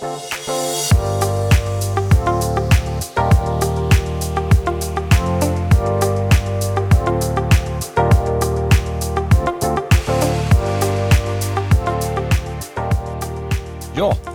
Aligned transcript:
Ja, 0.00 0.06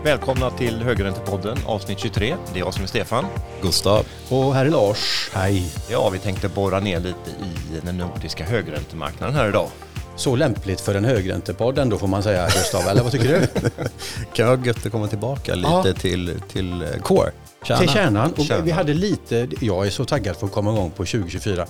välkomna 0.04 0.50
till 0.50 0.84
Högräntepodden 0.84 1.58
avsnitt 1.66 2.00
23. 2.00 2.36
Det 2.54 2.60
är 2.60 2.64
jag 2.64 2.74
som 2.74 2.84
är 2.84 2.88
Stefan. 2.88 3.26
Gustav. 3.62 4.06
Och 4.30 4.56
här 4.56 4.66
är 4.66 4.70
Lars. 4.70 5.30
Hej. 5.34 5.72
Ja, 5.90 6.10
vi 6.10 6.20
tänkte 6.20 6.50
borra 6.50 6.80
ner 6.80 7.00
lite 7.00 7.30
i 7.30 7.80
den 7.84 7.98
nordiska 7.98 8.44
högräntemarknaden 8.44 9.36
här 9.36 9.50
idag. 9.50 9.70
Så 10.18 10.36
lämpligt 10.36 10.82
för 10.82 10.96
en 10.96 11.06
högräntepodd 11.06 11.78
ändå 11.78 11.98
får 11.98 12.08
man 12.08 12.24
säga 12.24 12.46
Gustav, 12.46 12.88
eller 12.88 13.04
vad 13.04 13.12
tycker 13.12 13.28
du? 13.28 13.70
kan 14.34 14.48
vara 14.48 14.60
gött 14.66 14.86
att 14.86 14.92
komma 14.92 15.08
tillbaka 15.08 15.56
lite 15.56 15.70
Ja. 15.70 15.94
till, 16.00 16.42
till 16.52 16.82
eh, 16.82 16.88
core. 17.02 17.32
Kärnan. 17.64 17.80
Till 17.82 17.90
kärnan. 17.90 18.34
Och 18.34 18.46
Kärnan. 18.46 18.66
Vi 18.66 18.72
hade 18.72 18.94
lite, 18.94 19.48
jag 19.62 19.86
är 19.86 19.90
så 19.90 20.06
taggad 20.06 20.36
för 20.36 20.46
att 20.46 20.52
komma 20.54 20.72
igång 20.72 20.90
på 20.90 21.06
2024. 21.06 21.66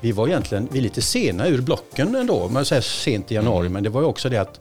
Vi 0.00 0.12
var 0.12 0.28
egentligen 0.28 0.68
vi 0.72 0.78
är 0.78 0.82
lite 0.82 1.02
sena 1.02 1.46
ur 1.48 1.60
blocken 1.60 2.14
ändå, 2.14 2.48
man 2.48 2.64
säger 2.64 2.82
sent 2.82 3.32
i 3.32 3.34
januari, 3.34 3.68
men 3.68 3.82
det 3.82 3.90
var 3.90 4.00
ju 4.00 4.06
också 4.06 4.28
det 4.28 4.36
att 4.38 4.60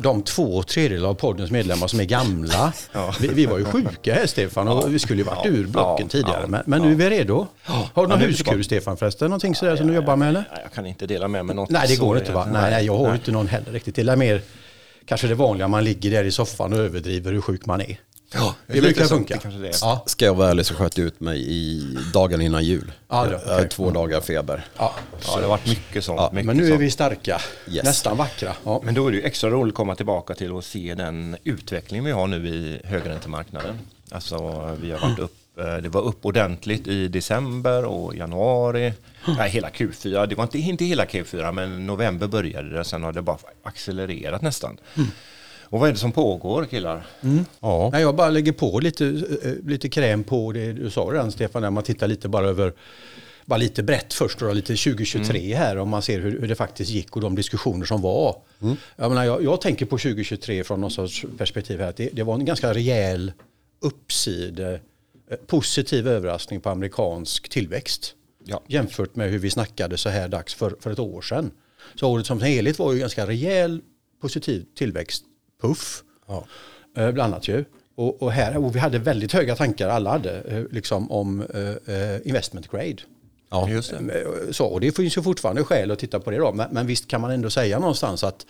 de 0.00 0.22
två 0.22 0.62
tredjedelar 0.62 1.08
av 1.08 1.14
poddens 1.14 1.50
medlemmar 1.50 1.86
som 1.86 2.00
är 2.00 2.04
gamla, 2.04 2.72
Ja. 2.92 3.14
vi, 3.20 3.28
vi 3.28 3.46
var 3.46 3.58
ju 3.58 3.64
sjuka 3.64 4.14
här 4.14 4.26
Stefan 4.26 4.68
och 4.68 4.94
vi 4.94 4.98
skulle 4.98 5.18
ju 5.18 5.24
varit 5.24 5.46
ur 5.46 5.66
blocken 5.66 6.06
Ja. 6.06 6.10
tidigare. 6.10 6.40
Ja. 6.42 6.46
Men, 6.46 6.62
men 6.66 6.82
nu 6.82 6.90
är 6.90 6.94
vi 6.94 7.10
redo. 7.10 7.46
Har 7.62 8.02
du 8.06 8.08
någon 8.08 8.20
huskur. 8.20 8.62
Stefan 8.62 8.96
förresten? 8.96 9.30
Någonting 9.30 9.54
sådär 9.54 9.76
som 9.76 9.86
du 9.86 9.94
jobbar 9.94 10.16
med 10.16 10.28
eller? 10.28 10.44
Nej, 10.52 10.60
jag 10.62 10.72
kan 10.72 10.86
inte 10.86 11.06
dela 11.06 11.28
med 11.28 11.44
mig 11.46 11.56
något. 11.56 11.70
Nej, 11.70 11.88
det 11.88 11.96
går 11.96 12.18
inte 12.18 12.32
va? 12.32 12.48
Nej, 12.52 12.70
nej, 12.70 12.86
jag 12.86 12.96
har 12.98 13.08
ju 13.08 13.14
inte 13.14 13.32
någon 13.32 13.46
heller 13.48 13.72
riktigt. 13.72 13.94
Det 13.96 14.02
är 14.02 14.16
mer 14.16 14.40
kanske 15.04 15.26
det 15.26 15.34
vanliga, 15.34 15.68
man 15.68 15.84
ligger 15.84 16.10
där 16.10 16.24
i 16.24 16.30
soffan 16.30 16.72
och 16.72 16.78
överdriver 16.78 17.32
hur 17.32 17.40
sjuk 17.40 17.66
man 17.66 17.80
är. 17.80 17.96
Ja, 18.34 18.54
Det 18.66 18.80
brukar 18.80 19.04
funka. 19.04 19.34
Det 19.34 19.40
kanske 19.40 19.60
det 19.60 19.68
är. 19.68 19.74
Ja, 19.80 20.02
Ska 20.06 20.24
jag 20.24 20.34
vara 20.34 20.50
ärlig 20.50 20.66
så 20.66 20.74
sköt 20.74 20.98
jag 20.98 21.06
ut 21.06 21.20
mig 21.20 21.44
i 21.52 21.82
dagen 22.12 22.40
innan 22.40 22.64
jul. 22.64 22.92
Ja, 23.08 23.26
då, 23.26 23.36
okej. 23.54 23.68
två 23.68 23.90
dagar 23.90 24.20
feber. 24.20 24.64
ja. 24.78 24.94
Ja, 25.26 25.36
det 25.36 25.42
har 25.42 25.48
varit 25.48 25.66
mycket 25.66 26.04
sånt. 26.04 26.20
Ja, 26.20 26.30
mycket 26.32 26.46
Men 26.46 26.56
nu 26.56 26.72
är 26.72 26.76
vi 26.76 26.90
starka, 26.90 27.40
Yes. 27.68 27.84
nästan 27.84 28.16
vackra. 28.16 28.52
Ja. 28.64 28.80
Men 28.84 28.94
då 28.94 29.06
är 29.06 29.10
det 29.10 29.16
ju 29.16 29.22
extra 29.22 29.50
roligt 29.50 29.72
att 29.72 29.76
komma 29.76 29.94
tillbaka 29.94 30.34
till 30.34 30.52
och 30.52 30.64
se 30.64 30.94
den 30.94 31.36
utveckling 31.44 32.04
vi 32.04 32.10
har 32.10 32.26
nu 32.26 32.48
i 32.48 32.80
högräntemarknaden. 32.84 33.78
Alltså 34.10 34.36
vi 34.82 34.90
har 34.92 34.98
varit 35.00 35.18
upp, 35.18 35.58
eh, 35.58 35.76
det 35.76 35.88
var 35.88 36.00
upp 36.02 36.26
ordentligt 36.26 36.86
i 36.86 37.08
december 37.08 37.84
och 37.84 38.14
januari. 38.16 38.92
Nej, 39.38 39.50
hela 39.50 39.68
Q4, 39.68 40.26
det 40.26 40.34
var 40.34 40.44
inte, 40.44 40.58
inte 40.58 40.84
hela 40.84 41.04
Q4 41.04 41.52
men 41.52 41.86
november 41.86 42.26
började 42.26 42.70
det, 42.70 42.84
sen 42.84 43.02
har 43.02 43.12
det 43.12 43.22
bara 43.22 43.38
accelererat 43.62 44.42
nästan. 44.42 44.76
Och 45.70 45.80
vad 45.80 45.88
är 45.88 45.92
det 45.92 45.98
som 45.98 46.12
pågår 46.12 46.64
killar? 46.64 47.06
Ja. 47.60 47.90
Nej, 47.92 48.02
jag 48.02 48.16
bara 48.16 48.30
lägger 48.30 48.52
på 48.52 48.80
lite, 48.80 49.06
eh, 49.42 49.52
lite 49.66 49.88
kräm 49.88 50.24
på 50.24 50.52
det 50.52 50.72
du 50.72 50.90
sa 50.90 51.00
redan 51.00 51.32
Stefan, 51.32 51.62
när 51.62 51.70
man 51.70 51.82
tittar 51.84 52.08
lite 52.08 52.28
bara 52.28 52.46
över 52.48 52.72
bara 53.44 53.56
lite 53.58 53.82
brett 53.82 54.14
först 54.14 54.38
då, 54.38 54.52
lite 54.52 54.76
2023 54.76 55.54
här 55.54 55.76
om 55.78 55.88
man 55.88 56.02
ser 56.02 56.20
hur, 56.20 56.40
hur 56.40 56.48
det 56.48 56.54
faktiskt 56.54 56.90
gick 56.90 57.16
och 57.16 57.22
de 57.22 57.34
diskussioner 57.34 57.86
som 57.86 58.02
var. 58.02 58.36
Jag, 58.96 59.08
menar, 59.08 59.24
jag, 59.24 59.44
jag 59.44 59.60
tänker 59.60 59.86
på 59.86 59.98
2023 59.98 60.64
från 60.64 60.80
någon 60.80 60.90
sorts 60.90 61.24
perspektiv 61.38 61.80
här 61.80 61.88
att 61.88 61.96
det, 61.96 62.10
det 62.12 62.22
var 62.22 62.34
en 62.34 62.44
ganska 62.44 62.74
rejäl 62.74 63.32
uppsida, 63.80 64.72
eh, 64.72 64.78
positiv 65.46 66.08
överraskning 66.08 66.60
på 66.60 66.70
amerikansk 66.70 67.48
tillväxt 67.48 68.14
Ja. 68.44 68.62
jämfört 68.66 69.16
med 69.16 69.30
hur 69.30 69.38
vi 69.38 69.50
snackade 69.50 69.96
så 69.96 70.08
här 70.08 70.28
dags 70.28 70.54
för, 70.54 70.76
för 70.80 70.90
ett 70.90 70.98
år 70.98 71.22
sedan. 71.22 71.50
Så 71.94 72.08
året 72.10 72.26
som 72.26 72.40
helhet 72.42 72.78
var 72.78 72.92
ju 72.92 72.98
ganska 72.98 73.26
rejäl 73.26 73.80
positiv 74.20 74.64
tillväxt, 74.74 75.24
puff. 75.62 76.02
Ja. 76.26 76.44
Eh, 76.96 77.10
bland 77.12 77.34
annat 77.34 77.48
ju. 77.48 77.64
Och, 77.94 78.22
och, 78.22 78.32
här, 78.32 78.56
och 78.56 78.74
vi 78.76 78.78
hade 78.78 78.98
väldigt 78.98 79.32
höga 79.32 79.56
tankar, 79.56 79.88
alla 79.88 80.10
hade, 80.10 80.40
eh, 80.40 80.64
liksom 80.70 81.10
om 81.10 81.40
eh, 81.54 81.94
eh, 81.94 82.26
investment 82.26 82.70
grade. 82.70 82.96
Ja. 83.50 83.68
Just 83.68 83.90
det. 83.90 84.20
Eh, 84.22 84.50
Så, 84.52 84.66
och 84.66 84.80
det 84.80 84.96
finns 84.96 85.16
ju 85.16 85.22
fortfarande 85.22 85.64
skäl 85.64 85.90
att 85.90 85.98
titta 85.98 86.20
på 86.20 86.30
det 86.30 86.36
då. 86.38 86.52
Men, 86.52 86.68
men 86.72 86.86
visst 86.86 87.08
kan 87.08 87.20
man 87.20 87.30
ändå 87.30 87.50
säga 87.50 87.78
någonstans 87.78 88.24
att 88.24 88.46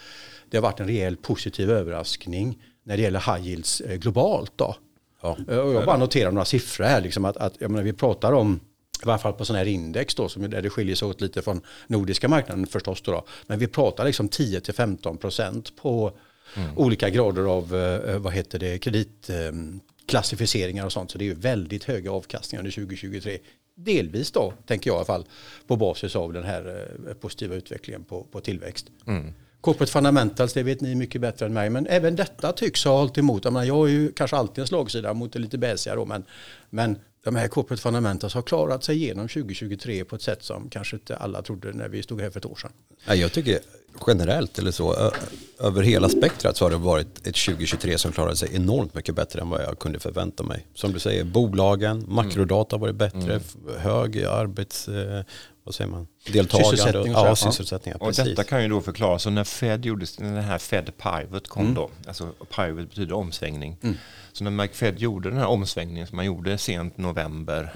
det 0.51 0.57
har 0.57 0.63
varit 0.63 0.81
en 0.81 0.87
rejäl 0.87 1.17
positiv 1.17 1.71
överraskning 1.71 2.59
när 2.85 2.97
det 2.97 3.03
gäller 3.03 3.35
high 3.35 3.47
yields 3.49 3.81
eh, 3.81 3.97
globalt 3.97 4.53
då. 4.57 4.77
Ja. 5.23 5.37
Eh, 5.51 5.59
Och 5.59 5.75
jag 5.75 5.85
bara 5.87 5.97
noterar 5.97 6.31
några 6.33 6.45
siffror 6.45 6.85
här. 6.85 7.01
Liksom 7.01 7.25
att, 7.25 7.37
att, 7.37 7.55
jag 7.59 7.71
menar, 7.71 7.85
vi 7.85 7.93
pratar 7.93 8.33
om, 8.33 8.61
i 9.03 9.07
varje 9.07 9.19
fall 9.19 9.33
på 9.33 9.45
sådana 9.45 9.59
här 9.65 9.71
index 9.71 10.15
då, 10.15 10.29
som, 10.29 10.51
där 10.51 10.63
det 10.63 10.71
skiljer 10.71 10.97
sig 10.97 11.09
åt 11.09 11.21
lite 11.21 11.43
från 11.43 11.61
nordiska 11.87 12.29
marknaden 12.29 12.67
förstås. 12.67 13.03
Då, 13.03 13.13
då. 13.13 13.25
Men 13.47 13.59
vi 13.59 13.67
pratar 13.67 14.05
liksom 14.05 14.29
10-15% 14.29 15.73
på 15.83 16.13
olika 16.77 17.11
grader 17.11 17.43
av 17.43 17.77
eh, 17.77 18.19
vad 18.19 18.33
heter 18.33 18.59
det, 18.59 18.79
kreditklassificeringar 18.79 20.87
och 20.87 20.93
sånt. 20.93 21.11
Så 21.11 21.19
det 21.19 21.25
är 21.25 21.27
ju 21.27 21.35
väldigt 21.35 21.85
höga 21.85 22.13
avkastningar 22.13 22.61
under 22.61 22.73
2023. 22.73 23.39
Delvis 23.75 24.31
då, 24.31 24.53
tänker 24.67 24.91
jag 24.91 24.95
i 24.95 24.97
alla 24.97 25.05
fall, 25.05 25.25
på 25.67 25.77
basis 25.77 26.17
av 26.17 26.33
den 26.33 26.45
här 26.45 26.89
eh, 27.09 27.15
positiva 27.15 27.55
utvecklingen 27.55 28.05
på, 28.05 28.25
på 28.25 28.41
tillväxt. 28.41 28.87
Corporate 29.61 29.93
fundamentals, 29.93 30.53
det 30.53 30.63
vet 30.63 30.81
ni 30.81 30.95
mycket 30.95 31.21
bättre 31.21 31.47
än 31.47 31.53
mig, 31.53 31.71
men 31.71 31.87
även 31.87 32.17
detta 32.17 32.53
tycks 32.53 32.85
ha 32.85 32.99
hållit 32.99 33.19
emot. 33.19 33.45
Jag, 33.45 33.53
menar, 33.53 33.67
jag 33.67 33.89
är 33.89 33.93
ju 33.93 34.13
kanske 34.13 34.37
alltid 34.37 34.63
en 34.63 34.69
slagsida 34.69 35.15
mot 35.15 35.33
det 35.33 35.39
lite 35.39 35.59
bäsiga 35.59 35.95
då, 35.95 36.05
men, 36.05 36.25
men 36.71 36.99
de 37.25 37.37
här 37.37 37.49
corporate 37.49 37.83
fundamentals 37.83 38.35
har 38.35 38.43
klarat 38.43 38.85
sig 38.85 38.97
igenom 38.97 39.29
2023 39.29 40.05
på 40.05 40.17
ett 40.17 40.23
sätt 40.23 40.43
som 40.43 40.71
kanske 40.71 40.97
inte 40.97 41.17
alla 41.17 41.43
trodde 41.43 41.73
när 41.73 41.89
vi 41.89 42.03
stod 42.03 42.21
här 42.21 42.31
för 42.31 42.39
ett 42.41 42.47
år 42.47 42.57
sedan. 42.57 42.71
Ja, 43.07 43.15
Jag 43.15 43.33
tycker 43.33 43.59
generellt 44.07 44.59
eller 44.59 44.71
så, 44.71 45.13
över 45.61 45.83
hela 45.83 46.09
spektrat 46.09 46.57
så 46.57 46.65
har 46.65 46.71
det 46.71 46.77
varit 46.77 47.07
ett 47.19 47.35
2023 47.37 47.99
som 47.99 48.13
klarade 48.13 48.37
sig 48.37 48.49
enormt 48.57 48.95
mycket 48.95 49.15
bättre 49.15 49.41
än 49.41 49.51
vad 49.51 49.63
jag 49.63 49.79
kunde 49.79 50.01
förvänta 50.01 50.43
mig. 50.43 50.67
Som 50.75 50.93
du 50.93 50.99
säger, 50.99 51.25
bolagen, 51.25 52.05
makrodata 52.09 52.77
har 52.77 52.81
varit 52.81 52.95
bättre, 52.97 53.37
f- 53.37 53.57
hög 53.79 54.25
arbets... 54.25 54.89
Eh, 54.89 55.25
vad 55.65 55.75
säger 55.75 55.91
man? 55.91 56.07
Deltagande. 56.33 56.77
Sysselsättning 56.77 57.15
och 57.17 57.21
ja, 57.21 57.29
ja. 57.29 57.37
sysselsättning. 57.37 57.95
Ja, 58.01 58.07
Och 58.07 58.13
detta 58.15 58.45
kan 58.45 58.63
ju 58.63 58.69
då 58.69 58.81
förklaras, 58.81 59.23
så 59.23 59.31
när 59.31 59.45
Fed 59.45 59.85
gjorde, 59.85 60.07
när 60.19 60.35
den 60.35 60.45
här 60.45 60.59
Fed 60.59 60.91
Pivot 60.97 61.49
kom 61.49 61.75
då, 61.75 61.91
alltså 62.07 62.33
Pivot 62.57 62.89
betyder 62.89 63.13
omsvängning. 63.15 63.77
Så 64.39 64.45
när 64.45 64.51
Mike 64.51 64.75
Fed 64.75 64.99
gjorde 64.99 65.31
den 65.31 65.39
här 65.39 65.47
omsvängningen 65.47 66.07
som 66.07 66.17
man 66.17 66.27
gjorde 66.27 66.59
sent 66.59 66.99
november 66.99 67.71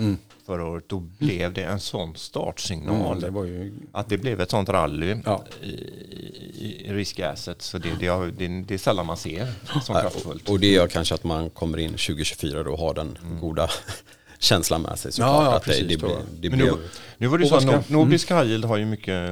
förra 0.46 0.64
året, 0.66 0.84
då 0.88 0.98
blev 0.98 1.52
det 1.52 1.62
en 1.62 1.80
sån 1.80 2.16
startsignal. 2.16 3.20
det 3.20 3.30
var 3.30 3.44
ju 3.44 3.72
Att 3.92 4.08
det 4.08 4.18
blev 4.18 4.40
ett 4.40 4.50
sånt 4.50 4.68
rally 4.68 5.16
Ja. 5.24 5.44
i, 5.62 5.66
i, 5.66 6.86
i 6.88 6.92
risk 6.92 7.20
assets. 7.20 7.66
Så 7.66 7.78
det, 7.78 7.88
det, 8.00 8.06
har, 8.06 8.26
det, 8.26 8.48
det 8.62 8.74
är 8.74 8.78
sällan 8.78 9.06
man 9.06 9.16
ser 9.16 9.46
Ja, 9.88 10.00
kraftfullt. 10.00 10.48
och, 10.48 10.60
det 10.60 10.66
gör 10.72 10.86
kanske 10.86 11.14
att 11.14 11.24
man 11.24 11.50
kommer 11.50 11.78
in 11.78 11.90
2024 11.90 12.60
och 12.60 12.78
har 12.78 12.94
den 12.94 13.18
goda 13.40 13.70
känslan 14.38 14.82
med 14.82 14.98
sig. 14.98 15.08
Ja, 15.08 15.12
såklart, 15.12 15.44
ja, 15.44 15.56
att 15.56 15.64
precis, 15.64 15.82
det, 15.88 15.94
det, 15.94 15.98
tror 16.00 16.08
blir, 16.08 16.18
det 16.40 16.50
Men 16.50 16.58
blev... 16.58 16.72
nu, 16.72 16.78
nu 17.18 17.26
var 17.26 17.38
det 17.38 17.46
så 17.46 17.54
att 17.56 17.64
Nor- 17.64 17.92
Nordisk 17.92 18.30
High 18.30 18.42
Yield 18.46 18.64
har 18.64 18.76
ju 18.76 18.84
mycket 18.86 19.30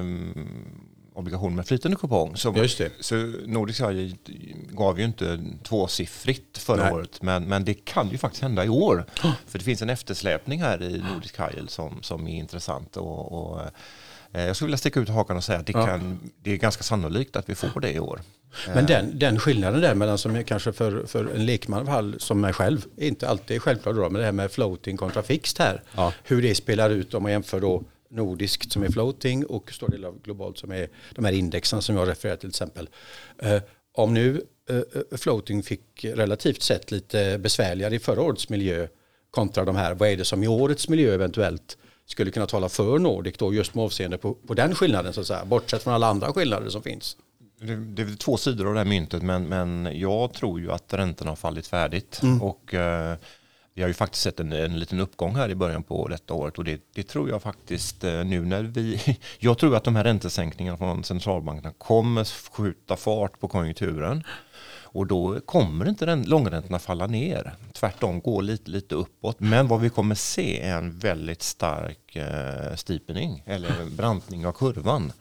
obligationer 1.14 1.56
med 1.56 1.66
flytande 1.66 1.96
kupong. 1.96 2.36
Så, 2.36 2.54
Just 2.56 2.78
det. 2.78 2.90
så 3.00 3.14
High 3.80 3.90
Yield 3.90 4.16
gav 4.70 4.98
ju 4.98 5.04
inte 5.04 5.40
tvåsiffrigt 5.62 6.58
förra 6.58 6.84
Nej. 6.84 6.92
året. 6.92 7.22
Men, 7.22 7.44
men 7.44 7.64
det 7.64 7.74
kan 7.74 8.10
ju 8.10 8.18
faktiskt 8.18 8.42
hända 8.42 8.64
i 8.64 8.68
år. 8.68 9.04
För 9.46 9.58
det 9.58 9.64
finns 9.64 9.82
en 9.82 9.90
eftersläpning 9.90 10.62
här 10.62 10.82
i 10.82 11.04
Nordisk 11.14 11.38
High 11.38 11.54
Yield 11.54 11.70
som, 11.70 12.02
som 12.02 12.28
är 12.28 12.38
intressant. 12.38 12.96
Och, 12.96 13.32
och, 13.52 13.60
eh, 14.32 14.42
jag 14.42 14.56
skulle 14.56 14.66
vilja 14.66 14.78
sticka 14.78 15.00
ut 15.00 15.08
hakan 15.08 15.36
och 15.36 15.44
säga 15.44 15.58
att 15.58 15.66
det, 15.66 15.72
Ja. 15.72 15.86
kan, 15.86 16.30
det 16.42 16.52
är 16.52 16.56
ganska 16.56 16.82
sannolikt 16.82 17.36
att 17.36 17.48
vi 17.48 17.54
får 17.54 17.80
det 17.80 17.92
i 17.92 18.00
år. 18.00 18.20
Men 18.74 18.86
den, 18.86 19.18
den 19.18 19.38
skillnaden 19.38 19.80
där 19.80 19.94
mellan 19.94 20.18
som 20.18 20.36
är 20.36 20.42
kanske 20.42 20.72
för, 20.72 21.06
för 21.06 21.34
en 21.34 21.46
lekman 21.46 21.80
alla 21.80 21.90
fall, 21.90 22.14
som 22.18 22.40
mig 22.40 22.52
själv, 22.52 22.84
inte 22.96 23.28
alltid 23.28 23.56
är 23.56 23.60
självklart 23.60 23.96
då, 23.96 24.02
men 24.02 24.14
det 24.14 24.24
här 24.24 24.32
med 24.32 24.52
floating 24.52 24.96
kontra 24.96 25.22
fixed 25.22 25.66
här. 25.66 25.82
Ja. 25.96 26.12
Hur 26.24 26.42
det 26.42 26.54
spelar 26.54 26.90
ut 26.90 27.14
om 27.14 27.22
man 27.22 27.32
jämför 27.32 27.60
då 27.60 27.82
nordiskt 28.10 28.72
som 28.72 28.82
är 28.82 28.88
floating 28.88 29.46
och 29.46 29.72
stor 29.72 29.88
del 29.88 30.04
av 30.04 30.22
globalt 30.22 30.58
som 30.58 30.72
är 30.72 30.88
de 31.14 31.24
här 31.24 31.32
indexen 31.32 31.82
som 31.82 31.96
jag 31.96 32.08
refererar 32.08 32.36
till 32.36 32.48
exempel. 32.48 32.88
Eh, 33.38 33.62
om 33.92 34.14
nu 34.14 34.42
eh, 34.70 35.18
floating 35.18 35.62
fick 35.62 36.04
relativt 36.04 36.62
sett 36.62 36.90
lite 36.90 37.38
besvärligare 37.38 37.94
i 37.94 37.98
förra 37.98 38.22
årets 38.22 38.48
miljö 38.48 38.88
kontra 39.30 39.64
de 39.64 39.76
här, 39.76 39.94
vad 39.94 40.08
är 40.08 40.16
det 40.16 40.24
som 40.24 40.42
i 40.42 40.48
årets 40.48 40.88
miljö 40.88 41.14
eventuellt 41.14 41.78
skulle 42.06 42.30
kunna 42.30 42.46
tala 42.46 42.68
för 42.68 42.98
Nordic 42.98 43.36
då 43.38 43.54
just 43.54 43.74
med 43.74 43.84
avseende 43.84 44.18
på, 44.18 44.34
på 44.34 44.54
den 44.54 44.74
skillnaden 44.74 45.12
så 45.12 45.20
att 45.20 45.26
säga, 45.26 45.44
bortsett 45.44 45.82
från 45.82 45.94
alla 45.94 46.06
andra 46.06 46.32
skillnader 46.32 46.68
som 46.68 46.82
finns. 46.82 47.16
Det, 47.60 47.76
det 47.76 48.02
är 48.02 48.16
två 48.16 48.36
sidor 48.36 48.66
av 48.66 48.74
det 48.74 48.80
här 48.80 48.86
myntet 48.86 49.22
men, 49.22 49.44
men 49.44 49.98
jag 49.98 50.32
tror 50.32 50.60
ju 50.60 50.72
att 50.72 50.94
räntorna 50.94 51.30
har 51.30 51.36
fallit 51.36 51.66
färdigt. 51.66 52.20
Och 52.40 52.74
eh, 52.74 53.16
vi 53.80 53.84
har 53.84 53.88
ju 53.88 53.94
faktiskt 53.94 54.22
sett 54.22 54.40
en, 54.40 54.52
en 54.52 54.78
liten 54.78 55.00
uppgång 55.00 55.36
här 55.36 55.48
i 55.48 55.54
början 55.54 55.82
på 55.82 56.08
detta 56.08 56.34
året 56.34 56.58
och 56.58 56.64
det, 56.64 56.80
det 56.94 57.02
tror 57.02 57.28
jag 57.28 57.42
faktiskt 57.42 58.04
eh, 58.04 58.24
nu 58.24 58.44
när 58.44 58.62
vi... 58.62 59.16
Jag 59.38 59.58
tror 59.58 59.76
att 59.76 59.84
de 59.84 59.96
här 59.96 60.04
räntesänkningarna 60.04 60.78
från 60.78 61.04
centralbankerna 61.04 61.72
kommer 61.78 62.50
skjuta 62.50 62.96
fart 62.96 63.40
på 63.40 63.48
konjunkturen. 63.48 64.24
Och 64.82 65.06
då 65.06 65.40
kommer 65.40 65.88
inte 65.88 66.06
den, 66.06 66.22
långräntorna 66.22 66.78
falla 66.78 67.06
ner. 67.06 67.54
Tvärtom 67.72 68.20
gå 68.20 68.40
lite, 68.40 68.70
lite 68.70 68.94
uppåt. 68.94 69.40
Men 69.40 69.68
vad 69.68 69.80
vi 69.80 69.90
kommer 69.90 70.14
se 70.14 70.60
är 70.60 70.76
en 70.76 70.98
väldigt 70.98 71.42
stark 71.42 72.16
eh, 72.16 72.74
steepening 72.76 73.42
eller 73.46 73.96
brantning 73.96 74.46
av 74.46 74.52
kurvan. 74.52 75.12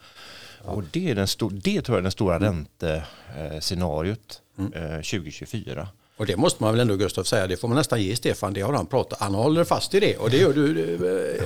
Och 0.62 0.84
det, 0.90 1.10
är 1.10 1.14
den 1.14 1.28
det 1.62 1.82
tror 1.82 1.96
jag 1.96 2.02
är 2.02 2.04
det 2.04 2.10
stora 2.10 2.40
räntescenariot 2.40 4.42
eh, 4.74 4.90
2024. 4.90 5.88
Och 6.20 6.26
det 6.26 6.36
måste 6.36 6.62
man 6.62 6.72
väl 6.72 6.80
ändå 6.80 6.96
Gustav 6.96 7.24
säga, 7.24 7.46
det 7.46 7.56
får 7.56 7.68
man 7.68 7.76
nästan 7.76 8.02
ge 8.02 8.16
Stefan, 8.16 8.52
det 8.52 8.60
har 8.60 8.72
han 8.72 8.86
pratat, 8.86 9.20
han 9.20 9.34
håller 9.34 9.64
fast 9.64 9.94
i 9.94 10.00
det 10.00 10.16
och 10.16 10.30
det 10.30 10.36
gör 10.36 10.52
du 10.52 10.94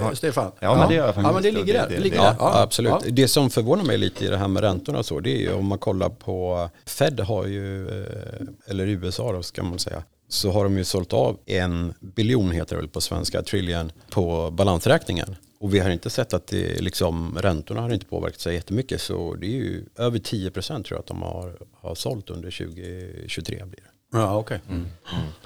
eh, 0.02 0.10
Stefan. 0.12 0.52
Ja, 0.60 0.76
men 0.76 0.88
det 0.88 0.94
gör 0.94 1.06
jag 1.06 1.14
Ja, 1.16 1.22
men 1.22 1.24
det 1.26 1.32
faktiskt. 1.32 1.54
ligger 1.58 1.74
där. 1.74 1.88
Det- 1.88 1.94
Det, 1.96 2.00
ligger 2.02 2.16
det- 2.16 2.22
där. 2.22 2.36
Ja, 2.38 2.62
absolut. 2.62 2.92
Ja. 2.92 3.00
Det 3.10 3.28
som 3.28 3.50
förvånar 3.50 3.84
mig 3.84 3.98
lite 3.98 4.24
i 4.24 4.28
det 4.28 4.36
här 4.36 4.48
med 4.48 4.62
räntorna 4.62 4.98
och 4.98 5.06
så, 5.06 5.20
det 5.20 5.30
är 5.30 5.38
ju 5.40 5.52
om 5.52 5.66
man 5.66 5.78
kollar 5.78 6.08
på 6.08 6.68
Fed 6.86 7.20
har 7.20 7.46
ju, 7.46 7.88
eh, 7.88 8.46
eller 8.66 8.86
USA 8.86 9.32
då 9.32 9.42
ska 9.42 9.62
man 9.62 9.78
säga, 9.78 10.02
så 10.28 10.50
har 10.50 10.64
de 10.64 10.78
ju 10.78 10.84
sålt 10.84 11.12
av 11.12 11.38
en 11.46 11.94
biljon 12.00 12.50
heter 12.50 12.76
det 12.76 12.80
väl 12.82 12.88
på 12.90 13.00
svenska, 13.00 13.42
trillion, 13.42 13.92
på 14.10 14.50
balansräkningen. 14.50 15.36
Och 15.60 15.74
vi 15.74 15.78
har 15.78 15.90
inte 15.90 16.10
sett 16.10 16.34
att 16.34 16.46
det 16.46 16.80
liksom, 16.80 17.38
räntorna 17.40 17.80
har 17.80 17.90
inte 17.94 18.06
påverkat 18.06 18.40
sig 18.40 18.54
jättemycket 18.54 19.00
så 19.00 19.34
det 19.34 19.46
är 19.46 19.50
ju 19.50 19.84
över 19.98 20.18
10 20.18 20.50
procent 20.50 20.86
tror 20.86 20.96
jag 20.96 21.00
att 21.00 21.06
de 21.06 21.22
har, 21.22 21.52
har 21.80 21.94
sålt 21.94 22.30
under 22.30 22.50
2023 22.50 23.56
blir 23.56 23.80
det. 23.84 23.90
Ja, 24.14 24.36
okej. 24.36 24.60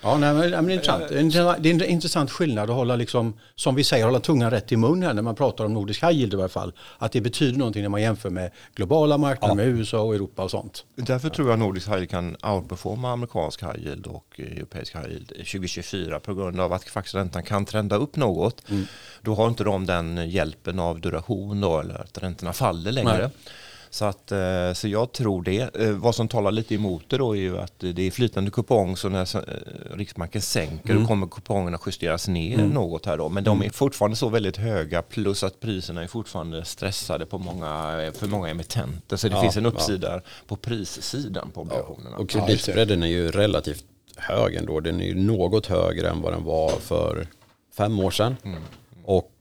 Ja, 0.02 0.16
nej, 0.18 0.34
men, 0.34 0.40
nej, 0.40 0.50
men 0.50 0.66
det, 0.66 0.72
är 0.72 0.74
intressant. 1.20 1.62
Det 1.62 1.70
är 1.70 1.74
en 1.74 1.82
intressant- 1.84 2.30
skillnad 2.30 2.70
att 2.70 2.76
hålla, 2.76 2.96
liksom, 2.96 3.34
som 3.54 3.74
vi 3.74 3.84
säger, 3.84 4.04
hålla 4.04 4.20
tungan 4.20 4.50
rätt 4.50 4.72
i 4.72 4.76
mun 4.76 5.02
här 5.02 5.14
när 5.14 5.22
man 5.22 5.34
pratar 5.34 5.64
om 5.64 5.74
nordisk 5.74 6.02
high 6.02 6.12
yield 6.12 6.32
i 6.34 6.36
varje 6.36 6.48
fall. 6.48 6.72
Att 6.98 7.12
det 7.12 7.20
betyder 7.20 7.58
någonting 7.58 7.82
när 7.82 7.88
man 7.88 8.02
jämför 8.02 8.30
med 8.30 8.50
globala 8.74 9.18
marknader, 9.18 9.54
med 9.54 9.66
USA 9.66 10.00
och 10.00 10.14
Europa 10.14 10.42
och 10.42 10.50
sånt. 10.50 10.84
Därför 10.96 11.28
tror 11.28 11.50
jag 11.50 11.58
nordisk 11.58 11.86
high 11.88 11.96
yield 11.96 12.10
kan 12.10 12.36
outperforma 12.42 13.12
amerikansk 13.12 13.62
high 13.62 13.76
yield 13.78 14.06
och 14.06 14.40
europeisk 14.40 14.94
high 14.94 15.06
yield 15.08 15.28
2024 15.28 16.20
på 16.20 16.34
grund 16.34 16.60
av 16.60 16.72
att 16.72 16.84
faktiskt 16.84 17.14
räntan 17.14 17.42
kan 17.42 17.64
trenda 17.64 17.96
upp 17.96 18.16
något. 18.16 18.62
Då 19.22 19.34
har 19.34 19.48
inte 19.48 19.64
de 19.64 19.86
den 19.86 20.30
hjälpen 20.30 20.78
av 20.78 21.00
duration 21.00 21.60
då, 21.60 21.80
eller 21.80 22.00
att 22.00 22.18
räntorna 22.18 22.52
faller 22.52 22.92
längre. 22.92 23.18
Nej. 23.18 23.30
Så, 23.90 24.04
att, 24.04 24.32
eh, 24.32 24.72
så 24.74 24.88
jag 24.88 25.12
tror 25.12 25.42
det. 25.42 25.76
Eh, 25.76 25.90
Vad 25.90 26.14
som 26.14 26.28
talar 26.28 26.50
lite 26.52 26.74
emot 26.74 27.04
det 27.08 27.16
då 27.16 27.36
är 27.36 27.40
ju 27.40 27.58
att 27.58 27.72
det 27.78 28.02
är 28.06 28.10
flytande 28.10 28.50
kupong 28.50 28.96
så 28.96 29.08
när 29.08 29.36
eh, 29.36 29.96
Riksbanken 29.96 30.42
sänker 30.42 30.94
då 30.94 31.06
kommer 31.06 31.26
kupongerna 31.26 31.78
justeras 31.86 32.28
ner 32.28 32.56
något 32.58 33.06
här 33.06 33.16
då. 33.18 33.28
Men 33.28 33.44
de 33.44 33.62
är 33.62 33.70
fortfarande 33.70 34.16
så 34.16 34.28
väldigt 34.28 34.56
höga 34.56 35.02
plus 35.02 35.42
att 35.42 35.60
priserna 35.60 36.02
är 36.02 36.06
fortfarande 36.06 36.64
stressade 36.64 37.26
på 37.26 37.38
många, 37.38 38.10
för 38.14 38.26
många 38.26 38.48
emittenter. 38.48 39.16
Så 39.16 39.28
det 39.28 39.34
Ja, 39.34 39.42
finns 39.42 39.56
en 39.56 39.64
ja. 39.64 39.70
uppsida 39.70 40.20
på 40.46 40.56
prissidan 40.56 41.50
på 41.50 41.60
obligationerna. 41.60 42.16
Och 42.16 42.28
kreditspreaden 42.30 43.02
är 43.02 43.06
ju 43.06 43.30
relativt 43.30 43.84
hög 44.16 44.54
ändå. 44.54 44.80
Den 44.80 45.00
är 45.00 45.06
ju 45.06 45.14
något 45.14 45.66
högre 45.66 46.08
än 46.08 46.22
vad 46.22 46.32
den 46.32 46.44
var 46.44 46.70
för 46.70 47.26
fem 47.76 47.98
år 48.00 48.10
sedan. 48.10 48.36
Och 49.04 49.32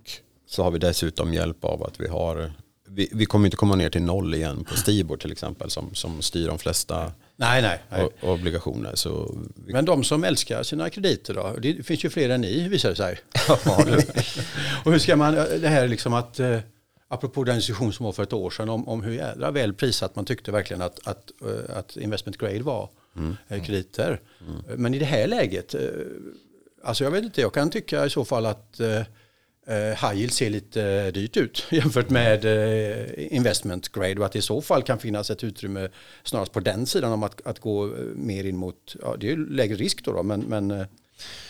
så 0.48 0.64
har 0.64 0.72
vi 0.72 0.80
dessutom 0.80 1.34
hjälp 1.34 1.66
av 1.66 1.84
att 1.84 2.00
vi 2.00 2.08
har, 2.08 2.52
vi, 2.89 3.10
vi 3.12 3.25
kommer 3.25 3.45
inte 3.45 3.57
komma 3.57 3.75
ner 3.75 3.89
till 3.89 4.01
noll 4.01 4.34
igen 4.36 4.63
på 4.63 4.78
Stibor 4.78 5.18
till 5.18 5.31
exempel 5.31 5.69
som, 5.69 5.95
som 5.95 6.22
styr 6.22 6.48
de 6.48 6.60
flesta 6.60 7.12
Nej, 7.36 7.62
nej. 7.62 7.80
nej. 7.89 8.04
o- 8.06 8.12
obligationer. 8.22 8.95
Så 8.95 9.38
vi, 9.66 9.74
Men 9.74 9.86
de 9.86 10.04
som 10.04 10.24
älskar 10.24 10.63
sina 10.63 10.89
krediter 10.89 11.34
då? 11.34 11.56
Det 11.62 11.84
finns 11.86 12.06
ju 12.06 12.10
fler 12.10 12.30
än 12.30 12.42
ni 12.42 12.68
visar 12.68 12.89
det 12.89 12.95
sig. 12.95 13.19
och 14.86 14.92
hur 14.92 15.00
ska 15.00 15.16
man, 15.16 15.34
det 15.36 15.68
här 15.68 15.88
liksom 15.88 16.13
att, 16.13 16.39
eh, 16.39 16.60
apropå 17.07 17.44
den 17.44 17.56
diskussion 17.56 17.94
som 17.94 18.06
var 18.06 18.13
för 18.13 18.24
ett 18.24 18.34
år 18.34 18.50
sedan 18.50 18.69
om, 18.69 18.88
om 18.88 19.04
hur 19.04 19.13
jädra 19.13 19.51
väl 19.51 19.74
prisat 19.74 20.16
man 20.16 20.25
tyckte 20.25 20.51
verkligen 20.51 20.81
att, 20.81 21.07
att, 21.07 21.31
eh, 21.42 21.78
att 21.78 21.98
investment 21.98 22.38
grade 22.38 22.63
var 22.63 22.90
eh, 23.48 23.63
krediter. 23.63 24.22
Men 24.78 24.94
i 24.94 25.00
det 25.00 25.06
här 25.06 25.28
läget, 25.28 25.74
eh, 25.75 25.81
alltså 26.83 27.04
jag 27.04 27.12
vet 27.12 27.24
inte, 27.24 27.42
jag 27.42 27.54
kan 27.54 27.69
tycka 27.69 28.06
i 28.06 28.10
så 28.10 28.25
fall 28.25 28.45
att 28.45 28.80
eh, 28.80 28.90
eh, 28.98 29.06
Eh, 29.69 30.10
high 30.10 30.16
yield 30.16 30.34
ser 30.34 30.50
lite 30.50 30.84
eh, 30.84 31.14
dyrt 31.14 31.38
ut 31.38 31.66
jämfört 31.72 32.10
med 32.10 32.46
eh, 32.46 33.36
investment 33.36 33.90
grade 33.90 34.19
och 34.19 34.25
att 34.25 34.31
det 34.31 34.40
i 34.40 34.42
så 34.42 34.62
fall 34.62 34.84
kan 34.84 35.00
finnas 35.00 35.30
ett 35.30 35.44
utrymme 35.44 35.90
snarast 36.24 36.52
på 36.52 36.60
den 36.60 36.86
sidan 36.86 37.12
om 37.12 37.24
att, 37.24 37.48
att 37.48 37.60
gå 37.60 37.94
mer 38.16 38.44
in 38.44 38.58
mot, 38.58 38.96
ja 39.02 39.16
det 39.19 39.28
är 39.28 39.36
ju 39.36 39.50
lägre 39.50 39.75
risk 39.75 40.04
då, 40.04 40.12
då 40.12 40.24
men, 40.24 40.40
men 40.40 40.86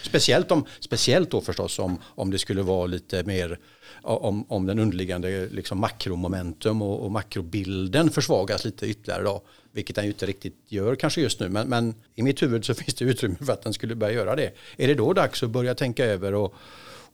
speciellt, 0.04 0.52
om, 0.52 0.66
speciellt 0.80 1.32
då 1.32 1.42
förstås 1.42 1.80
om, 1.80 2.00
om 2.06 2.32
det 2.32 2.40
skulle 2.40 2.62
vara 2.62 2.86
lite 2.86 3.24
mer 3.24 3.60
om, 4.02 4.46
om 4.48 4.66
den 4.66 4.80
underliggande 4.80 5.48
liksom 5.52 5.80
makromomentum 5.80 6.82
och, 6.82 7.06
och 7.06 7.12
makrobilden 7.12 8.10
försvagas 8.10 8.66
lite 8.66 8.88
ytterligare 8.88 9.24
då. 9.24 9.42
Vilket 9.72 9.96
den 9.96 10.06
ju 10.06 10.12
inte 10.12 10.26
riktigt 10.26 10.56
gör 10.68 10.96
kanske 10.96 11.22
just 11.22 11.40
nu. 11.40 11.50
Men, 11.50 11.70
men 11.70 11.96
i 12.16 12.24
mitt 12.24 12.42
huvud 12.42 12.66
så 12.66 12.74
finns 12.76 12.94
det 12.94 13.06
utrymme 13.06 13.36
för 13.46 13.54
att 13.54 13.62
den 13.62 13.74
skulle 13.74 13.96
börja 13.96 14.14
göra 14.14 14.36
det. 14.36 14.52
Är 14.78 14.88
det 14.88 14.96
då 14.96 15.14
dags 15.14 15.44
att 15.44 15.50
börja 15.50 15.76
tänka 15.76 16.06
över 16.06 16.34
och, 16.34 16.56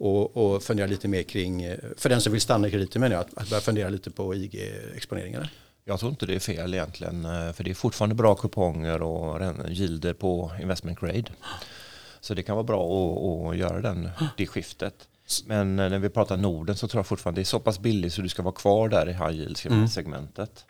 och, 0.03 0.37
och 0.37 0.63
fundera 0.63 0.87
lite 0.87 1.07
mer 1.07 1.23
kring, 1.23 1.61
eh, 1.63 1.77
för 1.97 2.09
den 2.09 2.21
som 2.21 2.31
vill 2.31 2.41
stanna 2.41 2.67
i 2.67 2.71
krediter 2.71 2.99
menar 2.99 3.15
jag, 3.15 3.21
att, 3.21 3.37
att 3.37 3.49
börja 3.49 3.61
fundera 3.61 3.89
lite 3.89 4.11
på 4.11 4.33
IG-exponeringarna? 4.35 5.47
Jag 5.85 5.99
tror 5.99 6.09
inte 6.11 6.25
det 6.25 6.35
är 6.35 6.39
fel 6.39 6.73
egentligen. 6.73 7.25
eh, 7.25 7.51
För 7.53 7.63
det 7.63 7.69
är 7.69 7.75
fortfarande 7.75 8.15
bra 8.15 8.35
kuponger 8.35 9.01
och 9.01 9.41
yielder 9.69 10.13
på 10.13 10.51
investment 10.61 10.99
grade. 10.99 11.23
Så 12.21 12.33
det 12.33 12.43
kan 12.43 12.55
vara 12.55 12.63
bra 12.63 12.83
att, 12.85 13.51
att 13.51 13.57
göra 13.57 13.81
den, 13.81 14.09
det 14.37 14.47
skiftet. 14.47 14.93
Men 15.45 15.79
eh, 15.79 15.89
när 15.89 15.99
vi 15.99 16.09
pratar 16.09 16.37
Norden 16.37 16.75
så 16.75 16.87
tror 16.87 16.99
jag 16.99 17.07
fortfarande 17.07 17.39
det 17.41 17.43
är 17.43 17.45
så 17.45 17.59
pass 17.59 17.79
billigt 17.79 18.13
så 18.13 18.21
du 18.21 18.29
ska 18.29 18.41
vara 18.41 18.55
kvar 18.55 18.89
där 18.89 19.09
i 19.09 19.13
high 19.13 19.31
yield-segmentet. 19.31 20.65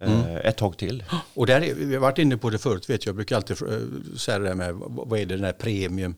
Eh, 0.00 0.36
Ett 0.36 0.56
tag 0.56 0.76
till. 0.78 1.04
Och 1.34 1.46
där 1.46 1.60
är, 1.60 1.74
vi 1.74 1.94
har 1.94 2.00
varit 2.00 2.18
inne 2.18 2.36
på 2.36 2.50
det 2.50 2.58
förut, 2.58 2.90
vet 2.90 3.04
jag, 3.06 3.10
jag 3.10 3.16
brukar 3.16 3.36
alltid 3.36 3.56
säga 4.16 4.38
det 4.38 4.48
där 4.48 4.54
med 4.54 4.74
vad 4.88 5.18
är 5.20 5.26
det 5.26 5.36
den 5.36 5.44
här 5.44 5.52
premium, 5.52 6.14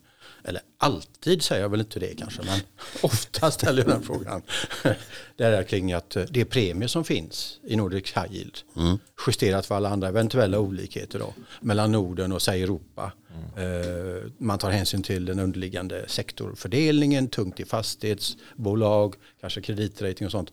eller 0.48 0.62
alltid 0.78 1.42
säger 1.42 1.62
jag 1.62 1.68
väl 1.68 1.80
inte 1.80 2.00
det 2.00 2.14
kanske, 2.18 2.42
men 2.42 2.60
ofta. 3.02 3.50
ställer 3.50 3.82
jag 3.82 3.88
den 3.90 4.02
frågan. 4.02 4.42
Det 5.36 5.44
är 5.44 5.62
kring 5.62 5.92
att 5.92 6.16
eh, 6.16 6.24
det 6.30 6.44
premier 6.44 6.88
som 6.88 7.04
finns 7.04 7.60
i 7.64 7.76
Nordic 7.76 8.12
High 8.16 8.32
Yield, 8.34 8.58
justerat 9.26 9.66
för 9.66 9.74
alla 9.74 9.88
andra 9.88 10.08
eventuella 10.08 10.58
olikheter 10.58 11.18
då, 11.18 11.34
mellan 11.60 11.92
Norden 11.92 12.32
och 12.32 12.42
säg 12.42 12.62
Europa. 12.62 13.12
Eh, 13.56 14.30
Man 14.38 14.58
tar 14.58 14.70
hänsyn 14.70 15.02
till 15.02 15.24
den 15.24 15.38
underliggande 15.38 16.04
sektorfördelningen, 16.08 17.28
tungt 17.28 17.60
i 17.60 17.64
fastighetsbolag, 17.64 19.14
kanske 19.40 19.60
kreditrating 19.60 20.26
och 20.26 20.30
sånt 20.32 20.52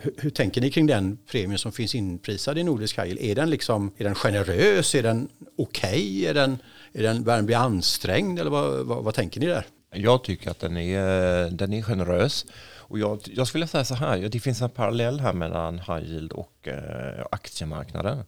hur, 0.00 0.14
hur 0.18 0.30
tänker 0.30 0.60
ni 0.60 0.70
kring 0.70 0.86
den 0.86 1.18
premien 1.30 1.58
som 1.58 1.72
finns 1.72 1.94
inprisad 1.94 2.58
i 2.58 2.62
Nordisk 2.62 2.98
High 2.98 3.06
Yield? 3.06 3.20
Är 3.20 3.34
den, 3.34 3.50
liksom, 3.50 3.92
är 3.96 4.04
den 4.04 4.14
generös? 4.14 4.94
Är 4.94 5.02
den 5.02 5.28
okej? 5.58 6.26
Är 6.26 6.34
den, 6.34 6.58
är 6.92 7.02
den, 7.02 7.24
börjar 7.24 7.36
den 7.38 7.46
bli 7.46 7.54
ansträngd? 7.54 8.38
Eller 8.38 8.50
vad, 8.50 8.86
vad, 8.86 9.04
vad 9.04 9.14
tänker 9.14 9.40
ni 9.40 9.46
där? 9.46 9.66
Jag 9.94 10.24
tycker 10.24 10.50
att 10.50 10.60
den 10.60 10.76
är, 10.76 11.50
den 11.50 11.72
är 11.72 11.82
generös. 11.82 12.46
Och 12.88 12.98
jag, 12.98 13.20
jag 13.24 13.46
skulle 13.46 13.66
säga 13.66 13.84
så 13.84 13.94
här, 13.94 14.18
det 14.18 14.40
finns 14.40 14.62
en 14.62 14.70
parallell 14.70 15.20
här 15.20 15.32
mellan 15.32 15.78
high 15.78 16.02
yield 16.04 16.32
och 16.32 16.68
eh, 16.68 17.26
aktiemarknaden. 17.30 18.24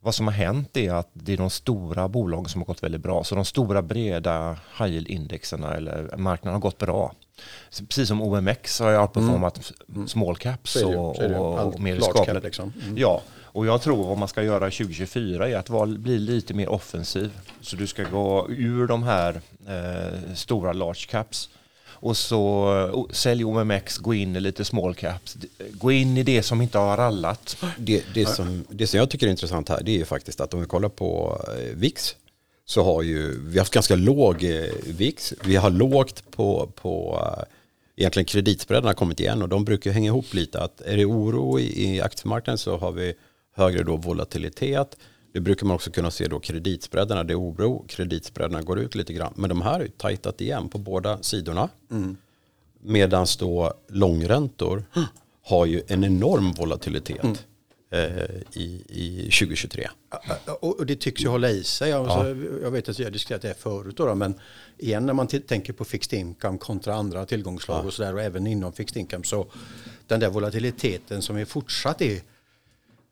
Vad 0.00 0.14
som 0.14 0.26
har 0.26 0.34
hänt 0.34 0.76
är 0.76 0.92
att 0.92 1.10
det 1.12 1.32
är 1.32 1.36
de 1.36 1.50
stora 1.50 2.08
bolagen 2.08 2.48
som 2.48 2.60
har 2.60 2.66
gått 2.66 2.82
väldigt 2.82 3.00
bra. 3.00 3.24
Så 3.24 3.34
de 3.34 3.44
stora 3.44 3.82
breda 3.82 4.58
high 4.78 4.92
yield-indexerna 4.92 5.74
eller 5.74 6.16
marknaden 6.16 6.54
har 6.54 6.60
gått 6.60 6.78
bra. 6.78 7.14
Precis 7.88 8.08
som 8.08 8.22
OMX 8.22 8.80
har 8.80 8.90
jag 8.90 9.02
outperformat 9.02 9.72
small 10.06 10.36
caps 10.36 10.76
Mm. 10.76 10.92
Så 10.92 11.22
är 11.22 11.28
det 11.28 11.38
och, 11.38 11.58
och, 11.58 11.74
och 11.74 11.80
mer 11.80 12.24
cap 12.24 12.44
liksom. 12.44 12.72
Mm. 12.84 12.98
Ja, 12.98 13.22
och 13.52 13.66
jag 13.66 13.82
tror 13.82 14.06
vad 14.06 14.18
man 14.18 14.28
ska 14.28 14.42
göra 14.42 14.70
2024 14.70 15.48
är 15.48 15.56
att 15.56 15.70
vara, 15.70 15.86
bli 15.86 16.18
lite 16.18 16.54
mer 16.54 16.68
offensiv. 16.68 17.30
Så 17.60 17.76
du 17.76 17.86
ska 17.86 18.04
gå 18.04 18.46
ur 18.50 18.86
de 18.86 19.02
här 19.02 19.40
eh, 19.68 20.34
stora 20.34 20.72
large 20.72 21.06
caps 21.08 21.48
och 22.02 22.16
så 22.16 22.42
oh, 22.92 23.10
sälj 23.10 23.44
OMX, 23.44 23.98
gå 23.98 24.14
in 24.14 24.36
i 24.36 24.40
lite 24.40 24.64
small 24.64 24.94
caps. 24.94 25.36
Gå 25.70 25.92
in 25.92 26.16
i 26.16 26.22
det 26.22 26.42
som 26.42 26.62
inte 26.62 26.78
har 26.78 26.96
rallat. 26.96 27.56
det, 27.78 28.04
det, 28.14 28.26
som, 28.26 28.64
det 28.68 28.86
som 28.86 28.98
jag 28.98 29.10
tycker 29.10 29.26
är 29.26 29.30
intressant 29.30 29.68
här 29.68 29.82
det 29.82 29.90
är 29.90 29.98
ju 29.98 30.04
faktiskt 30.04 30.40
att 30.40 30.54
om 30.54 30.60
vi 30.60 30.66
kollar 30.66 30.88
på 30.88 31.40
eh, 31.48 31.76
VIX 31.76 32.16
så 32.64 32.82
har 32.82 33.02
ju 33.02 33.40
vi 33.40 33.58
haft 33.58 33.74
ganska 33.74 33.96
låg 33.96 34.44
eh, 34.44 34.70
VIX. 34.86 35.34
Vi 35.44 35.56
har 35.56 35.70
lågt 35.70 36.30
på, 36.30 36.72
på 36.74 37.20
eh, 37.26 37.44
egentligen 37.96 38.24
kreditspreadarna 38.24 38.88
har 38.88 38.94
kommit 38.94 39.20
igen 39.20 39.42
och 39.42 39.48
de 39.48 39.64
brukar 39.64 39.90
hänga 39.90 40.06
ihop 40.06 40.34
lite. 40.34 40.60
Att 40.60 40.80
är 40.80 40.96
det 40.96 41.04
oro 41.04 41.58
i, 41.58 41.94
i 41.94 42.00
aktiemarknaden 42.00 42.58
så 42.58 42.76
har 42.76 42.92
vi 42.92 43.14
högre 43.54 43.82
då 43.82 43.96
volatilitet. 43.96 44.96
Det 45.32 45.40
brukar 45.40 45.66
man 45.66 45.74
också 45.74 45.90
kunna 45.90 46.10
se 46.10 46.28
då 46.28 46.40
kreditspreadarna, 46.40 47.24
det 47.24 47.32
är 47.32 47.40
oro, 47.40 47.84
kreditspreadarna 47.88 48.62
går 48.62 48.78
ut 48.78 48.94
lite 48.94 49.12
grann. 49.12 49.32
Men 49.36 49.48
de 49.48 49.62
här 49.62 49.80
är 49.80 49.84
ju 49.84 49.88
tajtat 49.88 50.40
igen 50.40 50.68
på 50.68 50.78
båda 50.78 51.22
sidorna. 51.22 51.68
Medan 52.80 53.26
då 53.38 53.72
långräntor 53.88 54.84
har 55.44 55.66
ju 55.66 55.82
en 55.88 56.04
enorm 56.04 56.52
volatilitet 56.52 57.24
eh, 57.24 57.32
i, 58.52 58.84
i 58.88 59.30
2023. 59.40 59.88
Och 60.60 60.86
det 60.86 60.96
tycks 60.96 61.24
ju 61.24 61.28
hålla 61.28 61.50
i 61.50 61.64
sig. 61.64 61.92
Alltså, 61.92 62.28
Jag 62.62 62.70
vet 62.70 62.88
att 62.88 62.98
jag 62.98 63.06
har 63.06 63.10
diskuterat 63.10 63.42
det 63.42 63.48
här 63.48 63.54
förut. 63.54 63.96
Då, 63.96 64.14
men 64.14 64.34
igen 64.78 65.06
när 65.06 65.12
man 65.12 65.26
tänker 65.26 65.72
på 65.72 65.84
fixed 65.84 66.18
income 66.18 66.58
kontra 66.58 66.94
andra 66.94 67.26
tillgångslag 67.26 67.86
och 67.86 67.92
sådär 67.92 68.14
och 68.14 68.22
även 68.22 68.46
inom 68.46 68.72
fixed 68.72 69.00
income 69.00 69.24
så 69.24 69.46
den 70.06 70.20
där 70.20 70.30
volatiliteten 70.30 71.22
som 71.22 71.36
är 71.36 71.44
fortsatt 71.44 72.02
är 72.02 72.20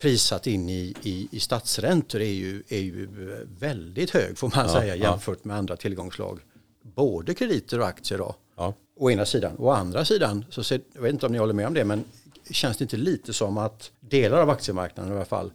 prissatt 0.01 0.47
in 0.47 0.69
i, 0.69 0.95
i, 1.03 1.29
i 1.31 1.41
statsräntor 1.41 2.21
är 2.21 2.33
ju, 2.33 2.63
är 2.69 2.79
ju 2.79 3.05
eh, 3.05 3.49
väldigt 3.59 4.11
hög 4.11 4.39
får 4.39 4.53
man 4.57 4.69
säga 4.69 4.97
jämfört 4.97 5.45
med 5.45 5.57
andra 5.57 5.77
tillgångslag. 5.77 6.41
Både 6.83 7.35
krediter 7.35 7.81
och 7.81 7.87
aktier 7.87 8.19
då. 8.19 8.35
Ja. 8.57 8.75
Å 8.97 9.11
ena 9.11 9.27
sidan. 9.27 9.53
Å 9.59 9.71
andra 9.71 10.05
sidan, 10.05 10.45
så 10.51 10.63
ser, 10.65 10.81
jag 10.95 11.03
vet 11.03 11.13
inte 11.13 11.27
om 11.27 11.33
ni 11.33 11.39
håller 11.39 11.55
med 11.55 11.67
om 11.67 11.75
det, 11.75 11.85
men 11.85 12.05
känns 12.51 12.77
det 12.77 12.85
inte 12.85 12.97
lite 12.97 13.33
som 13.33 13.59
att 13.59 13.91
delar 14.01 14.41
av 14.41 14.51
aktiemarknaden 14.51 15.13
i 15.13 15.17
alla 15.17 15.25
fall 15.25 15.53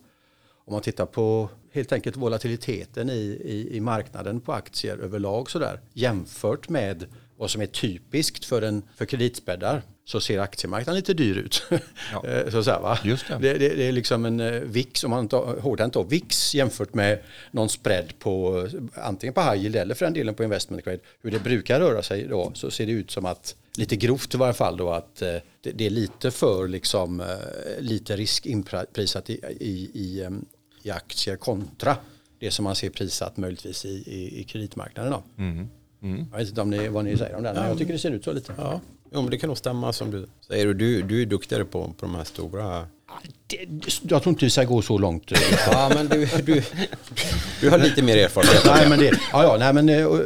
om 0.65 0.73
man 0.73 0.81
tittar 0.81 1.05
på 1.05 1.49
helt 1.71 1.91
enkelt 1.91 2.15
volatiliteten 2.15 3.09
i, 3.09 3.41
i, 3.43 3.77
i 3.77 3.79
marknaden 3.79 4.41
på 4.41 4.53
aktier 4.53 4.97
överlag 4.97 5.51
sådär 5.51 5.79
jämfört 5.93 6.69
med 6.69 7.05
vad 7.37 7.51
som 7.51 7.61
är 7.61 7.65
typiskt 7.65 8.45
för, 8.45 8.61
en, 8.61 8.83
för 8.95 9.05
kreditspäddar 9.05 9.81
så 10.05 10.21
ser 10.21 10.39
aktiemarknaden 10.39 10.95
lite 10.95 11.13
dyr 11.13 11.37
ut. 11.37 11.63
Ja. 11.69 11.77
Eh, 12.27 12.49
så 12.49 12.63
så 12.63 12.71
här, 12.71 12.81
va? 12.81 12.99
Just 13.03 13.27
det. 13.27 13.37
Det, 13.41 13.53
det, 13.53 13.69
det. 13.75 13.87
är 13.87 13.91
liksom 13.91 14.25
en 14.25 14.39
eh, 14.39 14.61
VIX, 14.61 15.03
om 15.03 15.11
man 15.11 15.29
hårdhänt 15.59 15.93
då, 15.93 16.03
VIX 16.03 16.55
jämfört 16.55 16.93
med 16.93 17.19
någon 17.51 17.69
spread 17.69 18.19
på 18.19 18.67
antingen 18.93 19.33
på 19.33 19.41
high 19.41 19.55
yield 19.55 19.75
eller 19.75 19.95
för 19.95 20.05
den 20.05 20.13
delen 20.13 20.35
på 20.35 20.43
investment 20.43 20.85
grade. 20.85 20.99
Hur 21.21 21.31
det 21.31 21.39
brukar 21.39 21.79
röra 21.79 22.03
sig 22.03 22.27
då 22.27 22.51
så 22.53 22.71
ser 22.71 22.85
det 22.85 22.91
ut 22.91 23.11
som 23.11 23.25
att, 23.25 23.55
lite 23.77 23.96
grovt 23.96 24.34
i 24.34 24.38
varje 24.38 24.53
fall 24.53 24.77
då, 24.77 24.89
att 24.89 25.22
eh, 25.22 25.36
det, 25.62 25.72
det 25.72 25.86
är 25.86 25.89
lite 25.89 26.32
för 26.32 26.67
liksom 26.67 27.24
lite 27.79 28.15
risk 28.15 28.46
inprisat 28.46 29.29
i, 29.29 29.34
i, 29.60 29.72
i, 29.94 30.29
i 30.84 30.91
aktier 30.91 31.36
kontra 31.36 31.98
det 32.39 32.51
som 32.51 32.63
man 32.63 32.75
ser 32.75 32.89
prissatt 32.89 33.38
möjligtvis 33.38 33.86
i, 33.86 33.89
i, 33.89 34.39
i 34.39 34.44
kreditmarknaden. 34.44 35.12
Då. 35.12 35.24
Mm. 35.44 35.67
Mm. 36.01 36.25
Jag 36.32 36.39
vet 36.39 36.50
inte 36.50 36.62
om 36.62 36.70
ni, 36.70 36.88
vad 36.88 37.05
ni 37.05 37.17
säger 37.17 37.36
om 37.36 37.44
det, 37.44 37.53
men 37.53 37.67
jag 37.67 37.77
tycker 37.77 37.94
det 37.94 38.00
ser 38.00 38.12
ut 38.12 38.24
så 38.24 38.34
lite. 38.34 38.53
Ja. 38.58 38.82
Jo, 39.12 39.22
men 39.22 39.32
det 39.32 39.38
kan 39.38 39.48
nog 39.48 39.58
stämma 39.58 39.94
som 39.94 40.12
du 40.12 40.27
säger. 40.48 40.74
Du, 40.74 41.01
du 41.01 41.22
är 41.22 41.25
duktigare 41.25 41.65
på, 41.65 41.84
på 41.84 42.05
de 42.05 42.15
här 42.15 42.24
stora... 42.24 42.88
Jag 44.01 44.24
tror 44.24 44.27
inte 44.27 44.46
vi 44.46 44.50
ska 44.50 44.63
gå 44.63 44.82
så 44.82 44.98
långt. 44.98 45.32
ja, 45.72 45.91
men 45.96 46.08
du, 46.08 46.25
du, 46.25 46.63
du 47.62 47.70
har 47.70 47.77
lite 47.77 48.01
mer 48.01 48.17
erfarenhet. 48.17 48.63
nej, 48.65 48.89
men 48.89 49.00
det, 49.00 49.20
ja, 49.32 49.44
ja, 49.44 49.58
nej, 49.60 49.74
men, 49.74 49.89
eh, 49.89 50.22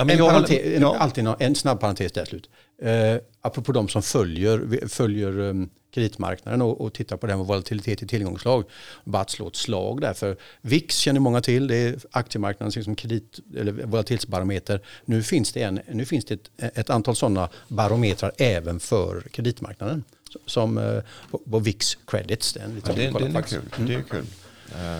Ja, 0.00 0.04
men 0.04 0.20
en, 0.20 0.26
parentes, 0.26 0.80
ja. 0.80 0.96
Alltid 0.96 1.28
en 1.38 1.54
snabb 1.54 1.80
parentes 1.80 2.12
där 2.12 2.24
slut. 2.24 2.50
Eh, 2.82 3.16
apropå 3.40 3.72
de 3.72 3.88
som 3.88 4.02
följer, 4.02 4.88
följer 4.88 5.38
um, 5.38 5.70
kreditmarknaden 5.94 6.62
och, 6.62 6.80
och 6.80 6.92
tittar 6.92 7.16
på 7.16 7.26
det 7.26 7.32
här 7.32 7.38
med 7.38 7.46
volatilitet 7.46 8.02
i 8.02 8.06
tillgångslag. 8.06 8.64
Bara 9.04 9.22
att 9.22 9.30
slå 9.30 9.48
ett 9.48 9.56
slag 9.56 10.00
där. 10.00 10.12
För 10.12 10.36
VIX 10.60 10.96
känner 10.96 11.20
många 11.20 11.40
till. 11.40 11.66
Det 11.66 11.76
är 11.76 11.98
aktiemarknadens 12.10 12.76
liksom 12.76 12.96
kredit, 12.96 13.38
eller 13.56 13.72
volatilitetsbarometer. 13.72 14.80
Nu 15.04 15.22
finns 15.22 15.52
det, 15.52 15.62
en, 15.62 15.80
nu 15.92 16.04
finns 16.04 16.24
det 16.24 16.34
ett, 16.34 16.78
ett 16.78 16.90
antal 16.90 17.16
sådana 17.16 17.48
barometrar 17.68 18.32
även 18.36 18.80
för 18.80 19.20
kreditmarknaden. 19.20 20.04
Som 20.46 20.78
uh, 20.78 21.02
på, 21.30 21.38
på 21.38 21.58
VIX 21.58 21.98
Credits. 22.06 22.52
Det 22.52 22.60
är, 22.60 22.70
ja, 22.86 22.92
det, 22.92 22.94
det, 22.94 23.38
är 23.38 23.42
kul. 23.42 23.60
Mm. 23.76 23.88
det 23.88 23.94
är 23.94 24.02
kul. 24.02 24.26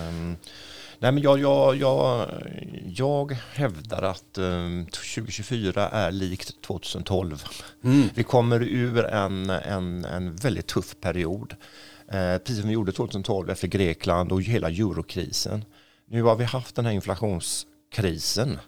Um, 0.09 0.37
Nej, 1.01 1.11
men 1.11 1.23
jag, 1.23 1.39
jag, 1.39 1.75
jag, 1.75 2.29
jag 2.85 3.31
hävdar 3.53 4.01
att 4.01 4.37
um, 4.37 4.85
2024 4.85 5.89
är 5.89 6.11
likt 6.11 6.61
2012. 6.61 7.43
Mm. 7.83 8.09
Vi 8.15 8.23
kommer 8.23 8.63
ur 8.63 9.05
en, 9.05 9.49
en, 9.49 10.05
en 10.05 10.35
väldigt 10.35 10.67
tuff 10.67 10.95
period. 11.01 11.55
Eh, 12.07 12.37
precis 12.37 12.59
som 12.59 12.67
vi 12.67 12.73
gjorde 12.73 12.91
2012 12.91 13.49
efter 13.49 13.67
Grekland 13.67 14.31
och 14.31 14.41
hela 14.41 14.69
eurokrisen. 14.69 15.65
Nu 16.09 16.23
har 16.23 16.35
vi 16.35 16.43
haft 16.43 16.75
den 16.75 16.85
här 16.85 16.93
inflationskrisen 16.93 18.59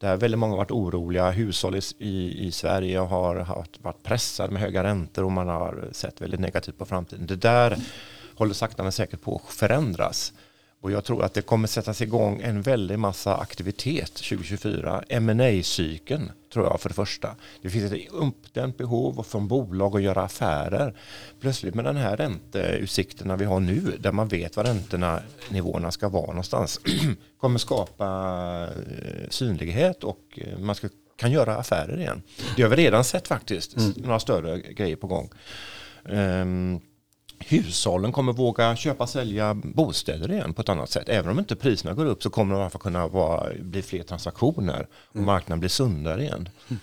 där 0.00 0.16
väldigt 0.16 0.38
många 0.38 0.52
har 0.52 0.58
varit 0.58 0.70
oroliga. 0.70 1.30
Hushåll 1.30 1.80
i, 1.98 2.46
i 2.46 2.52
Sverige 2.52 2.98
har 2.98 3.64
varit 3.82 4.02
pressade 4.02 4.52
med 4.52 4.62
höga 4.62 4.84
räntor 4.84 5.24
och 5.24 5.32
man 5.32 5.48
har 5.48 5.88
sett 5.92 6.20
väldigt 6.20 6.40
negativt 6.40 6.78
på 6.78 6.84
framtiden. 6.84 7.26
Det 7.26 7.36
där 7.36 7.78
håller 8.34 8.54
sakta 8.54 8.82
men 8.82 8.92
säkert 8.92 9.22
på 9.22 9.42
att 9.44 9.54
förändras. 9.54 10.32
Och 10.84 10.92
jag 10.92 11.04
tror 11.04 11.24
att 11.24 11.34
det 11.34 11.42
kommer 11.42 11.68
sättas 11.68 12.02
igång 12.02 12.40
en 12.42 12.62
väldig 12.62 12.98
massa 12.98 13.36
aktivitet 13.36 14.14
2024. 14.14 15.04
ma 15.20 15.62
cykeln 15.62 16.32
tror 16.52 16.66
jag 16.66 16.80
för 16.80 16.88
det 16.88 16.94
första. 16.94 17.36
Det 17.62 17.70
finns 17.70 17.92
ett 17.92 18.08
uppdämt 18.10 18.76
behov 18.76 19.22
från 19.22 19.48
bolag 19.48 19.96
att 19.96 20.02
göra 20.02 20.22
affärer. 20.22 20.94
Plötsligt 21.40 21.74
med 21.74 21.84
den 21.84 21.96
här 21.96 22.16
ränteutsikterna 22.16 23.36
vi 23.36 23.44
har 23.44 23.60
nu 23.60 23.80
där 24.00 24.12
man 24.12 24.28
vet 24.28 24.56
var 24.56 24.64
räntorna 24.64 25.20
nivåerna 25.50 25.90
ska 25.90 26.08
vara 26.08 26.26
någonstans 26.26 26.80
kommer 27.40 27.58
skapa 27.58 28.06
eh, 28.72 29.28
synlighet 29.30 30.04
och 30.04 30.20
eh, 30.36 30.58
man 30.58 30.74
ska, 30.74 30.88
kan 31.16 31.32
göra 31.32 31.56
affärer 31.56 32.00
igen. 32.00 32.22
Det 32.56 32.62
har 32.62 32.70
vi 32.70 32.76
redan 32.76 33.04
sett 33.04 33.28
faktiskt, 33.28 33.76
mm. 33.76 33.92
några 33.96 34.20
större 34.20 34.60
grejer 34.60 34.96
på 34.96 35.06
gång. 35.06 35.30
Um, 36.02 36.80
hushållen 37.38 38.12
kommer 38.12 38.32
våga 38.32 38.76
köpa 38.76 39.02
och 39.02 39.10
sälja 39.10 39.54
bostäder 39.54 40.32
igen 40.32 40.54
på 40.54 40.62
ett 40.62 40.68
annat 40.68 40.90
sätt. 40.90 41.08
Även 41.08 41.30
om 41.30 41.38
inte 41.38 41.56
priserna 41.56 41.94
går 41.94 42.06
upp 42.06 42.22
så 42.22 42.30
kommer 42.30 42.54
det 42.54 42.58
i 42.58 42.60
alla 42.60 42.70
fall 42.70 42.80
kunna 42.80 43.08
vara, 43.08 43.52
bli 43.60 43.82
fler 43.82 44.02
transaktioner 44.02 44.86
och 45.08 45.16
mm. 45.16 45.26
marknaden 45.26 45.60
blir 45.60 45.70
sundare 45.70 46.22
igen. 46.22 46.48
Mm. 46.68 46.80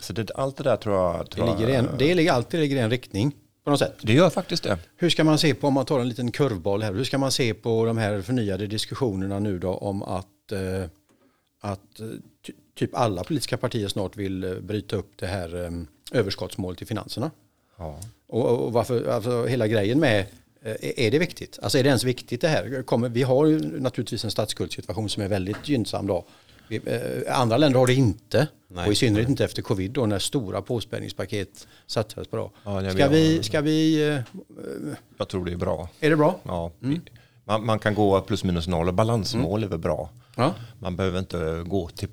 Så 0.00 0.12
det, 0.12 0.30
allt 0.34 0.56
det 0.56 0.64
där 0.64 0.76
tror 0.76 0.96
jag... 0.96 1.30
Tror 1.30 1.46
det, 1.46 1.58
ligger 1.58 1.78
en, 1.78 1.88
det 1.98 2.14
ligger 2.14 2.32
alltid 2.32 2.60
ligger 2.60 2.82
en 2.82 2.90
riktning 2.90 3.32
på 3.64 3.70
något 3.70 3.78
sätt. 3.78 3.94
Det 4.02 4.12
gör 4.12 4.30
faktiskt 4.30 4.62
det. 4.62 4.78
Hur 4.96 5.10
ska 5.10 5.24
man 5.24 5.38
se 5.38 5.54
på, 5.54 5.66
om 5.66 5.74
man 5.74 5.86
tar 5.86 6.00
en 6.00 6.08
liten 6.08 6.30
kurvboll 6.32 6.82
här, 6.82 6.94
hur 6.94 7.04
ska 7.04 7.18
man 7.18 7.32
se 7.32 7.54
på 7.54 7.84
de 7.84 7.98
här 7.98 8.22
förnyade 8.22 8.66
diskussionerna 8.66 9.38
nu 9.38 9.58
då 9.58 9.74
om 9.74 10.02
att, 10.02 10.52
eh, 10.52 10.90
att 11.60 12.00
eh, 12.00 12.06
typ 12.74 12.94
alla 12.94 13.24
politiska 13.24 13.56
partier 13.56 13.88
snart 13.88 14.16
vill 14.16 14.44
eh, 14.44 14.54
bryta 14.54 14.96
upp 14.96 15.12
det 15.16 15.26
här 15.26 15.64
eh, 15.64 15.70
överskottsmålet 16.18 16.82
i 16.82 16.86
finanserna? 16.86 17.30
Ja. 17.76 18.00
Och, 18.34 18.64
och 18.64 18.72
varför, 18.72 19.08
alltså 19.08 19.46
hela 19.46 19.66
grejen 19.66 20.00
med 20.00 20.26
eh, 20.62 21.06
är 21.06 21.10
det 21.10 21.18
viktigt? 21.18 21.58
Alltså 21.62 21.78
är 21.78 21.82
det 21.82 21.88
ens 21.88 22.04
viktigt 22.04 22.40
det 22.40 22.48
här? 22.48 22.82
Kommer, 22.82 23.08
vi 23.08 23.22
har 23.22 23.46
ju 23.46 23.80
naturligtvis 23.80 24.24
en 24.24 24.30
statsskuldssituation 24.30 25.08
som 25.08 25.22
är 25.22 25.28
väldigt 25.28 25.68
gynnsam 25.68 26.06
då. 26.06 26.24
Vi, 26.68 26.76
eh, 26.76 27.40
andra 27.40 27.56
länder 27.56 27.78
har 27.78 27.86
det 27.86 27.94
inte. 27.94 28.48
Nej, 28.68 28.86
och 28.86 28.92
i 28.92 28.96
synnerhet 28.96 29.28
nej. 29.28 29.32
inte 29.32 29.44
efter 29.44 29.62
covid 29.62 29.90
då 29.90 30.06
när 30.06 30.18
stora 30.18 30.62
påspädningspaket 30.62 31.66
satsades 31.86 32.28
på. 32.28 32.36
Då. 32.36 32.50
Ja, 32.64 32.90
ska, 32.90 33.08
vi, 33.08 33.42
ska 33.42 33.60
vi... 33.60 34.08
Eh, 34.08 34.20
jag 35.18 35.28
tror 35.28 35.44
det 35.44 35.52
är 35.52 35.56
bra. 35.56 35.88
Är 36.00 36.10
det 36.10 36.16
bra? 36.16 36.40
Ja. 36.42 36.72
Mm. 36.82 37.00
Man, 37.44 37.66
man, 37.66 37.78
kan 37.78 37.94
gå 37.94 38.20
plus 38.20 38.44
minus 38.44 38.68
noll 38.68 38.88
och 38.88 38.94
balansmål 38.94 39.60
mm. 39.60 39.64
är 39.64 39.70
väl 39.70 39.78
bra. 39.78 40.10
Ja. 40.36 40.54
Man 40.78 40.96
behöver 40.96 41.18
inte 41.18 41.64
gå 41.66 41.88
till 41.88 42.08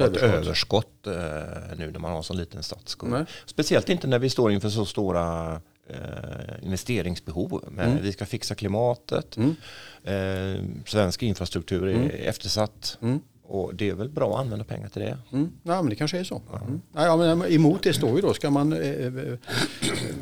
överskott, 0.00 0.22
överskott 0.22 1.06
eh, 1.06 1.76
nu 1.76 1.90
när 1.90 1.98
man 1.98 2.12
har 2.12 2.22
så 2.22 2.34
liten 2.34 2.62
statsskuld. 2.62 3.26
Speciellt 3.46 3.88
inte 3.88 4.06
när 4.06 4.18
vi 4.18 4.30
står 4.30 4.52
inför 4.52 4.68
så 4.68 4.84
stora 4.84 5.60
eh, 5.88 6.62
investeringsbehov. 6.62 7.64
Men 7.70 7.90
mm. 7.90 8.02
Vi 8.02 8.12
ska 8.12 8.26
fixa 8.26 8.54
klimatet. 8.54 9.36
Mm. 9.36 9.56
Eh, 10.04 10.84
svensk 10.86 11.22
infrastruktur 11.22 11.88
är 11.88 11.94
mm. 11.94 12.10
eftersatt. 12.10 12.98
Och 13.46 13.74
det 13.74 13.90
är 13.90 13.94
väl 13.94 14.08
bra 14.08 14.34
att 14.34 14.40
använda 14.40 14.64
pengar 14.64 14.88
till 14.88 15.02
det. 15.02 15.18
Mm. 15.32 15.52
Ja, 15.62 15.82
men 15.82 15.90
det 15.90 15.96
kanske 15.96 16.18
är 16.18 16.24
så. 16.24 16.42
Mm. 16.66 16.80
Ja, 16.94 17.16
men 17.16 17.52
emot 17.52 17.82
det 17.82 17.92
står 17.92 18.16
ju 18.16 18.20
då, 18.20 18.34
ska 18.34 18.50
man, 18.50 18.72
eh, 18.72 19.06
eh, 19.06 19.12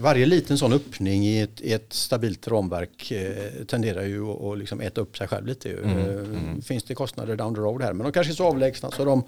varje 0.00 0.26
liten 0.26 0.58
sån 0.58 0.72
öppning 0.72 1.26
i 1.26 1.40
ett, 1.40 1.60
i 1.60 1.72
ett 1.72 1.92
stabilt 1.92 2.48
ramverk 2.48 3.10
eh, 3.10 3.64
tenderar 3.64 4.02
ju 4.02 4.30
att 4.30 4.40
och 4.40 4.56
liksom 4.56 4.80
äta 4.80 5.00
upp 5.00 5.16
sig 5.16 5.28
själv 5.28 5.46
lite. 5.46 5.72
Mm. 5.72 5.98
Eh, 5.98 6.04
mm. 6.14 6.62
Finns 6.62 6.84
det 6.84 6.94
kostnader 6.94 7.36
down 7.36 7.54
the 7.54 7.60
road 7.60 7.82
här, 7.82 7.92
men 7.92 8.04
de 8.04 8.12
kanske 8.12 8.32
är 8.32 8.34
så 8.34 8.46
avlägsna 8.46 8.90
så 8.90 9.04
de, 9.04 9.22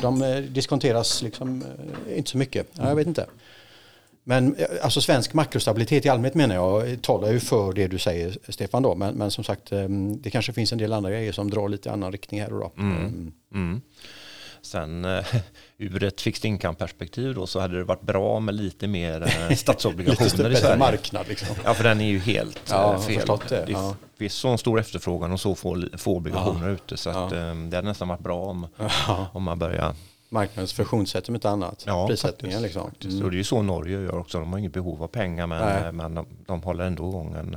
de 0.00 0.22
eh, 0.22 0.36
diskonteras 0.36 1.22
liksom, 1.22 1.62
eh, 2.08 2.18
inte 2.18 2.30
så 2.30 2.38
mycket. 2.38 2.66
Ja, 2.72 2.88
jag 2.88 2.96
vet 2.96 3.06
inte. 3.06 3.26
Men 4.24 4.56
eh, 4.56 4.66
alltså 4.82 5.00
svensk 5.00 5.34
makrostabilitet 5.34 6.06
i 6.06 6.08
allmänhet 6.08 6.34
menar 6.34 6.54
jag 6.54 7.02
talar 7.02 7.32
ju 7.32 7.40
för 7.40 7.72
det 7.72 7.86
du 7.86 7.98
säger 7.98 8.38
Stefan 8.48 8.82
då. 8.82 8.94
Men, 8.94 9.14
men 9.14 9.30
som 9.30 9.44
sagt 9.44 9.72
ehm, 9.72 10.22
det 10.22 10.30
kanske 10.30 10.52
finns 10.52 10.72
en 10.72 10.78
del 10.78 10.92
andra 10.92 11.10
grejer 11.10 11.32
som 11.32 11.50
drar 11.50 11.68
lite 11.68 11.92
annan 11.92 12.12
riktning 12.12 12.40
här 12.40 12.52
och 12.52 12.60
då. 12.60 12.82
Mm. 12.82 12.96
Mm. 12.96 13.32
mm. 13.54 13.80
Sen 14.64 15.04
ur 15.78 16.02
ett 16.02 16.20
fixed 16.20 16.48
income-perspektiv 16.48 17.34
då 17.34 17.46
så 17.46 17.60
hade 17.60 17.78
det 17.78 17.84
varit 17.84 18.02
bra 18.02 18.40
med 18.40 18.54
lite 18.54 18.86
mer 18.88 19.54
statsobligationer 19.54 20.48
lite 20.48 20.48
i 20.48 20.56
Sverige. 20.56 20.78
marknad 20.78 21.28
liksom. 21.28 21.56
Ja, 21.64 21.74
för 21.74 21.84
den 21.84 22.00
är 22.00 22.08
ju 22.08 22.18
helt 22.18 22.60
ja, 22.70 23.00
fel. 23.00 23.26
Det, 23.48 23.64
det 23.66 23.72
ja. 23.72 23.96
finns 24.18 24.34
så 24.34 24.58
stor 24.58 24.80
efterfrågan 24.80 25.32
och 25.32 25.40
så 25.40 25.54
få, 25.54 25.84
få 25.96 26.16
obligationer 26.16 26.68
ja. 26.68 26.74
ute 26.74 26.96
så 26.96 27.10
att, 27.10 27.32
um, 27.32 27.70
det 27.70 27.76
hade 27.76 27.88
nästan 27.88 28.08
varit 28.08 28.20
bra 28.20 28.44
om, 28.44 28.66
om 29.32 29.42
man 29.42 29.58
börjar 29.58 29.94
marknadens 30.32 30.72
funktionssätt 30.72 31.28
om 31.28 31.34
inte 31.34 31.50
annat. 31.50 31.84
Ja, 31.86 32.08
Prissättningen 32.08 32.60
faktiskt, 32.60 32.76
liksom. 32.76 32.90
Faktiskt. 32.90 33.12
Mm. 33.12 33.24
Och 33.24 33.30
det 33.30 33.36
är 33.36 33.38
ju 33.38 33.44
så 33.44 33.62
Norge 33.62 34.00
gör 34.00 34.18
också. 34.18 34.38
De 34.38 34.52
har 34.52 34.58
inget 34.58 34.72
behov 34.72 35.02
av 35.02 35.08
pengar 35.08 35.46
men, 35.46 35.96
men 35.96 36.14
de, 36.14 36.26
de 36.46 36.62
håller 36.62 36.84
ändå 36.84 37.08
igång 37.08 37.34
en, 37.34 37.56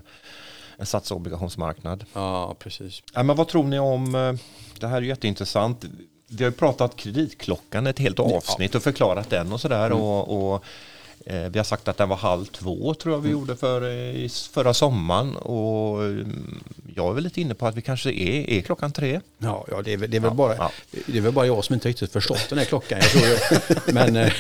en 0.78 0.86
statsobligationsmarknad. 0.86 2.06
Ja, 2.14 2.56
precis. 2.60 3.04
Ja, 3.14 3.24
men 3.24 3.36
vad 3.36 3.48
tror 3.48 3.64
ni 3.64 3.80
om, 3.80 4.16
eh, 4.16 4.34
det 4.80 4.88
här 4.88 4.98
är 4.98 5.02
jätteintressant. 5.02 5.86
Vi 6.28 6.44
har 6.44 6.52
ju 6.52 6.58
pratat 6.58 6.96
kreditklockan 6.96 7.88
ett 7.88 8.00
helt 8.00 8.20
avsnitt 8.20 8.74
ja. 8.74 8.78
och 8.78 8.84
förklarat 8.84 9.30
den 9.30 9.54
och 9.54 9.62
sådär. 9.62 9.86
Mm. 9.86 10.02
Och, 10.02 10.54
och 10.54 10.64
Eh, 10.64 10.95
vi 11.26 11.60
har 11.60 11.64
sagt 11.64 11.88
att 11.88 11.98
den 11.98 12.10
var 12.10 12.16
halv 12.16 12.46
två 12.46 12.94
tror 12.94 13.16
jag 13.16 13.22
vi 13.22 13.30
mm. 13.30 13.40
gjorde 13.40 13.56
för, 13.56 13.82
eh, 13.82 14.30
förra 14.30 14.74
sommaren 14.74 15.36
och 15.36 16.04
mm, 16.04 16.64
jag 16.96 17.10
är 17.10 17.14
väl 17.14 17.24
lite 17.24 17.42
inne 17.42 17.54
på 17.54 17.68
att 17.68 17.76
vi 17.76 17.82
kanske 17.82 18.12
är, 18.12 18.50
är 18.50 18.62
klockan 18.62 18.92
tre. 18.92 19.22
Ja, 19.38 19.66
ja 19.72 19.82
det, 19.82 19.94
är, 19.94 19.98
det, 19.98 20.18
är 20.18 20.22
väl 20.22 20.30
ja, 20.30 20.34
bara, 20.34 20.56
ja. 20.56 20.72
det 21.06 21.18
är 21.18 21.22
väl 21.22 21.34
bara 21.34 21.46
jag 21.46 21.64
som 21.64 21.74
inte 21.74 21.90
riktigt 21.90 22.12
förstått 22.12 22.46
den 22.50 22.58
här 22.58 22.66
klockan. 22.66 23.00
Jag 23.02 23.10
tror 23.10 23.94
men 23.94 24.16
eh, 24.16 24.34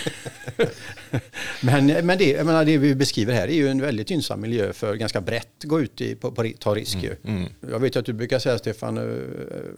men, 1.61 2.05
men 2.05 2.17
det, 2.17 2.29
jag 2.29 2.45
menar, 2.45 2.65
det 2.65 2.77
vi 2.77 2.95
beskriver 2.95 3.33
här 3.33 3.47
är 3.47 3.55
ju 3.55 3.67
en 3.67 3.81
väldigt 3.81 4.09
gynnsam 4.09 4.41
miljö 4.41 4.73
för 4.73 4.95
ganska 4.95 5.21
brett 5.21 5.63
gå 5.63 5.81
ut 5.81 6.01
i, 6.01 6.15
på, 6.15 6.31
på, 6.31 6.51
ta 6.59 6.75
risk. 6.75 6.95
Mm, 6.95 7.17
mm. 7.23 7.49
Jag 7.71 7.79
vet 7.79 7.95
att 7.95 8.05
du 8.05 8.13
brukar 8.13 8.39
säga 8.39 8.57
Stefan 8.57 9.25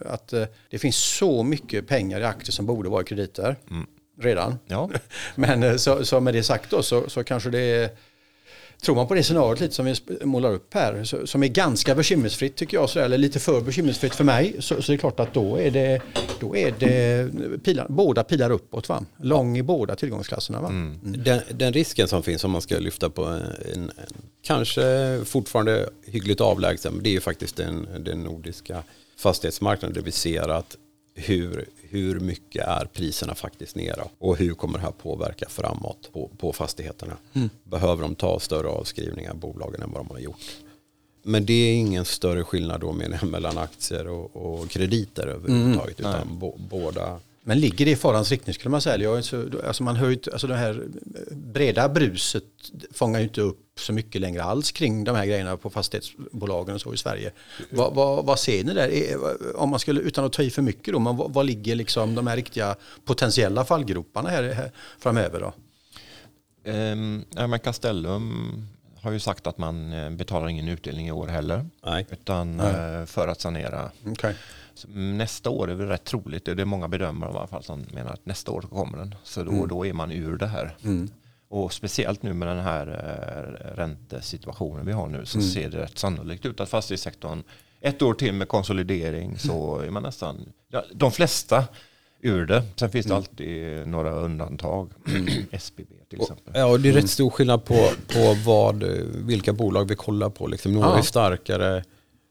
att 0.06 0.34
det 0.70 0.78
finns 0.78 0.96
så 0.96 1.42
mycket 1.42 1.86
pengar 1.86 2.20
i 2.20 2.24
aktier 2.24 2.52
som 2.52 2.66
borde 2.66 2.88
vara 2.88 3.04
krediter. 3.04 3.56
Mm 3.70 3.86
redan. 4.20 4.58
Ja. 4.66 4.90
Men 5.34 5.62
eh, 5.62 5.76
så, 5.76 6.04
så, 6.04 6.20
med 6.20 6.34
det 6.34 6.42
sagt 6.42 6.70
då 6.70 6.82
så, 6.82 7.10
så 7.10 7.24
kanske 7.24 7.50
det 7.50 7.60
är 7.60 7.90
tror 8.82 8.96
man 8.96 9.06
på 9.06 9.14
det 9.14 9.22
scenariot 9.22 9.60
lite 9.60 9.74
som 9.74 9.86
vi 9.86 9.94
målar 10.24 10.52
upp 10.52 10.74
här, 10.74 11.04
så, 11.04 11.26
som 11.26 11.42
är 11.42 11.48
ganska 11.48 11.94
bekymmersfritt 11.94 12.56
tycker 12.56 12.76
jag, 12.76 12.90
så, 12.90 13.00
eller 13.00 13.18
lite 13.18 13.40
för 13.40 13.60
bekymmersfritt 13.60 14.14
för 14.14 14.24
mig, 14.24 14.56
så, 14.58 14.82
så 14.82 14.92
är 14.92 14.96
det 14.96 15.00
klart 15.00 15.20
att 15.20 15.34
då 15.34 15.60
är 15.60 15.70
det, 15.70 16.02
då 16.40 16.56
är 16.56 16.74
det 16.78 17.28
pilar, 17.64 17.86
båda 17.88 18.24
pilar 18.24 18.50
uppåt. 18.50 18.88
Va? 18.88 19.04
Lång 19.22 19.58
i 19.58 19.62
båda 19.62 19.96
tillgångsklasserna. 19.96 20.60
Va? 20.60 20.68
Mm. 20.68 20.98
Den, 21.02 21.40
den, 21.50 21.72
risken 21.72 22.08
som 22.08 22.22
finns 22.22 22.44
om 22.44 22.50
man 22.50 22.62
ska 22.62 22.78
lyfta 22.78 23.10
på 23.10 23.24
en, 23.24 23.42
en 23.74 23.90
kanske 24.42 25.20
fortfarande 25.24 25.88
hyggligt 26.06 26.40
avlägsen, 26.40 27.00
det 27.02 27.08
är 27.08 27.12
ju 27.12 27.20
faktiskt 27.20 27.56
den, 27.56 27.88
den 28.00 28.22
nordiska 28.22 28.82
fastighetsmarknaden 29.16 29.94
där 29.94 30.02
vi 30.02 30.12
ser 30.12 30.48
att 30.48 30.76
hur, 31.18 31.68
hur 31.82 32.20
mycket 32.20 32.66
är 32.66 32.84
priserna 32.84 33.34
faktiskt 33.34 33.76
nere 33.76 34.04
och 34.18 34.36
hur 34.36 34.54
kommer 34.54 34.78
det 34.78 34.84
här 34.84 34.90
påverka 34.90 35.48
framåt 35.48 36.10
på, 36.12 36.30
på 36.38 36.52
fastigheterna. 36.52 37.16
Mm. 37.32 37.50
Behöver 37.64 38.02
de 38.02 38.14
ta 38.14 38.40
större 38.40 38.68
avskrivningar 38.68 39.34
bolagen 39.34 39.82
än 39.82 39.92
vad 39.92 40.00
de 40.00 40.10
har 40.10 40.18
gjort. 40.18 40.40
Men 41.22 41.46
det 41.46 41.52
är 41.52 41.74
ingen 41.74 42.04
större 42.04 42.44
skillnad 42.44 42.80
då 42.80 42.92
mellan 43.22 43.58
aktier 43.58 44.06
och, 44.08 44.36
och 44.36 44.68
krediter 44.68 45.26
överhuvudtaget. 45.26 46.00
Mm. 46.00 46.10
Utan 46.12 46.38
bo, 46.38 46.56
båda 46.70 47.20
men 47.48 47.60
ligger 47.60 47.84
det 47.84 47.90
i 47.90 47.96
farans 47.96 48.30
riktning 48.30 48.54
skulle 48.54 48.70
man 48.70 48.80
säga? 48.80 48.96
Jag 48.96 49.24
så, 49.24 49.44
alltså 49.66 49.82
man 49.82 49.96
hör 49.96 50.18
alltså 50.32 50.46
det 50.46 50.56
här 50.56 50.82
breda 51.30 51.88
bruset 51.88 52.44
fångar 52.92 53.18
ju 53.18 53.24
inte 53.24 53.40
upp 53.40 53.80
så 53.80 53.92
mycket 53.92 54.20
längre 54.20 54.42
alls 54.42 54.72
kring 54.72 55.04
de 55.04 55.16
här 55.16 55.26
grejerna 55.26 55.56
på 55.56 55.70
fastighetsbolagen 55.70 56.74
och 56.74 56.80
så 56.80 56.94
i 56.94 56.96
Sverige. 56.96 57.32
Vad, 57.70 57.94
vad, 57.94 58.24
vad 58.24 58.38
ser 58.38 58.64
ni 58.64 58.74
där? 58.74 59.16
Om 59.56 59.70
man 59.70 59.80
skulle, 59.80 60.00
utan 60.00 60.24
att 60.24 60.32
ta 60.32 60.42
i 60.42 60.50
för 60.50 60.62
mycket 60.62 60.94
då, 60.94 60.98
men 60.98 61.16
vad, 61.16 61.32
vad 61.32 61.46
ligger 61.46 61.74
liksom 61.74 62.14
de 62.14 62.26
här 62.26 62.36
riktiga 62.36 62.76
potentiella 63.04 63.64
fallgroparna 63.64 64.28
här, 64.30 64.42
här 64.42 64.70
framöver 64.98 65.40
då? 65.40 65.52
Um, 66.70 67.24
ja, 67.36 67.46
men 67.46 67.60
Castellum 67.60 68.66
har 69.02 69.12
ju 69.12 69.20
sagt 69.20 69.46
att 69.46 69.58
man 69.58 69.92
eh, 69.92 70.10
betalar 70.10 70.48
ingen 70.48 70.68
utdelning 70.68 71.08
i 71.08 71.12
år 71.12 71.26
heller. 71.26 71.66
Nej. 71.84 72.06
Utan 72.10 72.56
Nej. 72.56 73.00
Eh, 73.00 73.06
för 73.06 73.28
att 73.28 73.40
sanera. 73.40 73.90
Okay. 74.06 74.34
Nästa 74.88 75.50
år 75.50 75.70
är 75.70 75.74
det 75.74 75.86
rätt 75.86 76.04
troligt, 76.04 76.44
det 76.44 76.60
är 76.60 76.64
många 76.64 76.88
bedömare 76.88 77.32
i 77.32 77.36
alla 77.36 77.46
fall 77.46 77.62
som 77.62 77.86
menar 77.94 78.12
att 78.12 78.26
nästa 78.26 78.52
år 78.52 78.60
kommer 78.60 78.98
den. 78.98 79.14
Så 79.22 79.42
då, 79.42 79.50
mm. 79.50 79.68
då 79.68 79.86
är 79.86 79.92
man 79.92 80.12
ur 80.12 80.36
det 80.36 80.46
här. 80.46 80.76
Mm. 80.84 81.08
Och 81.48 81.72
speciellt 81.72 82.22
nu 82.22 82.32
med 82.32 82.48
den 82.48 82.58
här 82.58 82.86
eh, 82.86 83.76
räntesituationen 83.76 84.86
vi 84.86 84.92
har 84.92 85.08
nu 85.08 85.26
så 85.26 85.38
mm. 85.38 85.50
ser 85.50 85.68
det 85.68 85.78
rätt 85.78 85.98
sannolikt 85.98 86.46
ut 86.46 86.60
att 86.60 86.68
fastighetssektorn 86.68 87.42
ett 87.80 88.02
år 88.02 88.14
till 88.14 88.32
med 88.32 88.48
konsolidering 88.48 89.38
så 89.38 89.78
är 89.78 89.90
man 89.90 90.02
nästan, 90.02 90.52
ja, 90.68 90.84
de 90.92 91.12
flesta 91.12 91.64
ur 92.20 92.46
det. 92.46 92.62
Sen 92.76 92.90
finns 92.90 93.06
det 93.06 93.12
mm. 93.12 93.16
alltid 93.16 93.88
några 93.88 94.10
undantag. 94.10 94.90
SBB 95.50 95.92
till 96.10 96.20
exempel. 96.20 96.52
Ja, 96.56 96.66
och 96.66 96.80
det 96.80 96.88
är 96.88 96.92
rätt 96.92 97.10
stor 97.10 97.30
skillnad 97.30 97.64
på, 97.64 97.88
på 98.14 98.36
vad, 98.44 98.82
vilka 99.14 99.52
bolag 99.52 99.88
vi 99.88 99.96
kollar 99.96 100.30
på. 100.30 100.46
Liksom, 100.46 100.72
några 100.72 100.88
ja. 100.88 100.98
är 100.98 101.02
starkare 101.02 101.84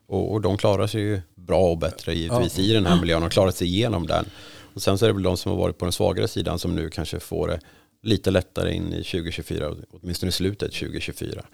och, 0.08 0.32
och 0.32 0.42
de 0.42 0.58
klarar 0.58 0.88
sig 0.88 1.01
ju 1.01 1.22
bra 1.48 1.72
och 1.72 1.77
bättre 1.77 2.13
givetvis 2.13 2.58
ja. 2.58 2.63
i 2.63 2.74
den 2.74 2.86
här 2.86 3.00
miljön 3.00 3.24
och 3.24 3.32
klarat 3.32 3.56
sig 3.56 3.68
igenom 3.68 4.08
den. 4.08 4.25
Och 4.74 4.82
sen 4.82 4.98
så 4.98 5.06
är 5.06 5.08
det 5.08 5.13
väl 5.13 5.24
de 5.24 5.38
som 5.38 5.51
har 5.51 5.60
varit 5.60 5.77
på 5.77 5.86
den 5.86 5.92
svagare 5.92 6.27
sidan 6.27 6.60
som 6.60 6.75
nu 6.75 6.89
kanske 6.89 7.20
får 7.20 7.48
det 7.48 7.60
lite 8.04 8.32
lättare 8.32 8.74
in 8.74 8.94
i 8.94 9.04
2024, 9.04 9.75
åtminstone 9.92 10.30
i 10.30 10.32
slutet 10.32 10.74
2024 10.74 11.46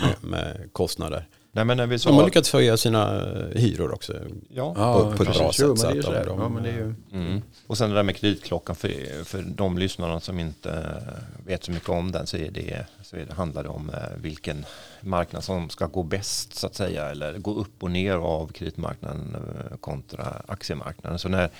med, 0.00 0.30
med 0.30 0.72
kostnader. 0.72 1.28
Nej, 1.54 1.64
men 1.64 1.76
när 1.76 1.86
vi 1.86 1.98
sa... 1.98 2.10
De 2.10 2.16
har 2.16 2.24
lyckats 2.24 2.52
höja 2.52 2.76
sina 2.76 3.22
eh, 3.22 3.60
hyror 3.60 3.94
också 3.94 4.14
ja. 4.48 4.74
på, 4.74 5.16
på 5.16 5.22
ett 5.22 5.38
bra 5.38 5.52
sätt. 5.52 5.78
Så 5.78 5.88
att 5.88 6.02
de, 6.02 6.38
ja, 6.38 6.48
men 6.48 6.62
det 6.62 6.68
är 6.68 6.74
ju... 6.74 6.94
mm. 7.12 7.42
Och 7.66 7.78
sen 7.78 7.90
det 7.90 7.96
där 7.96 8.02
med 8.02 8.16
kreditklockan 8.16 8.76
för, 8.76 9.24
för 9.24 9.42
de 9.42 9.78
lyssnarna 9.78 10.20
som 10.20 10.38
inte 10.38 11.02
vet 11.46 11.64
så 11.64 11.70
mycket 11.70 11.88
om 11.88 12.12
den 12.12 12.26
så, 12.26 12.36
är 12.36 12.50
det, 12.50 12.86
så 13.02 13.16
är 13.16 13.26
det, 13.26 13.34
handlar 13.34 13.62
det 13.62 13.68
om 13.68 13.90
eh, 13.90 14.16
vilken 14.16 14.64
marknad 15.00 15.44
som 15.44 15.70
ska 15.70 15.86
gå 15.86 16.02
bäst 16.02 16.54
så 16.54 16.66
att 16.66 16.74
säga 16.74 17.10
eller 17.10 17.38
gå 17.38 17.54
upp 17.54 17.82
och 17.82 17.90
ner 17.90 18.14
av 18.14 18.52
kreditmarknaden 18.52 19.36
eh, 19.36 19.76
kontra 19.76 20.42
aktiemarknaden. 20.46 21.18
Så 21.18 21.28
när 21.28 21.50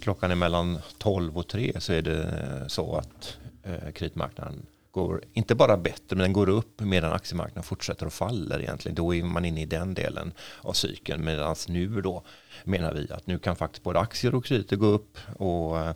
klockan 0.00 0.30
är 0.30 0.34
mellan 0.34 0.78
12 0.98 1.38
och 1.38 1.48
3 1.48 1.72
så 1.78 1.92
är 1.92 2.02
det 2.02 2.64
så 2.68 2.96
att 2.96 3.36
kreditmarknaden 3.94 4.66
går 4.94 5.24
inte 5.32 5.54
bara 5.54 5.76
bättre 5.76 6.16
men 6.16 6.18
den 6.18 6.32
går 6.32 6.48
upp 6.48 6.80
medan 6.80 7.12
aktiemarknaden 7.12 7.62
fortsätter 7.62 8.06
och 8.06 8.12
faller 8.12 8.60
egentligen. 8.60 8.94
Då 8.94 9.14
är 9.14 9.22
man 9.22 9.44
inne 9.44 9.62
i 9.62 9.66
den 9.66 9.94
delen 9.94 10.32
av 10.60 10.72
cykeln. 10.72 11.24
Medan 11.24 11.56
nu 11.68 12.00
då 12.00 12.22
menar 12.64 12.94
vi 12.94 13.12
att 13.12 13.26
nu 13.26 13.38
kan 13.38 13.56
faktiskt 13.56 13.82
både 13.82 14.00
aktier 14.00 14.34
och 14.34 14.44
krediter 14.44 14.76
gå 14.76 14.86
upp. 14.86 15.18
Och 15.36 15.78
eh, 15.78 15.94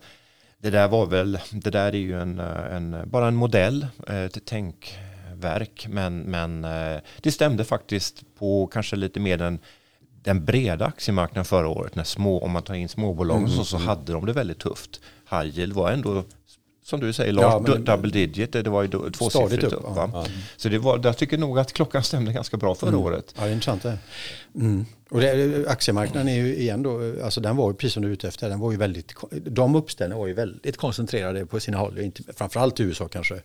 det 0.58 0.70
där 0.70 0.88
var 0.88 1.06
väl, 1.06 1.38
det 1.50 1.70
där 1.70 1.92
är 1.92 1.98
ju 1.98 2.20
en, 2.20 2.38
eh, 2.38 2.76
en 2.76 3.10
bara 3.10 3.28
en 3.28 3.36
modell, 3.36 3.86
ett 4.06 4.44
tänkverk. 4.44 5.86
Men, 5.88 6.20
men 6.20 6.64
eh, 6.64 7.00
det 7.20 7.32
stämde 7.32 7.64
faktiskt 7.64 8.24
på 8.38 8.66
kanske 8.66 8.96
lite 8.96 9.20
mer 9.20 9.38
den 9.38 9.58
den 10.22 10.44
breda 10.44 10.86
aktiemarknaden 10.86 11.44
förra 11.44 11.68
året, 11.68 11.94
när 11.94 12.04
små, 12.04 12.42
om 12.44 12.50
man 12.50 12.62
tar 12.62 12.74
in 12.74 12.88
småbolagen 12.88 13.44
mm, 13.44 13.56
så, 13.56 13.64
så 13.64 13.76
mm. 13.76 13.88
hade 13.88 14.12
de 14.12 14.26
det 14.26 14.32
väldigt 14.32 14.58
tufft. 14.58 15.00
High 15.30 15.58
yield 15.58 15.72
var 15.72 15.90
ändå 15.90 16.24
som 16.88 17.00
du 17.00 17.12
säger 17.12 17.32
Lars, 17.32 17.62
ja, 17.66 17.74
double 17.74 18.10
digit, 18.10 18.52
det 18.52 18.68
var 18.68 18.82
ju 18.82 18.88
tvåsiffrigt 19.10 19.64
upp. 19.64 19.72
upp 19.72 19.84
ja. 19.96 20.26
Så 20.56 20.68
det 20.68 20.78
var, 20.78 21.00
jag 21.04 21.16
tycker 21.16 21.38
nog 21.38 21.58
att 21.58 21.72
klockan 21.72 22.02
stämde 22.02 22.32
ganska 22.32 22.56
bra 22.56 22.74
förra 22.74 22.88
mm. 22.88 23.00
året. 23.00 23.34
Ja, 23.36 23.42
det 23.44 23.48
är 23.48 23.52
intressant 23.52 23.82
det. 23.82 23.98
Mm. 24.54 24.86
Och 25.10 25.20
det, 25.20 25.66
aktiemarknaden 25.68 26.28
är 26.28 26.36
ju 26.36 26.56
igen 26.56 26.82
då, 26.82 27.14
alltså 27.24 27.40
den 27.40 27.56
var 27.56 27.70
ju 27.70 27.74
precis 27.74 27.94
som 27.94 28.02
du 28.02 28.08
är 28.08 28.12
ute 28.12 28.28
efter, 28.28 28.48
den 28.48 28.60
var 28.60 28.72
ju 28.72 28.76
väldigt, 28.78 29.14
de 29.30 29.74
uppställningarna 29.74 30.20
var 30.20 30.26
ju 30.26 30.34
väldigt 30.34 30.76
koncentrerade 30.76 31.46
på 31.46 31.60
sina 31.60 31.78
håll, 31.78 31.98
inte, 31.98 32.22
framförallt 32.36 32.80
i 32.80 32.82
USA 32.82 33.08
kanske. 33.08 33.40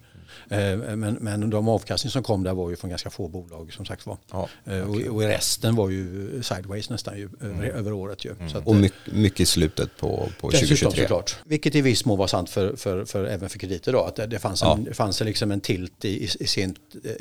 Mm. 0.50 1.00
Men, 1.00 1.14
men 1.14 1.50
de 1.50 1.68
avkastning 1.68 2.12
som 2.12 2.24
kom 2.24 2.44
där 2.44 2.54
var 2.54 2.70
ju 2.70 2.76
från 2.76 2.90
ganska 2.90 3.10
få 3.10 3.28
bolag 3.28 3.74
som 3.74 3.86
sagt 3.86 4.06
var. 4.06 4.18
Ja, 4.32 4.50
okay. 4.66 4.80
Eh, 4.80 4.90
och, 4.90 5.16
och 5.16 5.22
resten 5.22 5.76
var 5.76 5.90
ju 5.90 6.44
sideways 6.44 6.90
nästan 6.90 7.18
ju, 7.18 7.30
mm. 7.42 7.60
över, 7.60 7.70
över, 7.70 7.94
året 7.94 8.26
ju. 8.26 8.32
Mm. 8.32 8.48
Att, 8.48 8.68
och 8.68 8.76
mycket, 8.76 9.14
mycket 9.14 9.40
i 9.40 9.46
slutet 9.46 9.98
på, 9.98 10.30
på 10.40 10.52
2023. 10.52 11.02
Såklart. 11.02 11.36
Vilket 11.46 11.76
i 11.76 11.82
viss 11.82 12.06
mån 12.06 12.18
var 12.18 12.28
sant 12.28 12.50
för, 12.50 12.76
för, 12.76 13.06
för, 13.06 13.26
även 13.26 13.50
för 13.50 13.60
krediter 13.60 13.94
då, 13.94 14.00
att 14.00 14.16
det, 14.16 14.28
det 14.28 14.40
fanns, 14.40 14.64
en, 14.64 14.84
det 14.84 14.94
fanns 14.94 15.22
liksom 15.22 15.52
en 15.52 15.62
tilt 15.62 16.06
i, 16.06 16.24
i, 16.24 16.48
sent, 16.48 16.78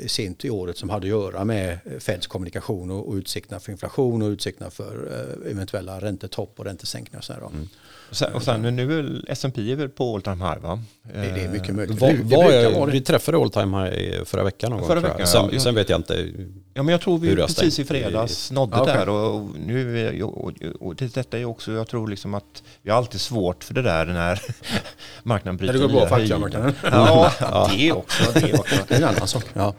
sent 0.07 0.45
i 0.45 0.49
året 0.49 0.77
som 0.77 0.89
hade 0.89 1.05
att 1.05 1.09
göra 1.09 1.45
med 1.45 1.79
Feds 1.99 2.27
kommunikation 2.27 2.91
och, 2.91 3.09
och 3.09 3.13
utsikterna 3.13 3.59
för 3.59 3.71
inflation 3.71 4.21
och 4.21 4.27
utsikterna 4.27 4.69
för 4.69 5.27
eh, 5.45 5.51
eventuella 5.51 6.01
räntetopp 6.01 6.59
och 6.59 6.65
räntesänkningar. 6.65 7.19
Och 7.19 7.23
så 7.23 7.33
mm. 7.33 7.69
Och 8.13 8.17
sen, 8.17 8.33
och 8.33 8.43
sen 8.43 8.75
nu 8.75 8.99
är 8.99 9.31
S&P 9.31 9.71
är 9.71 9.75
väl 9.75 9.89
på 9.89 10.15
all 10.15 10.21
time 10.21 10.45
high 10.45 10.59
va? 10.59 10.83
Det, 11.01 11.19
det 11.19 11.41
är 11.41 11.49
mycket 11.49 11.75
möjligt. 11.75 11.99
Var, 11.99 12.13
var 12.13 12.51
jag, 12.51 12.85
vi 12.85 13.01
träffade 13.03 13.37
all 13.37 13.49
time 13.49 13.83
high 13.83 14.23
förra 14.23 14.43
veckan 14.43 14.71
någon 14.71 14.87
förra 14.87 15.01
gång. 15.01 15.11
Veckan, 15.11 15.27
sen, 15.27 15.49
ja. 15.51 15.59
sen, 15.59 15.75
vet 15.75 15.89
jag 15.89 15.99
inte 15.99 16.33
Ja 16.75 16.83
men 16.83 16.91
jag 16.91 17.01
tror 17.01 17.17
vi 17.17 17.35
precis 17.35 17.79
i 17.79 17.85
fredags 17.85 18.51
nådde 18.51 18.81
okay. 18.81 18.93
där 18.93 19.09
och, 19.09 19.49
nu, 19.65 20.23
och, 20.23 20.53
och, 20.79 20.95
detta 20.95 21.39
är 21.39 21.45
också, 21.45 21.71
jag 21.71 21.87
tror 21.87 22.07
liksom 22.07 22.33
att 22.33 22.63
vi 22.81 22.91
har 22.91 22.97
alltid 22.97 23.21
svårt 23.21 23.63
för 23.63 23.73
det 23.73 23.81
där 23.81 24.05
när 24.05 24.41
marknaden 25.23 25.57
bryter. 25.57 25.73
Det 25.73 25.79
går 25.79 25.89
bra 25.89 26.07
för 26.07 26.15
aktiemarknaden. 26.15 26.73
Ja, 26.83 27.31
det 27.77 27.91
också. 27.91 28.31
Det, 28.33 28.53
också. 28.53 28.75
det 28.87 28.93
är 28.93 29.01
en 29.01 29.07
annan 29.07 29.27
sak. 29.27 29.45
Ja. 29.53 29.73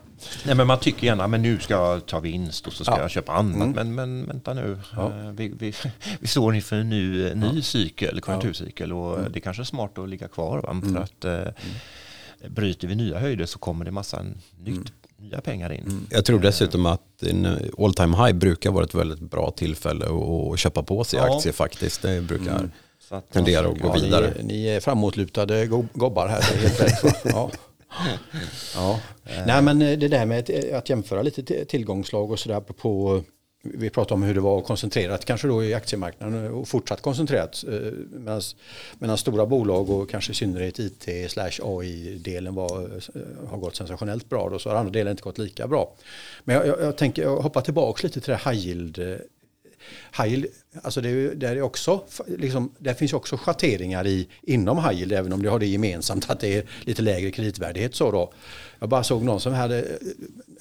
Nej, 0.45 0.55
men 0.55 0.67
man 0.67 0.79
tycker 0.79 1.07
gärna 1.07 1.27
men 1.27 1.43
nu 1.43 1.59
ska 1.59 1.75
jag 1.75 2.07
ta 2.07 2.21
vinst 2.21 2.67
och 2.67 2.73
så 2.73 2.85
ska 2.85 2.95
ja. 2.95 3.01
jag 3.01 3.11
köpa 3.11 3.33
annat. 3.33 3.57
Mm. 3.57 3.73
Men, 3.73 3.95
men 3.95 4.27
vänta 4.27 4.55
nu, 4.55 4.79
ja. 4.97 5.07
Eh, 5.07 5.31
vi, 5.31 5.49
vi, 5.49 5.75
vi 6.21 6.27
står 6.27 6.55
inför 6.55 6.77
en 6.77 6.89
ny, 6.89 7.35
ny 7.35 7.51
ja. 7.55 7.63
cykel, 7.63 8.21
konjunkturcykel 8.21 8.93
och 8.93 9.19
mm. 9.19 9.33
det 9.33 9.39
är 9.39 9.41
kanske 9.41 9.63
är 9.63 9.65
smart 9.65 9.99
att 9.99 10.09
ligga 10.09 10.29
kvar. 10.29 10.59
Va? 10.59 10.81
För 10.81 10.89
mm. 10.89 11.03
att 11.03 11.25
eh, 11.25 11.33
mm. 11.33 11.53
Bryter 12.49 12.89
vi 12.89 12.95
nya 12.95 13.19
höjder 13.19 13.47
så 13.47 13.59
kommer 13.59 13.85
det 13.85 13.91
massa 13.91 14.23
nytt 14.23 14.67
mm. 14.67 14.85
nya 15.17 15.41
pengar 15.41 15.73
in. 15.73 15.81
Mm. 15.81 16.07
Jag 16.11 16.25
tror 16.25 16.39
dessutom 16.39 16.87
att 16.87 17.23
en 17.23 17.47
all 17.79 17.95
time 17.95 18.17
high 18.17 18.33
brukar 18.33 18.71
vara 18.71 18.85
ett 18.85 18.95
väldigt 18.95 19.21
bra 19.21 19.51
tillfälle 19.51 20.07
att 20.53 20.59
köpa 20.59 20.83
på 20.83 21.05
sig 21.05 21.21
aktier 21.21 21.53
faktiskt. 21.53 22.03
Det 22.03 22.21
brukar 22.21 22.57
mm. 22.57 23.23
tendera 23.33 23.69
att 23.69 23.81
gå 23.81 23.93
vidare. 23.93 24.33
Ni, 24.39 24.45
ni 24.45 24.67
är 24.67 24.81
framåtlutade 24.81 25.67
gobbar 25.95 26.29
här. 26.29 26.43
Helt 26.43 26.81
rätt, 26.81 27.15
ja. 27.25 27.51
ja. 28.75 29.01
Nej 29.47 29.63
men 29.63 29.83
eh, 29.83 29.99
det 29.99 30.09
där 30.09 30.27
med 30.27 30.51
att 30.75 30.89
jämföra 30.89 31.23
lite 31.23 31.65
tillgångslag 31.65 32.31
och 32.31 32.39
sådär 32.39 32.61
på 32.61 33.23
vi 33.65 33.91
pratade 33.91 34.15
om 34.15 34.23
hur 34.23 34.35
det 34.35 34.41
var 34.41 34.61
koncentrerat 34.61 35.25
kanske 35.25 35.49
då 35.49 35.65
i 35.65 35.75
aktiemarknaden 35.75 36.53
och 36.53 36.69
fortsatt 36.69 37.03
koncentrerat. 37.03 37.65
Eh, 37.69 38.41
Medan 38.99 39.19
stora 39.19 39.47
bolag 39.47 39.91
och 39.91 40.11
kanske 40.11 40.33
i 40.33 40.35
synnerhet 40.35 40.79
IT 40.79 41.31
slash 41.31 41.53
AI-delen 41.63 42.59
eh, 42.59 42.65
har 43.49 43.59
gått 43.59 43.77
sensationellt 43.77 44.29
bra 44.29 44.49
då, 44.49 44.59
så 44.59 44.69
har 44.69 44.77
andra 44.77 44.93
delen 44.93 45.11
inte 45.11 45.23
gått 45.23 45.39
lika 45.39 45.67
bra. 45.67 45.93
Men 46.45 46.57
jag, 46.57 46.67
jag, 46.67 46.81
jag 46.81 46.97
tänker 46.97 47.23
jag 47.23 47.37
hoppar 47.37 47.61
tillbaka 47.61 48.07
lite 48.07 48.21
till 48.21 48.31
det 48.31 48.37
här 48.37 48.53
high 48.53 48.67
yield 48.67 48.99
eh, 48.99 49.17
Hajl, 50.11 50.47
alltså 50.83 51.01
det, 51.01 51.35
där, 51.35 51.57
är 51.57 51.63
också, 51.63 52.05
liksom, 52.27 52.75
där 52.79 52.95
finns 52.95 53.13
också 53.13 53.37
schatteringar 53.37 54.07
i, 54.07 54.29
inom 54.43 54.79
high 54.79 54.99
yield, 54.99 55.13
även 55.13 55.33
om 55.33 55.43
det 55.43 55.49
har 55.49 55.59
det 55.59 55.67
gemensamt 55.67 56.31
att 56.31 56.41
det 56.41 56.57
är 56.57 56.65
lite 56.81 57.03
lägre 57.03 57.31
kreditvärdighet. 57.31 57.95
Så 57.95 58.11
då. 58.11 58.33
Jag 58.79 58.89
bara 58.89 59.05
såg 59.05 59.23
någon 59.23 59.41
som 59.41 59.53
hade, 59.53 59.99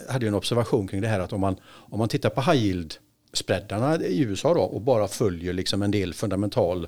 hade 0.09 0.27
en 0.27 0.33
observation 0.33 0.87
kring 0.87 1.01
det 1.01 1.07
här 1.07 1.19
att 1.19 1.33
om 1.33 1.41
man, 1.41 1.55
om 1.65 1.99
man 1.99 2.09
tittar 2.09 2.29
på 2.29 2.41
high 2.41 2.63
yield 2.63 2.93
spreadarna 3.33 4.05
i 4.05 4.21
USA 4.21 4.53
då, 4.53 4.61
och 4.61 4.81
bara 4.81 5.07
följer 5.07 5.53
liksom 5.53 5.81
en 5.81 5.91
del 5.91 6.13
fundamental 6.13 6.87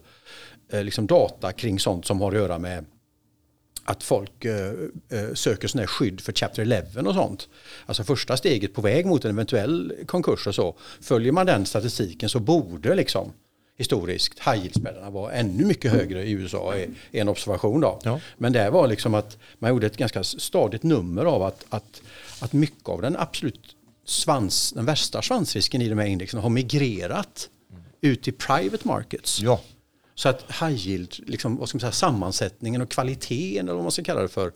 eh, 0.71 0.83
liksom 0.83 1.07
data 1.07 1.51
kring 1.51 1.79
sånt 1.79 2.05
som 2.05 2.21
har 2.21 2.31
att 2.31 2.37
göra 2.37 2.59
med 2.59 2.85
att 3.85 4.03
folk 4.03 4.45
eh, 4.45 4.71
eh, 5.09 5.33
söker 5.33 5.67
sån 5.67 5.87
skydd 5.87 6.21
för 6.21 6.33
Chapter 6.33 6.61
11 6.61 7.09
och 7.09 7.15
sånt. 7.15 7.47
Alltså 7.85 8.03
första 8.03 8.37
steget 8.37 8.73
på 8.73 8.81
väg 8.81 9.05
mot 9.05 9.25
en 9.25 9.31
eventuell 9.31 9.93
konkurs 10.05 10.47
och 10.47 10.55
så. 10.55 10.75
Följer 11.01 11.31
man 11.31 11.45
den 11.45 11.65
statistiken 11.65 12.29
så 12.29 12.39
borde 12.39 12.95
liksom 12.95 13.33
historiskt 13.77 14.39
high 14.39 14.57
yield 14.57 14.87
vara 15.09 15.31
ännu 15.31 15.65
mycket 15.65 15.91
högre 15.91 16.23
i 16.23 16.31
USA 16.31 16.75
i 17.11 17.19
en 17.19 17.29
observation. 17.29 17.81
Då. 17.81 17.99
Ja. 18.03 18.19
Men 18.37 18.53
det 18.53 18.69
var 18.69 18.87
liksom 18.87 19.13
att 19.13 19.37
man 19.59 19.69
gjorde 19.69 19.87
ett 19.87 19.97
ganska 19.97 20.23
stadigt 20.23 20.83
nummer 20.83 21.25
av 21.25 21.43
att, 21.43 21.65
att, 21.69 22.01
att 22.39 22.53
mycket 22.53 22.89
av 22.89 23.01
den 23.01 23.15
absolut 23.17 23.75
svans, 24.05 24.71
den 24.71 24.85
värsta 24.85 25.21
svansrisken 25.21 25.81
i 25.81 25.89
de 25.89 25.97
här 25.97 26.05
indexen 26.05 26.39
har 26.39 26.49
migrerat 26.49 27.49
ut 28.01 28.27
i 28.27 28.31
private 28.31 28.87
markets. 28.87 29.39
Ja, 29.39 29.61
så 30.15 30.30
att 30.30 30.41
high 30.62 30.88
yield, 30.88 31.15
liksom, 31.28 31.58
vad 31.58 31.69
ska 31.69 31.75
man 31.75 31.80
säga, 31.80 31.91
sammansättningen 31.91 32.82
och 32.82 32.89
kvaliteten 32.89 33.65
eller 33.65 33.73
vad 33.73 33.84
man 33.84 33.91
ska 33.91 34.04
kalla 34.04 34.21
det 34.21 34.28
för 34.28 34.51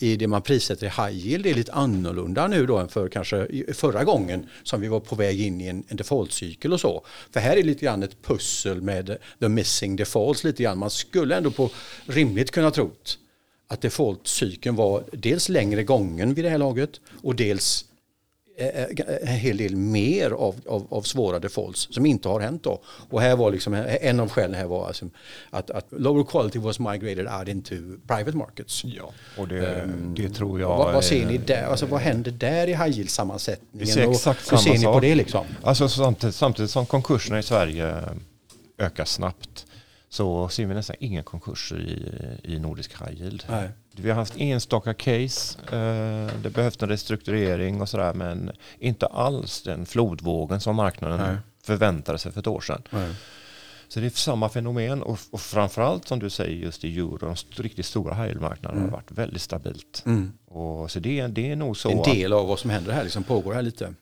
i 0.00 0.16
det 0.16 0.26
man 0.26 0.42
prissätter 0.42 0.86
i 0.86 0.88
high 0.88 1.26
yield 1.26 1.46
är 1.46 1.54
lite 1.54 1.72
annorlunda 1.72 2.46
nu 2.46 2.66
då 2.66 2.78
än 2.78 2.88
för 2.88 3.08
kanske 3.08 3.48
förra 3.74 4.04
gången 4.04 4.46
som 4.62 4.80
vi 4.80 4.88
var 4.88 5.00
på 5.00 5.14
väg 5.14 5.40
in 5.40 5.60
i 5.60 5.66
en, 5.66 5.84
en 5.88 5.96
default-cykel 5.96 6.72
och 6.72 6.80
så. 6.80 7.04
För 7.30 7.40
här 7.40 7.56
är 7.56 7.62
lite 7.62 7.84
grann 7.84 8.02
ett 8.02 8.22
pussel 8.22 8.82
med 8.82 9.18
the 9.40 9.48
missing 9.48 9.96
defaults 9.96 10.44
lite 10.44 10.62
grann. 10.62 10.78
Man 10.78 10.90
skulle 10.90 11.36
ändå 11.36 11.50
på 11.50 11.70
rimligt 12.06 12.50
kunna 12.50 12.70
trott 12.70 13.18
att 13.68 13.80
default-cykeln 13.80 14.76
var 14.76 15.04
dels 15.12 15.48
längre 15.48 15.84
gången 15.84 16.34
vid 16.34 16.44
det 16.44 16.50
här 16.50 16.58
laget 16.58 17.00
och 17.22 17.34
dels 17.34 17.84
en 18.56 19.26
hel 19.26 19.56
del 19.56 19.76
mer 19.76 20.30
av, 20.30 20.54
av, 20.66 20.86
av 20.90 21.02
svåra 21.02 21.38
defaults 21.38 21.88
som 21.90 22.06
inte 22.06 22.28
har 22.28 22.40
hänt 22.40 22.62
då. 22.62 22.80
Och 23.10 23.20
här 23.20 23.36
var 23.36 23.50
liksom, 23.50 23.74
en 23.74 24.20
av 24.20 24.30
skälen 24.30 24.54
här 24.54 24.66
var 24.66 24.86
alltså 24.86 25.08
att, 25.50 25.70
att 25.70 25.86
lower 25.90 26.24
quality 26.24 26.58
was 26.58 26.78
migrated 26.78 27.28
out 27.38 27.48
into 27.48 27.74
private 28.06 28.36
markets. 28.36 28.84
ja. 28.84 29.12
och 29.38 29.48
det, 29.48 29.88
det 30.16 30.28
tror 30.28 30.60
jag... 30.60 30.68
vad, 30.68 30.94
vad 30.94 31.04
ser 31.04 31.26
ni 31.26 31.38
där? 31.38 31.64
Alltså, 31.64 31.86
vad 31.86 32.00
händer 32.00 32.30
där 32.30 32.66
i 32.66 32.70
high 32.70 32.98
yield-sammansättningen? 32.98 33.78
Vi 33.78 33.86
ser 33.86 34.10
exakt 34.10 34.52
Hur 34.52 34.56
samma 34.56 34.62
ser 34.62 34.78
ni 34.78 34.84
på 34.84 34.92
sak. 34.92 35.02
det 35.02 35.14
liksom? 35.14 35.46
Alltså 35.62 35.88
samtidigt, 35.88 36.34
samtidigt 36.34 36.70
som 36.70 36.86
konkurserna 36.86 37.38
i 37.38 37.42
Sverige 37.42 37.94
ökar 38.78 39.04
snabbt 39.04 39.66
så 40.12 40.48
ser 40.48 40.66
vi 40.66 40.74
nästan 40.74 40.96
inga 41.00 41.22
konkurser 41.22 41.80
i, 41.80 42.52
i 42.52 42.58
nordisk 42.58 43.00
high 43.00 43.22
yield. 43.22 43.44
Nej. 43.50 43.68
Vi 43.92 44.08
har 44.10 44.16
haft 44.16 44.34
enstaka 44.36 44.94
case, 44.94 45.58
eh, 45.62 46.30
det 46.42 46.50
behövs 46.50 46.82
en 46.82 46.88
restrukturering 46.88 47.80
och 47.80 47.88
sådär 47.88 48.14
men 48.14 48.50
inte 48.78 49.06
alls 49.06 49.62
den 49.62 49.86
flodvågen 49.86 50.60
som 50.60 50.76
marknaden 50.76 51.20
Nej. 51.20 51.36
förväntade 51.64 52.18
sig 52.18 52.32
för 52.32 52.40
ett 52.40 52.46
år 52.46 52.60
sedan. 52.60 52.82
Så 53.88 54.00
det 54.00 54.06
är 54.06 54.10
samma 54.10 54.48
fenomen 54.48 55.02
och, 55.02 55.18
och 55.30 55.40
framförallt 55.40 56.08
som 56.08 56.18
du 56.18 56.30
säger 56.30 56.56
just 56.56 56.84
i 56.84 56.98
euro, 56.98 57.18
de 57.18 57.62
riktigt 57.62 57.86
stora 57.86 58.14
high 58.14 58.26
yield-marknaderna 58.26 58.80
har 58.80 58.88
varit 58.88 59.10
väldigt 59.10 59.42
stabilt. 59.42 60.04
Och 60.46 60.90
så 60.90 61.00
det, 61.00 61.26
det 61.26 61.50
är 61.50 61.56
nog 61.56 61.76
så 61.76 61.90
En 61.90 62.02
del 62.02 62.32
av 62.32 62.46
vad 62.46 62.58
som 62.58 62.70
händer 62.70 62.92
här 62.92 63.04
liksom 63.04 63.24
pågår 63.24 63.54
här 63.54 63.62
lite. 63.62 63.94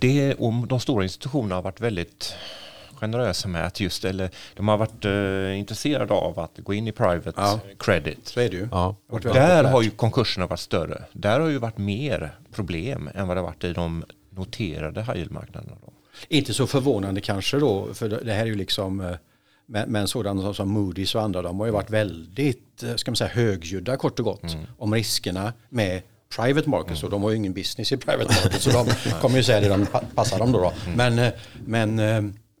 det, 0.00 0.34
och 0.34 0.66
de 0.66 0.80
stora 0.80 1.02
institutionerna 1.02 1.54
har 1.54 1.62
varit 1.62 1.80
väldigt 1.80 2.34
generösa 3.00 3.48
med 3.48 3.66
att 3.66 3.80
just, 3.80 4.04
eller 4.04 4.30
de 4.54 4.68
har 4.68 4.76
varit 4.76 5.04
eh, 5.04 5.58
intresserade 5.58 6.14
av 6.14 6.38
att 6.40 6.58
gå 6.58 6.74
in 6.74 6.88
i 6.88 6.92
private 6.92 7.32
Ja. 7.36 7.60
credit. 7.78 8.18
Så 8.28 8.40
är 8.40 8.48
det 8.50 8.56
ju. 8.56 8.68
Ja. 8.72 8.96
Väldigt 9.10 9.32
Där 9.32 9.64
har 9.64 9.82
ju 9.82 9.90
konkurserna 9.90 10.46
varit 10.46 10.60
större. 10.60 11.02
Där 11.12 11.40
har 11.40 11.48
ju 11.48 11.58
varit 11.58 11.78
mer 11.78 12.30
problem 12.52 13.10
än 13.14 13.28
vad 13.28 13.36
det 13.36 13.40
har 13.40 13.46
varit 13.46 13.64
i 13.64 13.72
de 13.72 14.04
noterade 14.30 15.00
high 15.02 15.16
yield-marknaderna. 15.16 15.76
Då. 15.86 15.92
Inte 16.28 16.54
så 16.54 16.66
förvånande 16.66 17.20
kanske 17.20 17.58
då, 17.58 17.94
för 17.94 18.08
det 18.08 18.32
här 18.32 18.40
är 18.42 18.46
ju 18.46 18.54
liksom, 18.54 19.00
eh, 19.00 19.16
men, 19.66 19.90
men 19.90 20.08
sådana 20.08 20.54
som, 20.54 20.78
Moody's 20.78 21.16
och 21.16 21.22
andra, 21.22 21.42
de 21.42 21.58
har 21.60 21.66
ju 21.66 21.72
varit 21.72 21.90
väldigt, 21.90 22.82
eh, 22.82 22.94
ska 22.94 23.10
man 23.10 23.16
säga, 23.16 23.30
högljudda 23.30 23.96
kort 23.96 24.18
och 24.18 24.24
gott 24.24 24.56
om 24.78 24.94
riskerna 24.94 25.52
med 25.68 26.02
private 26.36 26.68
markets 26.68 27.02
och 27.02 27.10
de 27.10 27.22
har 27.22 27.30
ju 27.30 27.36
ingen 27.36 27.52
business 27.52 27.92
i 27.92 27.96
private 27.96 28.34
markets 28.44 28.64
så 28.64 28.70
de 28.70 28.86
kommer 29.20 29.36
ju 29.36 29.42
säga 29.42 29.60
det 29.60 29.68
de 29.68 29.86
pa- 29.86 30.02
passar 30.14 30.38
dem 30.38 30.52
då. 30.52 30.60
då. 30.60 30.72
Men, 30.96 31.18
eh, 31.18 31.32
men 31.66 31.98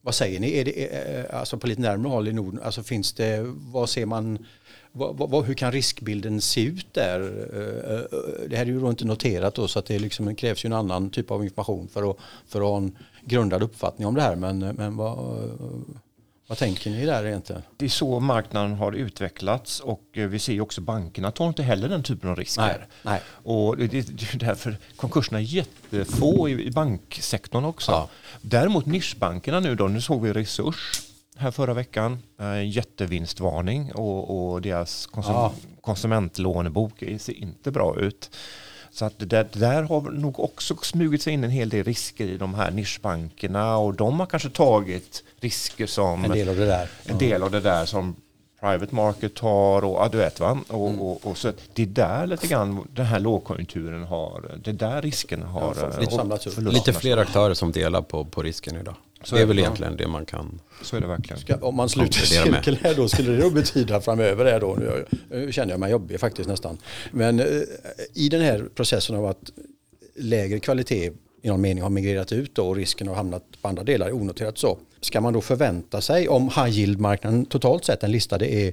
vad 0.02 0.14
säger 0.14 0.40
ni, 0.40 0.58
är 0.58 0.64
det, 0.64 0.94
eh, 0.94 1.20
eh, 1.20 1.38
alltså 1.38 1.58
på 1.58 1.66
lite 1.66 1.80
närmare 1.80 2.12
håll 2.12 2.28
i 2.28 2.32
Norden, 2.32 2.60
alltså 2.64 2.82
finns 2.82 3.12
det, 3.12 3.54
vad 3.72 3.90
ser 3.90 4.06
man, 4.06 4.46
vad, 4.92 5.30
vad, 5.30 5.44
hur 5.44 5.54
kan 5.54 5.72
riskbilden 5.72 6.40
se 6.40 6.64
ut 6.64 6.94
där? 6.94 7.20
Eh, 7.20 8.18
det 8.48 8.56
här 8.56 8.62
är 8.62 8.66
ju 8.66 8.80
då 8.80 8.90
inte 8.90 9.04
noterat 9.04 9.54
då 9.54 9.68
så 9.68 9.78
att 9.78 9.86
det 9.86 9.98
liksom 9.98 10.34
krävs 10.34 10.64
ju 10.64 10.66
en 10.66 10.72
annan 10.72 11.10
typ 11.10 11.30
av 11.30 11.44
information 11.44 11.88
för 11.88 12.10
att, 12.10 12.16
för 12.48 12.60
att 12.60 12.66
ha 12.66 12.76
en 12.76 12.98
grundad 13.24 13.62
uppfattning 13.62 14.06
om 14.08 14.14
det 14.14 14.22
här. 14.22 14.36
Men, 14.36 14.58
men 14.58 14.96
vad, 14.96 15.18
vad 16.50 16.58
tänker 16.58 16.90
ni 16.90 17.06
där 17.06 17.26
egentligen? 17.26 17.62
Det 17.76 17.84
är 17.84 17.88
så 17.88 18.20
marknaden 18.20 18.74
har 18.74 18.92
utvecklats 18.92 19.80
och 19.80 20.02
eh, 20.12 20.28
vi 20.28 20.38
ser 20.38 20.60
också 20.60 20.80
bankerna 20.80 21.30
tar 21.30 21.48
inte 21.48 21.62
heller 21.62 21.88
den 21.88 22.02
typen 22.02 22.30
av 22.30 22.36
risker. 22.36 22.62
Nej, 22.62 22.78
nej. 23.02 23.20
Och 23.26 23.76
det, 23.76 23.94
är 23.94 24.38
därför 24.38 24.76
konkurserna 24.96 25.38
är 25.38 25.42
jättefå 25.42 26.48
i, 26.48 26.66
i 26.66 26.70
banksektorn 26.70 27.64
också. 27.64 27.92
Ja. 27.92 28.08
Däremot 28.42 28.86
nischbankerna 28.86 29.60
nu 29.60 29.74
då, 29.74 29.88
nu 29.88 30.00
såg 30.00 30.22
vi 30.22 30.32
Resurs 30.32 31.02
här 31.36 31.50
förra 31.50 31.74
veckan, 31.74 32.22
eh, 32.40 32.68
jättevinstvarning 32.68 33.92
och, 33.92 34.52
och 34.52 34.62
deras 34.62 35.06
konsum, 35.06 35.32
Ja. 35.34 35.52
konsumentlånebok 35.80 37.04
ser 37.18 37.32
inte 37.32 37.70
bra 37.70 38.00
ut. 38.00 38.30
Så 38.92 39.04
att 39.04 39.18
det 39.18 39.26
där, 39.26 39.46
det 39.52 39.58
där 39.58 39.82
har 39.82 40.00
nog 40.00 40.40
också 40.40 40.76
smugit 40.82 41.22
sig 41.22 41.32
in 41.32 41.44
en 41.44 41.50
hel 41.50 41.68
del 41.68 41.84
risker 41.84 42.26
i 42.26 42.36
de 42.36 42.54
här 42.54 42.70
nischbankerna 42.70 43.76
och 43.76 43.94
de 43.94 44.20
har 44.20 44.26
kanske 44.26 44.50
tagit 44.50 45.24
risker 45.40 45.86
som 45.86 46.24
En 46.24 46.30
del 46.30 46.48
av 46.48 46.56
det 46.56 46.66
där. 46.66 46.88
en 47.06 47.18
del 47.18 47.42
av 47.42 47.50
det 47.50 47.60
där 47.60 47.86
som 47.86 48.16
private 48.60 48.94
market 48.94 49.38
har 49.38 49.84
och 49.84 49.96
ja, 50.04 50.08
du 50.12 50.18
vet 50.18 50.40
va. 50.40 50.58
Och, 50.68 50.88
Mm. 50.88 51.00
och, 51.00 51.26
och 51.26 51.38
så 51.38 51.52
det 51.72 51.82
är 51.82 51.86
där 51.86 52.26
lite 52.26 52.46
grann 52.46 52.86
den 52.94 53.06
här 53.06 53.20
lågkonjunkturen 53.20 54.02
har, 54.04 54.58
det 54.64 54.70
är 54.70 54.74
där 54.74 55.02
riskerna 55.02 55.46
har 55.46 55.76
Ja, 55.80 56.00
lite 56.00 56.14
och. 56.66 56.72
Lite 56.72 56.92
fler 56.92 57.16
aktörer 57.16 57.54
som 57.54 57.72
delar 57.72 58.02
på, 58.02 58.24
på 58.24 58.42
risken 58.42 58.76
idag. 58.76 58.94
Så 59.24 59.34
det 59.36 59.42
är 59.42 59.46
väl 59.46 59.58
ja. 59.58 59.64
egentligen 59.64 59.96
det 59.96 60.08
man 60.08 60.26
kan... 60.26 60.60
Så 60.82 60.96
är 60.96 61.00
det 61.00 61.06
verkligen. 61.06 61.40
Ska, 61.40 61.56
om 61.56 61.76
man 61.76 61.88
sluter 61.88 62.18
cirkeln 62.18 62.76
här 62.82 62.94
då, 62.94 63.08
skulle 63.08 63.30
det 63.32 63.42
då 63.42 63.50
betyda 63.50 64.00
framöver 64.00 64.44
här 64.44 64.60
då, 64.60 64.76
nu 64.80 65.06
nu 65.30 65.52
känner 65.52 65.72
jag 65.72 65.80
mig 65.80 65.90
jobbig 65.90 66.20
faktiskt 66.20 66.48
nästan. 66.48 66.78
Men 67.10 67.40
eh, 67.40 67.46
i 68.14 68.28
den 68.28 68.40
här 68.40 68.68
processen 68.74 69.16
av 69.16 69.26
att 69.26 69.50
lägre 70.16 70.60
kvalitet 70.60 71.12
i 71.42 71.48
någon 71.48 71.60
mening 71.60 71.82
har 71.82 71.90
migrerat 71.90 72.32
ut 72.32 72.54
då, 72.54 72.68
och 72.68 72.76
risken 72.76 73.08
har 73.08 73.14
hamnat 73.14 73.44
på 73.62 73.68
andra 73.68 73.84
delar 73.84 74.12
onoterat 74.12 74.58
så. 74.58 74.78
Ska 75.00 75.20
man 75.20 75.32
då 75.32 75.40
förvänta 75.40 76.00
sig 76.00 76.28
om 76.28 76.48
high 76.48 76.78
yield-marknaden 76.78 77.46
totalt 77.46 77.84
sett, 77.84 78.00
den 78.00 78.12
listade 78.12 78.54
är 78.54 78.72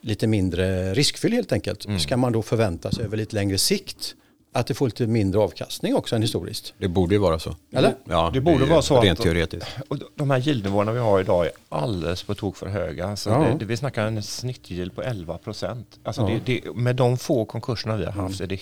lite 0.00 0.26
mindre 0.26 0.94
riskfylld 0.94 1.34
helt 1.34 1.52
enkelt. 1.52 1.84
Mm. 1.84 1.98
Ska 1.98 2.16
man 2.16 2.32
då 2.32 2.42
förvänta 2.42 2.90
sig 2.90 3.04
över 3.04 3.16
lite 3.16 3.34
längre 3.34 3.58
sikt 3.58 4.14
att 4.52 4.66
det 4.66 4.74
får 4.74 4.86
lite 4.86 5.06
mindre 5.06 5.40
avkastning 5.40 5.94
också 5.96 6.16
än 6.16 6.22
historiskt? 6.22 6.74
Det 6.78 6.88
borde 6.88 7.14
ju 7.14 7.18
vara 7.18 7.38
så. 7.38 7.56
Eller? 7.74 7.94
Ja, 8.04 8.30
Det 8.34 8.40
borde 8.40 8.64
är 8.64 8.68
vara 8.68 8.82
så 8.82 8.96
att- 8.96 9.04
Rent 9.04 9.20
teoretiskt. 9.22 9.66
Och 9.88 9.98
de- 10.16 10.30
här 10.30 10.38
yieldnivåerna 10.48 10.92
vi 10.92 10.98
har 10.98 11.20
idag 11.20 11.46
är 11.46 11.52
alldeles 11.68 12.22
på 12.22 12.34
tok 12.34 12.56
för 12.56 12.66
höga. 12.66 13.06
Alltså 13.06 13.30
Ja. 13.30 13.38
det, 13.38 13.56
det, 13.58 13.64
vi 13.64 13.76
snackar 13.76 14.06
en 14.06 14.22
snittyield 14.22 14.94
på 14.94 15.02
11 15.02 15.38
procent. 15.38 15.86
Alltså 16.04 16.26
det, 16.26 16.40
det, 16.44 16.74
med 16.74 16.96
de 16.96 17.18
få 17.18 17.44
konkurserna 17.44 17.96
vi 17.96 18.04
har 18.04 18.12
haft 18.12 18.40
är 18.40 18.46
det 18.46 18.58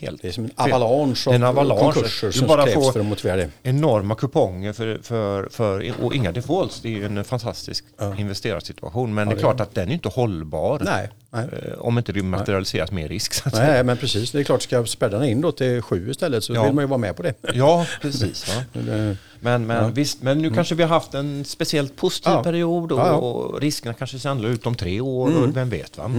helt 0.00 0.10
Mm. 0.10 0.18
Det 0.22 0.28
är 0.28 0.32
som 0.32 0.44
en 0.44 0.50
avalanche 0.56 1.14
Det 1.24 1.30
är 1.30 1.34
en 1.34 1.42
av 1.42 1.58
avalanche. 1.58 1.82
konkurser 1.92 2.26
Du 2.26 2.32
som 2.32 2.48
bara 2.48 2.64
krävs 2.64 2.74
får- 2.74 2.92
för 2.92 3.00
att 3.00 3.06
motivera 3.06 3.36
det. 3.36 3.50
enorma 3.62 4.14
kuponger 4.14 4.72
för, 4.72 4.98
för, 5.02 5.48
för, 5.50 5.92
och 6.02 6.14
inga 6.14 6.32
defaults. 6.32 6.80
Det 6.80 6.88
är 6.88 6.92
ju 6.92 7.04
en 7.06 7.24
fantastisk 7.24 7.84
investerarsituation. 8.18 9.14
Men 9.14 9.28
det 9.28 9.32
är 9.32 9.34
det- 9.34 9.40
klart 9.40 9.60
att 9.60 9.74
den 9.74 9.88
är 9.88 9.92
inte 9.92 10.08
hållbar. 10.08 10.80
Nej, 10.84 11.08
nej. 11.30 11.48
Eh, 11.52 11.78
Om 11.78 11.98
inte 11.98 12.12
det 12.12 12.22
materialiseras 12.22 12.92
mer 12.92 13.08
risk. 13.08 13.32
Så 13.34 13.48
att 13.48 13.56
säga. 13.56 13.72
Nej, 13.72 13.84
men 13.84 13.96
precis. 13.96 14.30
Det 14.32 14.40
är 14.40 14.44
klart, 14.44 14.62
ska 14.62 14.86
späddarna 14.86 15.26
in 15.28 15.40
då 15.40 15.52
till 15.52 15.82
sju 15.82 16.10
istället 16.10 16.44
så 16.44 16.54
Ja. 16.54 16.64
vill 16.64 16.72
man 16.72 16.84
ju 16.84 16.88
vara 16.88 16.98
med 16.98 17.16
på 17.16 17.22
det. 17.22 17.34
Ja, 17.54 17.86
precis. 18.02 18.46
Det- 18.72 19.16
Men, 19.42 19.66
men, 19.66 19.94
visst, 19.94 20.22
men 20.22 20.38
nu 20.38 20.50
kanske 20.50 20.74
vi 20.74 20.82
har 20.82 20.88
haft 20.90 21.14
en 21.14 21.44
speciellt 21.44 21.96
positiv 21.96 22.32
Ja. 22.32 22.42
period 22.42 22.92
och, 22.92 22.98
Ja, 22.98 23.06
ja. 23.52 23.58
riskerna 23.60 23.94
kanske 23.94 24.18
ser 24.18 24.28
annorlunda 24.30 24.54
ut 24.54 24.66
om 24.66 24.74
tre 24.74 25.00
år. 25.00 25.36
Och 25.42 25.56
vem 25.56 25.68
vet? 25.70 25.98
Va? 25.98 26.10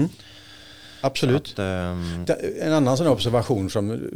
Absolut. 1.02 1.50
Att, 1.50 1.56
Det- 2.28 2.62
En 2.62 2.74
annan 2.74 2.98
sån 2.98 3.08
observation 3.08 3.70
som 3.70 4.10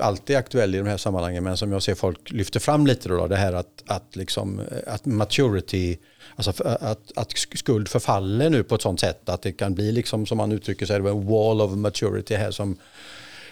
alltid 0.00 0.36
är 0.36 0.40
aktuell 0.40 0.74
i 0.74 0.78
de 0.78 0.86
här 0.86 0.96
sammanhangen 0.96 1.44
men 1.44 1.56
som 1.56 1.72
jag 1.72 1.82
ser 1.82 1.94
folk 1.94 2.30
lyfter 2.30 2.60
fram 2.60 2.86
lite 2.86 3.08
då, 3.08 3.26
det 3.26 3.36
här 3.36 3.52
att, 3.52 3.82
att, 3.86 4.16
liksom, 4.16 4.60
att 4.86 5.06
maturity, 5.06 5.96
alltså 6.36 6.64
eh, 6.64 6.76
att, 6.80 7.12
att 7.16 7.38
skuld 7.38 7.88
förfaller 7.88 8.50
nu 8.50 8.62
på 8.62 8.74
ett 8.74 8.82
sånt 8.82 9.00
sätt 9.00 9.28
att 9.28 9.42
det 9.42 9.52
kan 9.52 9.74
bli 9.74 9.92
liksom 9.92 10.26
som 10.26 10.38
man 10.38 10.52
uttrycker 10.52 10.86
sig, 10.86 10.96
en 10.96 11.26
wall 11.26 11.60
of 11.60 11.72
maturity 11.72 12.34
här 12.34 12.50
som 12.50 12.76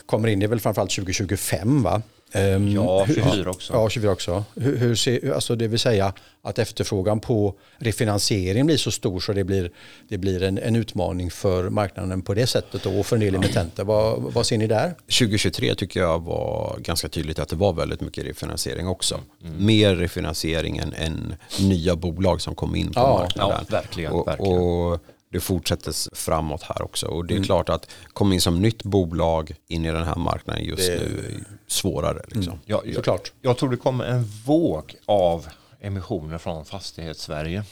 kommer 0.07 0.29
in, 0.29 0.39
det 0.39 0.47
är 0.47 0.49
väl 0.49 0.61
framförallt 0.61 0.91
2025 0.91 1.83
va? 1.83 2.03
Ehm, 2.35 2.69
Ja, 2.69 3.05
hur- 3.05 3.15
24 3.15 3.51
också. 3.51 3.73
Ja, 3.73 3.89
24 3.91 4.13
också. 4.13 4.45
Hur, 4.55 4.77
hur 4.77 4.95
ser, 4.95 5.33
alltså 5.33 5.57
det 5.57 5.69
vill 5.69 5.79
säga 5.79 6.13
att 6.43 6.59
efterfrågan 6.59 7.21
på 7.21 7.55
refinansiering 7.79 8.67
blir 8.67 8.77
så 8.77 8.91
stor 8.91 9.21
så 9.21 9.33
det 9.33 9.45
blir, 9.45 9.71
det 10.09 10.19
blir 10.19 10.43
en, 10.43 10.59
en 10.59 10.77
utmaning 10.77 11.31
för 11.31 11.71
marknaden 11.71 12.23
på 12.23 12.35
det 12.35 12.47
sättet 12.47 12.83
då, 12.83 12.99
och 12.99 13.07
för 13.07 13.17
en 13.17 13.21
del 13.21 13.35
emittenter. 13.35 13.85
Vad, 13.85 14.23
vad 14.23 14.47
ser 14.47 14.59
ni 14.59 14.67
där? 14.67 14.95
2023 15.19 15.75
tycker 15.75 16.01
jag 16.01 16.23
var 16.25 16.77
ganska 16.79 17.09
tydligt 17.09 17.39
att 17.39 17.49
det 17.49 17.57
var 17.57 17.73
väldigt 17.73 18.01
mycket 18.01 18.25
refinansiering 18.27 18.89
också. 18.89 19.21
Mm. 19.45 19.67
Mer 19.67 19.97
refinansiering 19.97 20.77
än, 20.79 20.93
än 20.93 21.35
nya 21.61 21.97
bolag 21.97 22.41
som 22.41 22.55
kom 22.55 22.77
in 22.77 22.87
på 22.87 23.01
Ja, 23.01 23.19
marknaden. 23.19 23.57
ja, 23.71 23.77
verkligen, 23.77 24.13
och, 24.13 24.27
verkligen. 24.29 24.59
Och 24.59 25.01
det 25.35 25.41
fortsätter 25.41 26.17
framåt 26.17 26.63
här 26.63 26.83
också. 26.83 27.07
Och 27.07 27.25
det 27.25 27.35
är 27.35 27.37
mm. 27.37 27.47
klart 27.47 27.69
att 27.69 27.91
komma 28.13 28.35
in 28.35 28.41
som 28.41 28.63
nytt 28.63 28.83
bolag 28.83 29.55
in 29.69 29.85
i 29.85 29.91
den 29.91 30.05
här 30.05 30.17
marknaden 30.17 30.65
just 30.65 30.87
det... 30.87 30.97
nu 30.97 31.19
är 31.19 31.45
svårare. 31.67 32.23
Liksom. 32.25 32.53
Mm. 32.53 32.59
Ja, 32.65 32.83
jag, 32.85 32.95
Såklart. 32.95 33.33
jag 33.43 33.59
tror 33.59 33.71
det 33.71 33.77
kommer 33.77 34.05
en 34.05 34.25
våg 34.47 34.95
av 35.07 35.47
emissioner 35.81 36.39
från 36.39 36.65
Fastighetssverige. 36.65 37.65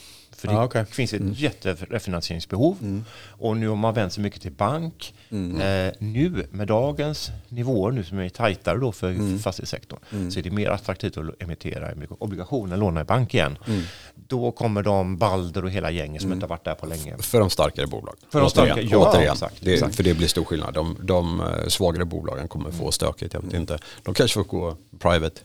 För 0.43 0.49
det 0.49 0.59
ah, 0.59 0.65
okay. 0.65 0.85
finns 0.85 1.13
ett 1.13 1.21
mm. 1.21 1.33
jätterefinansieringsbehov. 1.33 2.77
Mm. 2.81 3.05
Och 3.29 3.57
nu 3.57 3.69
har 3.69 3.77
man 3.77 3.95
vänt 3.95 4.13
sig 4.13 4.23
mycket 4.23 4.43
till 4.43 4.53
bank. 4.53 5.15
Mm. 5.31 5.61
Eh, 5.61 5.93
nu 5.99 6.47
med 6.51 6.69
dagens 6.69 7.31
nivåer 7.49 7.93
nu 7.93 8.05
som 8.05 8.19
är 8.19 8.29
tajtare 8.29 8.79
då 8.79 8.93
för 8.93 9.11
mm. 9.11 9.39
fastighetssektorn 9.39 10.01
mm. 10.13 10.31
så 10.31 10.39
är 10.39 10.43
det 10.43 10.51
mer 10.51 10.71
attraktivt 10.71 11.17
att 11.17 11.43
emittera 11.43 11.91
obligationer, 12.19 12.77
låna 12.77 13.01
i 13.01 13.05
bank 13.05 13.35
igen. 13.35 13.59
Mm. 13.67 13.83
Då 14.15 14.51
kommer 14.51 14.83
de 14.83 15.17
Balder 15.17 15.65
och 15.65 15.71
hela 15.71 15.91
gänget 15.91 16.23
som 16.23 16.29
mm. 16.29 16.37
inte 16.37 16.45
har 16.45 16.49
varit 16.49 16.65
där 16.65 16.75
på 16.75 16.87
länge. 16.87 17.19
För 17.19 17.41
de 17.41 17.51
starkare 17.51 17.87
bolagen. 17.87 18.21
För 18.31 18.41
de 18.41 18.51
starkare, 18.51 18.83
ja, 18.83 19.11
återigen. 19.13 19.33
Exakt, 19.33 19.57
det, 19.61 19.75
exakt. 19.75 19.97
För 19.97 20.03
det 20.03 20.15
blir 20.15 20.29
stor 20.29 20.45
skillnad. 20.45 20.75
De, 20.75 20.97
de 21.03 21.41
eh, 21.41 21.47
svagare 21.69 22.05
bolagen 22.05 22.49
kommer 22.49 22.71
få 22.71 22.93
stökigt. 22.93 23.35
Jag 23.35 23.41
vet 23.41 23.55
inte. 23.55 23.79
De 24.03 24.15
kanske 24.15 24.35
får 24.35 24.45
gå 24.45 24.77
private. 24.99 25.41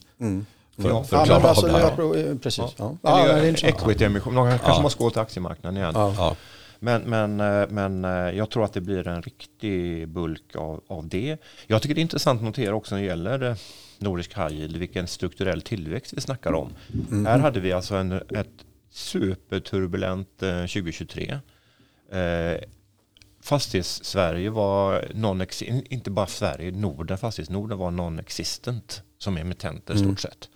För, 0.82 0.90
ja, 0.90 1.04
för 1.04 1.18
att 1.18 1.26
klara 1.26 1.50
alltså, 1.50 1.68
det 1.68 1.78
här. 1.78 2.38
precis. 2.38 2.76
Ja. 2.78 2.98
Ja. 3.02 3.28
Ja, 3.28 3.44
Equity-emission, 3.44 4.36
de 4.36 4.50
kanske 4.50 4.68
ja. 4.68 4.82
måste 4.82 5.04
gå 5.04 5.10
till 5.10 5.22
aktiemarknaden 5.22 5.78
igen. 5.78 5.92
Ja. 5.96 6.36
Men, 6.80 7.02
men, 7.02 7.40
eh, 7.40 7.68
men 7.70 8.06
eh, 8.06 8.12
jag 8.12 8.50
tror 8.50 8.64
att 8.64 8.74
det 8.74 8.82
blir 8.82 9.08
en 9.08 9.22
riktig 9.22 10.08
bulk 10.08 10.56
av, 10.56 10.84
av 10.88 11.08
det. 11.08 11.38
Jag 11.68 11.82
tycker 11.82 11.96
det 11.96 12.00
är 12.00 12.04
intressant 12.04 12.40
att 12.40 12.46
notera 12.46 12.76
också 12.76 12.96
när 12.96 13.02
det 13.02 13.08
gäller 13.08 13.44
eh, 13.44 13.56
Nordisk 14.00 14.38
High 14.38 14.54
Yield, 14.54 14.78
vilken 14.78 15.08
strukturell 15.08 15.62
tillväxt 15.62 16.14
vi 16.14 16.22
snackar 16.22 16.54
om. 16.54 16.70
Mm. 17.12 17.26
Här 17.26 17.40
hade 17.40 17.60
vi 17.60 17.74
alltså 17.74 17.96
en, 17.96 18.12
ett 18.12 18.66
superturbulent 18.92 20.38
2023. 20.40 21.40
Eh, 22.12 22.62
Fastighets-Sverige 23.42 24.50
var 24.50 25.06
non 25.14 25.46
inte 25.90 26.12
bara 26.12 26.28
Sverige, 26.28 26.72
Norden, 26.72 27.18
Fastighets-Norden 27.18 27.78
var 27.78 27.92
non-existent 27.92 29.02
som 29.18 29.38
emitenter 29.38 29.94
i 29.94 29.98
stort 29.98 30.20
sett. 30.20 30.50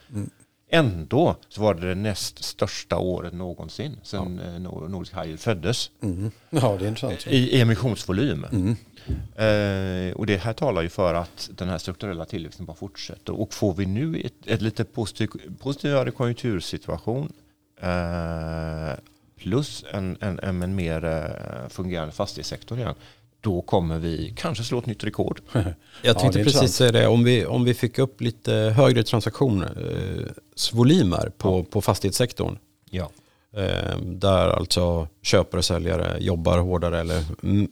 Ändå 0.73 1.35
så 1.49 1.61
var 1.61 1.73
det 1.73 1.87
det 1.87 1.95
näst 1.95 2.43
största 2.43 2.97
året 2.97 3.33
någonsin 3.33 3.99
sedan 4.03 4.41
ja. 4.43 4.51
Eh, 4.55 4.89
Nordisk 4.89 5.15
High 5.15 5.35
föddes. 5.35 5.91
Mm. 6.03 6.31
Ja, 6.49 6.77
det 6.79 6.85
är 6.85 6.87
intressant. 6.87 7.27
I, 7.27 7.57
i 7.57 7.61
emissionsvolym. 7.61 8.45
Mm. 8.51 8.75
Eh, 9.35 10.13
och 10.15 10.25
det 10.25 10.37
här 10.37 10.53
talar 10.53 10.81
ju 10.81 10.89
för 10.89 11.13
att 11.13 11.49
den 11.57 11.69
här 11.69 11.77
strukturella 11.77 12.25
tillväxten 12.25 12.65
bara 12.65 12.77
fortsätter. 12.77 13.39
Och 13.39 13.53
får 13.53 13.73
vi 13.73 13.85
nu 13.85 14.19
ett, 14.19 14.33
ett 14.45 14.61
lite 14.61 14.83
positiv, 14.83 15.29
positivare 15.59 16.11
konjunktursituation 16.11 17.33
eh, 17.81 18.93
plus 19.37 19.85
en, 19.91 20.17
en, 20.21 20.39
en, 20.39 20.63
en 20.63 20.75
mer 20.75 21.05
eh, 21.05 21.69
fungerande 21.69 22.13
fastighetssektor 22.13 22.77
igen 22.77 22.95
då 23.41 23.61
kommer 23.61 23.99
vi 23.99 24.33
kanske 24.37 24.63
slå 24.63 24.79
ett 24.79 24.85
nytt 24.85 25.03
rekord. 25.03 25.41
Jag 26.01 26.19
tänkte 26.19 26.39
ja, 26.39 26.45
precis 26.45 26.75
säga 26.75 26.91
det, 26.91 27.07
om 27.07 27.23
vi, 27.23 27.45
om 27.45 27.63
vi 27.63 27.73
fick 27.73 27.99
upp 27.99 28.21
lite 28.21 28.53
högre 28.53 29.03
transaktionsvolymer 29.03 31.25
eh, 31.25 31.31
på, 31.37 31.59
ja. 31.59 31.65
på 31.71 31.81
fastighetssektorn. 31.81 32.57
Ja. 32.89 33.09
Eh, 33.57 33.97
där 33.97 34.49
alltså 34.49 35.07
köpare 35.21 35.59
och 35.59 35.65
säljare 35.65 36.17
jobbar 36.19 36.57
hårdare 36.57 36.99
eller 36.99 37.23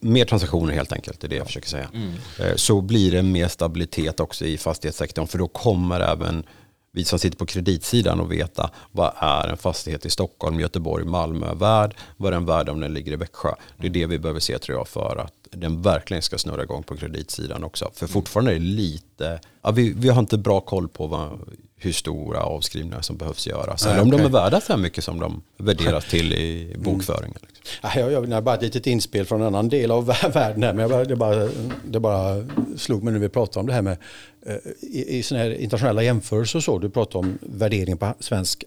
mer 0.06 0.26
transaktioner 0.26 0.74
helt 0.74 0.92
enkelt, 0.92 1.20
det 1.20 1.28
är 1.28 1.30
det 1.30 1.36
jag 1.36 1.48
försöker 1.48 1.70
säga. 1.70 1.90
Mm. 1.94 2.14
Eh, 2.40 2.56
så 2.56 2.82
blir 2.82 3.12
det 3.12 3.22
mer 3.22 3.48
stabilitet 3.48 4.20
också 4.20 4.46
i 4.46 4.58
fastighetssektorn 4.58 5.28
för 5.28 5.38
då 5.38 5.48
kommer 5.48 6.00
även 6.00 6.44
vi 6.92 7.04
som 7.04 7.20
sitter 7.20 7.38
på 7.38 7.46
kreditsidan 7.46 8.20
och 8.20 8.32
veta 8.32 8.70
vad 8.92 9.14
är 9.18 9.48
en 9.48 9.58
fastighet 9.58 10.06
i 10.06 10.10
Stockholm, 10.10 10.60
Göteborg, 10.60 11.06
Malmö 11.06 11.54
värd? 11.54 11.96
Vad 12.18 12.28
är 12.28 12.32
den 12.32 12.46
värd 12.46 12.70
om 12.70 12.80
den 12.80 12.94
ligger 12.94 13.12
i 13.12 13.16
Växjö? 13.16 13.50
Det 13.78 13.88
är 13.88 13.92
det 13.92 14.06
vi 14.06 14.20
behöver 14.20 14.40
se 14.40 14.60
tror 14.60 14.78
jag 14.78 14.88
för 14.88 15.18
att 15.18 15.39
den 15.52 15.82
verkligen 15.82 16.24
ska 16.24 16.38
snurra 16.38 16.64
igång 16.64 16.84
på 16.84 16.98
kreditsidan 16.98 17.64
också. 17.64 17.92
För 17.94 18.08
fortfarande 18.08 18.52
är 18.52 18.56
det 18.56 18.66
lite, 18.66 19.40
ja, 19.62 19.72
vi, 19.72 19.94
vi 19.94 20.10
har 20.10 20.20
inte 20.20 20.38
bra 20.38 20.62
koll 20.62 20.88
på 20.88 21.08
vad, 21.08 21.40
hur 21.76 21.92
stora 21.92 22.40
avskrivningar 22.40 23.02
som 23.02 23.18
behövs 23.18 23.48
göras. 23.48 23.86
Eller 23.86 24.02
om 24.02 24.08
okay. 24.08 24.20
de 24.20 24.26
är 24.26 24.30
värda 24.30 24.62
så 24.62 24.74
här 24.74 24.80
mycket 24.80 25.04
som 25.04 25.20
de 25.20 25.42
värderas 25.58 26.06
till 26.06 26.34
i 26.34 26.66
mm. 26.66 26.84
bokföringen. 26.84 27.38
Liksom. 27.42 28.02
Jag, 28.02 28.12
jag, 28.12 28.30
jag 28.30 28.44
bara 28.44 28.56
ett 28.56 28.62
litet 28.62 28.88
inspel 28.88 29.26
från 29.26 29.42
en 29.42 29.48
annan 29.48 29.70
del 29.70 29.92
av 29.92 30.06
världen 30.34 30.64
här, 30.64 30.74
men 30.74 30.80
jag 30.80 30.90
bara, 30.90 31.06
det, 31.06 31.16
bara, 31.16 31.50
det 31.86 32.00
bara 32.00 32.48
slog 32.78 33.04
mig 33.04 33.14
när 33.14 33.20
vi 33.20 33.30
pratade 33.30 33.60
om 33.60 33.68
det 33.68 33.74
här 33.74 33.82
med 33.82 33.98
eh, 34.46 34.56
i, 34.82 35.18
i 35.18 35.24
såna 35.24 35.42
här 35.42 35.52
internationella 35.52 36.04
jämförelser 36.04 36.60
så, 36.60 36.80
du 36.80 36.90
pratar 36.90 37.20
om 37.20 37.38
värdering 37.42 37.98
på 37.98 38.14
svensk 38.20 38.64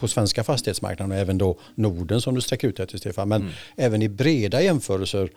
på 0.00 0.08
svenska 0.08 0.44
fastighetsmarknaden 0.44 1.12
och 1.12 1.18
även 1.18 1.38
då 1.38 1.58
Norden 1.74 2.20
som 2.20 2.34
du 2.34 2.40
sträcker 2.40 2.68
ut 2.68 2.76
det 2.76 2.86
till 2.86 2.98
Stefan. 2.98 3.28
Men 3.28 3.42
mm. 3.42 3.52
även 3.76 4.02
i 4.02 4.08
breda 4.08 4.62
jämförelser 4.62 5.30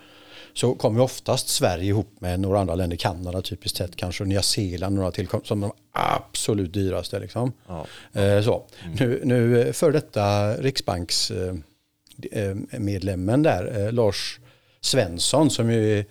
så 0.54 0.76
kommer 0.76 1.00
oftast 1.00 1.50
Sverige 1.50 1.86
ihop 1.86 2.16
med 2.20 2.40
några 2.40 2.60
andra 2.60 2.76
länder, 2.76 2.98
Kanada 2.98 3.42
typiskt 3.42 3.78
sett, 3.78 3.96
kanske 3.96 4.24
Nya 4.24 4.42
Zeeland 4.42 4.96
några 4.96 5.12
till, 5.12 5.28
som 5.44 5.62
de 5.62 5.72
absolut 5.92 6.74
dyraste. 6.74 7.20
Liksom. 7.20 7.54
Ja. 7.68 7.86
Eh, 8.22 8.42
så. 8.42 8.66
Mm. 8.86 8.96
Nu, 9.00 9.22
nu 9.24 9.74
för 9.74 9.92
detta 9.92 10.54
riksbanksmedlemmen 10.54 13.46
eh, 13.46 13.58
eh, 13.58 13.64
där, 13.64 13.92
Lars 13.92 14.40
Svensson 14.82 15.50
som 15.50 15.72
ju 15.72 16.06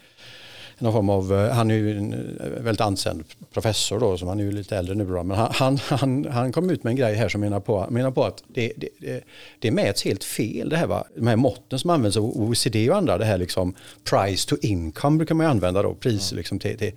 någon 0.79 0.93
form 0.93 1.11
av, 1.11 1.33
eh, 1.33 1.51
han 1.51 1.71
är 1.71 1.75
ju 1.75 1.99
en 1.99 2.13
eh, 2.13 2.47
väldigt 2.63 2.81
ansänd 2.81 3.25
professor 3.53 4.01
då, 4.01 4.19
som 4.19 4.29
han 4.29 4.41
är 4.41 4.45
ju 4.45 4.53
lite 4.53 4.77
äldre 4.77 4.95
nu 4.95 5.05
då, 5.05 5.23
men 5.23 5.37
han, 5.37 5.79
han, 5.79 6.27
han 6.31 6.53
kom 6.53 6.71
ut 6.71 6.85
med 6.85 6.91
en 6.91 6.97
grej 6.97 7.15
här 7.15 7.29
som 7.29 7.41
menar 7.41 7.61
på, 7.61 7.87
menar 7.91 8.11
på 8.11 8.25
att 8.25 8.43
det, 8.49 8.73
det, 8.77 9.21
det 9.59 9.71
mäts 9.71 10.05
helt 10.05 10.25
fel 10.25 10.69
det 10.69 10.77
här 10.77 10.87
va, 10.87 11.05
de 11.17 11.27
här 11.27 11.37
måtten 11.37 11.79
som 11.79 11.91
används 11.91 12.17
av 12.17 12.25
OECD 12.25 12.91
och 12.91 12.97
andra, 12.97 13.19
det 13.19 13.25
här 13.25 13.39
liksom 13.39 13.75
price 14.11 14.49
to 14.49 14.57
income 14.63 15.17
brukar 15.17 15.35
man 15.35 15.47
ju 15.47 15.51
använda 15.51 15.83
då, 15.83 15.95
pris 15.95 16.33
mm. 16.33 16.39
liksom 16.39 16.59
till, 16.59 16.79
till, 16.79 16.93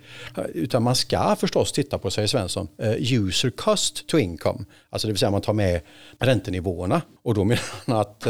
utan 0.54 0.82
man 0.82 0.94
ska 0.94 1.36
förstås 1.36 1.72
titta 1.72 1.98
på, 1.98 2.10
säger 2.10 2.28
Svensson, 2.28 2.68
uh, 2.82 3.12
user 3.12 3.50
cost 3.50 4.06
to 4.06 4.18
income, 4.18 4.64
alltså 4.90 5.06
det 5.06 5.12
vill 5.12 5.18
säga 5.18 5.30
man 5.30 5.40
tar 5.40 5.52
med 5.52 5.80
räntenivåerna 6.18 7.02
och 7.22 7.34
då 7.34 7.44
menar 7.44 7.62
han 7.86 7.96
att 7.96 8.26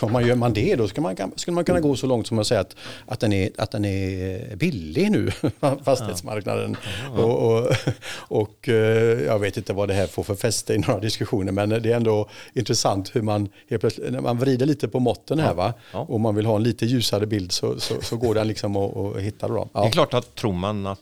om 0.00 0.12
man 0.12 0.26
gör 0.26 0.34
man 0.34 0.52
det 0.52 0.76
då 0.76 0.88
ska 0.88 1.00
man, 1.00 1.16
skulle 1.36 1.54
man 1.54 1.64
kunna 1.64 1.80
gå 1.80 1.96
så 1.96 2.06
långt 2.06 2.26
som 2.26 2.38
att 2.38 2.46
säga 2.46 2.60
att, 2.60 2.76
att, 3.06 3.20
den, 3.20 3.32
är, 3.32 3.50
att 3.58 3.70
den 3.70 3.84
är 3.84 4.56
billig 4.56 5.10
nu, 5.10 5.30
fastighetsmarknaden. 5.84 6.76
Ja. 7.16 7.22
Och, 7.22 7.56
och, 7.56 7.76
och, 8.16 8.68
eh, 8.68 9.22
jag 9.24 9.38
vet 9.38 9.56
inte 9.56 9.72
vad 9.72 9.88
det 9.88 9.94
här 9.94 10.06
får 10.06 10.22
för 10.22 10.34
fäste 10.34 10.74
i 10.74 10.78
några 10.78 11.00
diskussioner 11.00 11.52
men 11.52 11.68
det 11.68 11.92
är 11.92 11.96
ändå 11.96 12.28
intressant 12.52 13.16
hur 13.16 13.22
man 13.22 13.48
helt 13.70 13.80
plötsligt, 13.80 14.22
man 14.22 14.38
vrider 14.38 14.66
lite 14.66 14.88
på 14.88 15.00
måtten 15.00 15.38
här 15.38 15.54
va 15.54 15.74
ja. 15.92 15.98
och 15.98 16.20
man 16.20 16.34
vill 16.34 16.46
ha 16.46 16.56
en 16.56 16.62
lite 16.62 16.86
ljusare 16.86 17.26
bild 17.26 17.52
så, 17.52 17.80
så, 17.80 17.94
så 18.02 18.16
går 18.16 18.34
den 18.34 18.48
liksom 18.48 18.76
att, 18.76 19.20
hitta. 19.20 19.48
Då. 19.48 19.68
Ja. 19.72 19.80
Det 19.80 19.86
är 19.86 19.90
klart 19.90 20.14
att 20.14 20.34
tror 20.34 20.52
man 20.52 20.86
att 20.86 20.98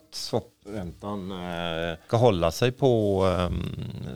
räntan 0.65 1.31
eh, 1.31 1.97
ska 2.07 2.17
hålla 2.17 2.51
sig 2.51 2.71
på 2.71 3.25
eh, 3.27 3.49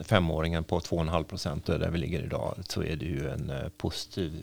femåringen 0.04 0.64
på 0.64 0.78
2,5 0.78 1.24
procent 1.24 1.66
där 1.66 1.90
vi 1.90 1.98
ligger 1.98 2.22
idag 2.22 2.54
så 2.68 2.82
är 2.82 2.96
det 2.96 3.04
ju 3.04 3.30
en 3.30 3.50
eh, 3.50 3.68
positiv 3.68 4.42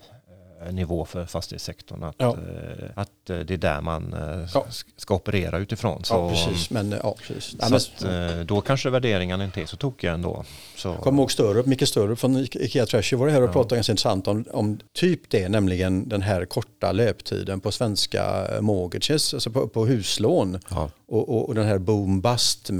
nivå 0.72 1.06
för 1.06 1.26
fastighetssektorn. 1.26 2.04
Att, 2.04 2.16
ja. 2.18 2.28
Eh, 2.28 2.90
att 2.96 3.30
eh, 3.30 3.40
det 3.40 3.54
är 3.54 3.58
där 3.58 3.82
man 3.82 4.16
ja. 4.54 4.66
ska 4.98 5.16
operera 5.16 5.58
utifrån. 5.58 6.04
Så, 6.04 6.14
ja, 6.14 6.30
precis. 6.30 6.70
Men, 6.70 6.96
ja, 7.04 7.16
precis. 7.28 7.56
Så 7.60 7.76
att, 7.76 8.48
då 8.48 8.62
kanske 8.62 8.90
värderingarna 8.90 9.46
inte 9.46 9.62
är 9.62 9.66
så 9.66 9.78
tokiga 9.78 10.14
ändå. 10.14 10.46
Så. 10.76 10.88
Jag 10.88 11.02
kommer 11.02 11.22
ihåg 11.22 11.32
större, 11.32 11.64
mycket 11.64 11.90
större 11.90 12.16
från 12.16 12.38
Ikea 12.38 12.86
Treasure 12.86 13.20
var 13.20 13.28
det 13.28 13.34
här 13.34 13.42
och 13.42 13.54
pratade 13.54 13.76
ganska 13.76 13.92
intressant 13.92 14.28
om, 14.28 14.46
om 14.52 14.80
typ 14.94 15.30
det, 15.30 15.50
nämligen 15.50 16.10
den 16.10 16.22
här 16.22 16.46
korta 16.46 16.92
löptiden 16.92 17.60
på 17.60 17.72
svenska 17.72 18.48
mortgages, 18.62 19.34
alltså 19.34 19.52
på, 19.52 19.68
på 19.68 19.86
huslån. 19.86 20.60
Och, 21.08 21.30
och, 21.30 21.50
och, 21.50 21.56
den 21.56 21.66
här 21.66 21.78
boom-bust 21.78 22.72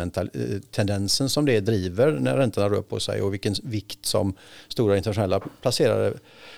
tendensen 0.72 1.30
som 1.30 1.46
det 1.46 1.60
driver 1.60 2.12
när 2.12 2.38
räntorna 2.38 2.70
rör 2.70 2.82
på 2.82 3.00
sig 3.00 3.22
och 3.22 3.34
vilken 3.34 3.56
vikt 3.64 4.06
som 4.06 4.34
stora 4.68 4.98
internationella 4.98 5.40
placerare 5.40 6.14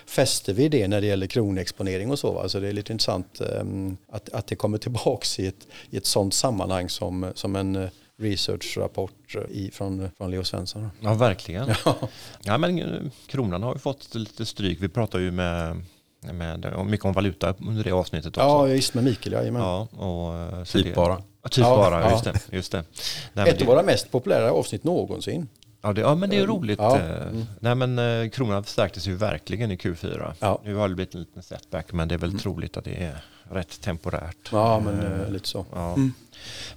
fäster 0.06 0.52
vid 0.52 0.70
det 0.70 0.88
när 0.88 1.00
det 1.00 1.07
gäller 1.08 1.26
kronexponering 1.26 2.10
och 2.10 2.18
så. 2.18 2.32
Va? 2.32 2.48
Så 2.48 2.60
det 2.60 2.68
är 2.68 2.72
lite 2.72 2.92
intressant 2.92 3.40
um, 3.40 3.96
att, 4.08 4.28
att 4.28 4.46
det 4.46 4.56
kommer 4.56 4.78
tillbaka 4.78 5.42
i 5.42 5.46
ett, 5.46 5.66
i 5.90 5.96
ett 5.96 6.06
sånt 6.06 6.34
sammanhang 6.34 6.88
som, 6.88 7.32
som 7.34 7.56
en 7.56 7.76
uh, 7.76 7.88
researchrapport 8.18 9.36
i, 9.50 9.70
från, 9.70 10.10
från 10.16 10.30
Leo 10.30 10.44
Svensson. 10.44 10.90
Ja, 11.00 11.14
verkligen. 11.14 11.68
Ja. 11.84 11.96
ja, 12.42 12.58
men 12.58 12.78
eh, 12.78 13.10
kronan 13.26 13.62
har 13.62 13.74
ju 13.74 13.78
fått 13.78 14.14
lite 14.14 14.46
stryk. 14.46 14.78
Vi 14.80 14.88
pratar 14.88 15.18
ju 15.18 15.30
med 15.30 15.82
med, 16.20 16.86
mycket 16.86 17.06
om 17.06 17.12
valuta 17.12 17.54
under 17.58 17.84
det 17.84 17.92
avsnittet 17.92 18.26
också. 18.26 18.40
Ja, 18.40 18.68
just 18.68 18.94
med 18.94 19.04
Mikael, 19.04 19.32
jajamän. 19.32 19.62
Ja, 19.62 19.80
och, 19.80 20.58
eh, 20.58 20.64
typ 20.64 20.94
bara. 20.94 21.16
Typ 21.50 21.64
ja, 21.64 21.76
bara, 21.76 22.10
just 22.10 22.24
det. 22.24 22.40
Just 22.50 22.72
det. 22.72 22.84
Nej, 23.32 23.48
Ett 23.48 23.60
av 23.60 23.66
våra 23.66 23.82
mest 23.82 24.10
populära 24.10 24.52
avsnitt 24.52 24.84
någonsin. 24.84 25.48
Ja, 25.82 25.92
det, 25.92 26.00
ja 26.00 26.14
men 26.14 26.30
det 26.30 26.38
är 26.38 26.46
roligt. 26.46 26.78
Ja. 26.78 26.98
Mm. 26.98 27.44
Nej, 27.60 27.74
men, 27.74 27.98
eh, 27.98 28.30
kronan 28.30 28.64
förstärktes 28.64 29.06
ju 29.06 29.14
verkligen 29.14 29.70
i 29.70 29.76
Q4. 29.76 30.32
Ja. 30.38 30.60
Nu 30.64 30.74
har 30.74 30.88
det 30.88 30.94
blivit 30.94 31.14
en 31.14 31.20
liten 31.20 31.42
setback 31.42 31.92
men 31.92 32.08
det 32.08 32.14
är 32.14 32.18
väl 32.18 32.30
mm. 32.30 32.40
troligt 32.40 32.76
att 32.76 32.84
det 32.84 33.04
är 33.04 33.24
rätt 33.50 33.80
temporärt. 33.80 34.48
Ja, 34.52 34.80
men 34.80 35.00
uh, 35.00 35.30
lite 35.30 35.48
så. 35.48 35.66
Ja. 35.72 35.94
Mm. 35.94 36.12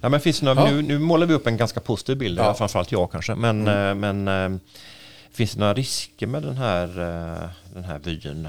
Ja, 0.00 0.08
men 0.08 0.20
finns 0.20 0.42
några, 0.42 0.64
nu, 0.64 0.82
nu, 0.82 0.98
målar 0.98 1.26
vi 1.26 1.34
upp 1.34 1.46
en 1.46 1.56
ganska 1.56 1.80
positiv 1.80 2.18
bild, 2.18 2.38
ja. 2.38 2.54
framförallt 2.54 2.92
jag 2.92 3.12
kanske. 3.12 3.34
Men, 3.34 3.68
mm. 3.68 4.24
men 4.24 4.60
finns 5.30 5.52
det 5.52 5.60
några 5.60 5.74
risker 5.74 6.26
med 6.26 6.42
den 6.42 6.56
här, 6.56 6.86
den 7.74 7.84
här 7.84 7.98
vyn? 7.98 8.48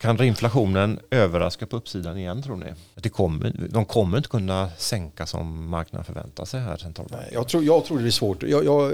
Kan 0.00 0.22
inflationen 0.24 1.00
överraska 1.10 1.66
på 1.66 1.76
uppsidan 1.76 2.18
igen 2.18 2.42
tror 2.42 2.56
ni? 2.56 2.66
Det 2.94 3.08
kommer, 3.08 3.52
de 3.70 3.84
kommer 3.84 4.16
inte 4.16 4.28
kunna 4.28 4.70
sänka 4.78 5.26
som 5.26 5.68
marknaden 5.68 6.04
förväntar 6.04 6.44
sig 6.44 6.60
här 6.60 6.76
centralbanken. 6.76 7.28
Jag 7.32 7.48
tror, 7.48 7.64
jag 7.64 7.84
tror 7.84 7.96
det 7.96 8.02
blir 8.02 8.12
svårt. 8.12 8.42
Jag, 8.42 8.64
jag, 8.64 8.92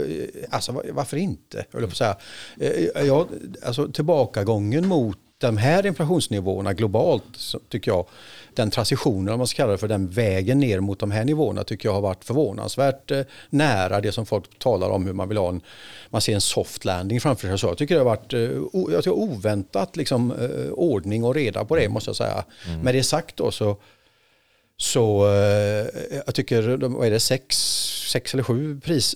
alltså, 0.51 0.83
varför 0.93 1.17
inte? 1.17 1.65
Jag 1.71 1.83
på 1.83 1.97
säga. 1.97 2.17
Eh, 2.61 3.07
jag, 3.07 3.29
alltså, 3.67 3.89
tillbakagången 3.89 4.89
mot 4.89 5.19
de 5.39 5.57
här 5.57 5.87
inflationsnivåerna 5.87 6.73
globalt 6.73 7.55
tycker 7.69 7.91
jag, 7.91 8.07
den 8.55 8.71
transitionen 8.71 9.35
om 9.35 9.39
man 9.39 9.47
ska 9.47 9.57
kalla 9.57 9.73
det 9.73 9.79
för 9.79 9.89
den 9.89 10.09
vägen 10.09 10.59
ner 10.59 10.81
mot 10.81 10.99
de 10.99 11.11
här 11.11 11.25
nivåerna 11.25 11.65
tycker 11.65 11.89
jag 11.89 11.95
har 11.95 12.01
varit 12.01 12.25
förvånansvärt 12.25 13.11
eh, 13.11 13.21
nära 13.51 14.01
det 14.01 14.13
som 14.13 14.27
folk 14.27 14.59
talar 14.59 14.89
om 14.91 15.07
hur 15.07 15.13
man 15.13 15.29
vill 15.29 15.39
ha 15.39 15.49
en, 15.49 15.61
man 16.09 16.21
ser 16.21 16.35
en 16.35 16.41
soft 16.41 16.85
landing 16.85 17.21
framför 17.21 17.49
sig. 17.49 17.59
Så 17.59 17.67
jag 17.67 17.79
tycker 17.79 17.95
det 17.95 18.01
har 18.01 18.05
varit 18.05 18.33
eh, 18.33 18.41
jag 18.93 19.05
tycker 19.05 19.13
oväntat 19.13 19.97
liksom, 19.97 20.33
eh, 20.33 20.73
ordning 20.73 21.25
och 21.25 21.35
reda 21.35 21.65
på 21.65 21.77
det 21.77 21.89
måste 21.89 22.09
jag 22.09 22.17
säga. 22.17 22.45
Mm. 22.67 22.81
Med 22.81 22.95
det 22.95 23.03
sagt 23.03 23.37
då 23.37 23.51
så 23.51 23.77
så 24.79 25.27
jag 26.27 26.35
tycker, 26.35 26.77
vad 26.77 27.07
är 27.07 27.11
det, 27.11 27.21
sex, 27.21 27.57
sex 28.17 28.35
eller 28.35 28.43
sju 28.43 28.81
pris, 28.81 29.15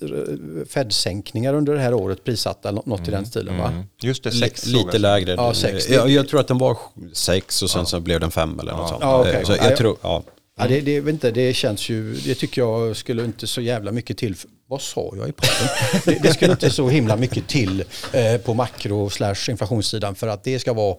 Fed-sänkningar 0.69 1.55
under 1.55 1.75
det 1.75 1.81
här 1.81 1.95
året 1.95 2.25
prissatta, 2.25 2.71
något 2.71 2.87
mm. 2.87 3.03
i 3.03 3.05
den 3.05 3.15
mm. 3.15 3.25
stilen 3.25 3.59
va? 3.59 3.69
Mm. 3.69 3.85
Just 4.03 4.25
det, 4.25 4.33
sex. 4.33 4.67
Lite 4.67 4.99
lägre. 4.99 5.33
Ja, 5.33 5.55
sex. 5.55 5.89
Jag, 5.89 6.11
jag, 6.11 6.29
tror 6.29 6.41
att 6.41 6.49
den 6.49 6.59
var 6.59 6.77
sex 7.13 7.63
och 7.63 7.71
sen 7.71 7.81
ja. 7.81 7.87
så 7.87 8.01
blev 8.01 8.21
den 8.21 8.31
fem 8.31 8.61
eller 8.61 8.73
något 8.73 8.89
sånt. 8.89 9.03
Ja, 9.03 9.21
okay. 9.21 9.45
så 9.45 9.53
jag 9.53 9.77
tror, 9.77 9.97
ja. 10.03 10.23
Ja, 10.59 10.67
det, 10.69 10.81
det, 10.81 11.11
inte, 11.11 11.31
det 11.31 11.55
känns 11.55 11.89
ju, 11.89 12.15
det 12.15 12.35
tycker 12.35 12.63
jag 12.63 12.97
skulle 12.97 13.25
inte 13.25 13.47
så 13.47 13.61
jävla 13.61 13.93
mycket 13.93 14.19
till. 14.19 14.37
Vad 14.69 14.83
sa 14.83 15.13
jag 15.17 15.29
i 15.29 15.33
podden? 15.33 15.69
det, 16.05 16.23
det 16.23 16.35
skulle 16.35 16.53
inte 16.53 16.71
så 16.71 16.89
himla 16.89 17.17
mycket 17.17 17.49
till 17.49 17.85
eh, 18.13 18.37
på 18.45 18.55
makro 18.55 19.11
slash 19.11 19.51
inflationssidan 19.51 20.15
för 20.15 20.29
att 20.29 20.45
det 20.45 20.59
ska 20.59 20.73
vara 20.73 20.97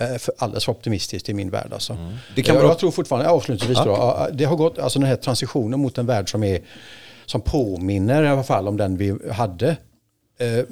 Eh, 0.00 0.18
för 0.18 0.34
alldeles 0.38 0.64
för 0.64 0.72
optimistiskt 0.72 1.28
i 1.28 1.34
min 1.34 1.50
värld. 1.50 1.72
Alltså. 1.72 1.92
Mm. 1.92 2.14
Det 2.34 2.42
kan 2.42 2.54
jag, 2.54 2.64
jag 2.64 2.78
tror 2.78 2.90
fortfarande, 2.90 3.30
avslutningsvis, 3.30 3.78
ja. 3.78 3.84
då, 3.84 4.36
det 4.36 4.44
har 4.44 4.56
gått, 4.56 4.78
alltså 4.78 4.98
den 4.98 5.08
här 5.08 5.16
transitionen 5.16 5.80
mot 5.80 5.98
en 5.98 6.06
värld 6.06 6.30
som, 6.30 6.44
är, 6.44 6.60
som 7.30 7.40
påminner 7.40 8.22
i 8.22 8.28
alla 8.28 8.44
fall 8.44 8.68
om 8.68 8.76
den 8.76 8.96
vi 8.96 9.18
hade 9.30 9.76
eh, 10.38 10.58
eh 10.58 10.64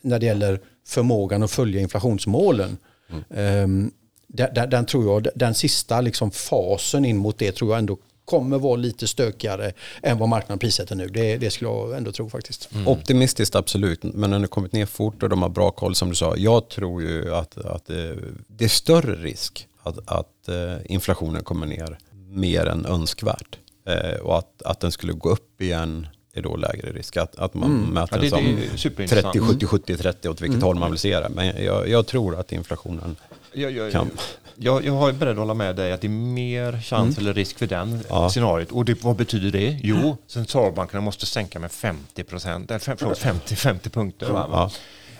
när 0.00 0.18
det 0.18 0.26
gäller 0.26 0.60
förmågan 0.86 1.42
att 1.42 1.50
följa 1.50 1.80
inflationsmålen. 1.80 2.76
Mm. 3.10 3.84
Eh, 3.84 3.90
den, 4.26 4.70
den, 4.70 4.86
tror 4.86 5.04
jag, 5.04 5.28
den 5.34 5.54
sista 5.54 6.00
liksom 6.00 6.30
fasen 6.30 7.04
in 7.04 7.16
mot 7.16 7.38
det 7.38 7.52
tror 7.52 7.70
jag 7.70 7.78
ändå 7.78 7.98
kommer 8.24 8.58
vara 8.58 8.76
lite 8.76 9.06
stökigare 9.08 9.72
än 10.02 10.18
vad 10.18 10.28
marknaden 10.28 10.58
prissätter 10.58 10.96
nu. 10.96 11.06
Det, 11.06 11.36
det 11.36 11.50
skulle 11.50 11.70
jag 11.70 11.96
ändå 11.96 12.12
tro 12.12 12.30
faktiskt. 12.30 12.68
Mm. 12.72 12.88
Optimistiskt 12.88 13.54
absolut, 13.54 14.02
men 14.02 14.30
den 14.30 14.40
har 14.40 14.48
kommit 14.48 14.72
ner 14.72 14.86
fort 14.86 15.22
och 15.22 15.28
de 15.28 15.42
har 15.42 15.48
bra 15.48 15.70
koll 15.70 15.94
som 15.94 16.08
du 16.08 16.14
sa. 16.14 16.36
Jag 16.36 16.68
tror 16.68 17.02
ju 17.02 17.34
att, 17.34 17.58
att 17.58 17.86
det, 17.86 18.64
är 18.64 18.68
större 18.68 19.14
risk 19.14 19.68
att, 19.82 19.98
att 20.06 20.48
eh, 20.48 20.76
inflationen 20.84 21.44
kommer 21.44 21.66
ner 21.66 21.98
mer 22.28 22.66
än 22.66 22.86
önskvärt. 22.86 23.58
Uh, 23.88 24.20
och 24.20 24.38
att, 24.38 24.62
att 24.62 24.80
den 24.80 24.92
skulle 24.92 25.12
gå 25.12 25.30
upp 25.30 25.60
igen 25.60 26.06
är 26.32 26.42
då 26.42 26.56
lägre 26.56 26.92
risk. 26.92 27.16
Att, 27.16 27.36
att 27.36 27.54
man 27.54 27.70
mm. 27.70 27.90
mäter 27.90 28.16
ja, 28.16 28.22
det, 28.22 28.78
som 28.78 28.90
30, 29.06 29.40
70, 29.40 29.66
70, 29.66 29.96
30 29.96 30.28
åt 30.28 30.40
vilket 30.40 30.54
mm. 30.54 30.62
håll 30.62 30.76
man 30.76 30.90
vill 30.90 31.00
se 31.00 31.20
det. 31.20 31.28
Men 31.28 31.64
jag, 31.64 31.88
jag 31.88 32.06
tror 32.06 32.40
att 32.40 32.52
inflationen 32.52 33.16
jag, 33.52 33.70
jag, 33.70 33.92
kan... 33.92 34.10
Jag, 34.56 34.84
jag 34.84 35.08
är 35.08 35.12
beredd 35.12 35.32
att 35.32 35.38
hålla 35.38 35.54
med 35.54 35.76
dig 35.76 35.92
att 35.92 36.00
det 36.00 36.06
är 36.06 36.08
mer 36.08 36.80
chans 36.80 37.16
mm. 37.16 37.18
eller 37.18 37.34
risk 37.34 37.58
för 37.58 37.66
den 37.66 38.00
ja. 38.08 38.30
scenariot. 38.30 38.72
Och 38.72 38.84
det, 38.84 39.02
vad 39.02 39.16
betyder 39.16 39.50
det? 39.50 39.78
Jo, 39.82 40.16
centralbankerna 40.26 41.00
måste 41.00 41.26
sänka 41.26 41.58
med 41.58 41.72
50 41.72 42.24
procent, 42.24 42.70
eller 42.70 42.96
förlåt, 42.96 43.18
50, 43.18 43.56
50 43.56 43.90
punkter. 43.90 44.26
Ja. 44.30 44.70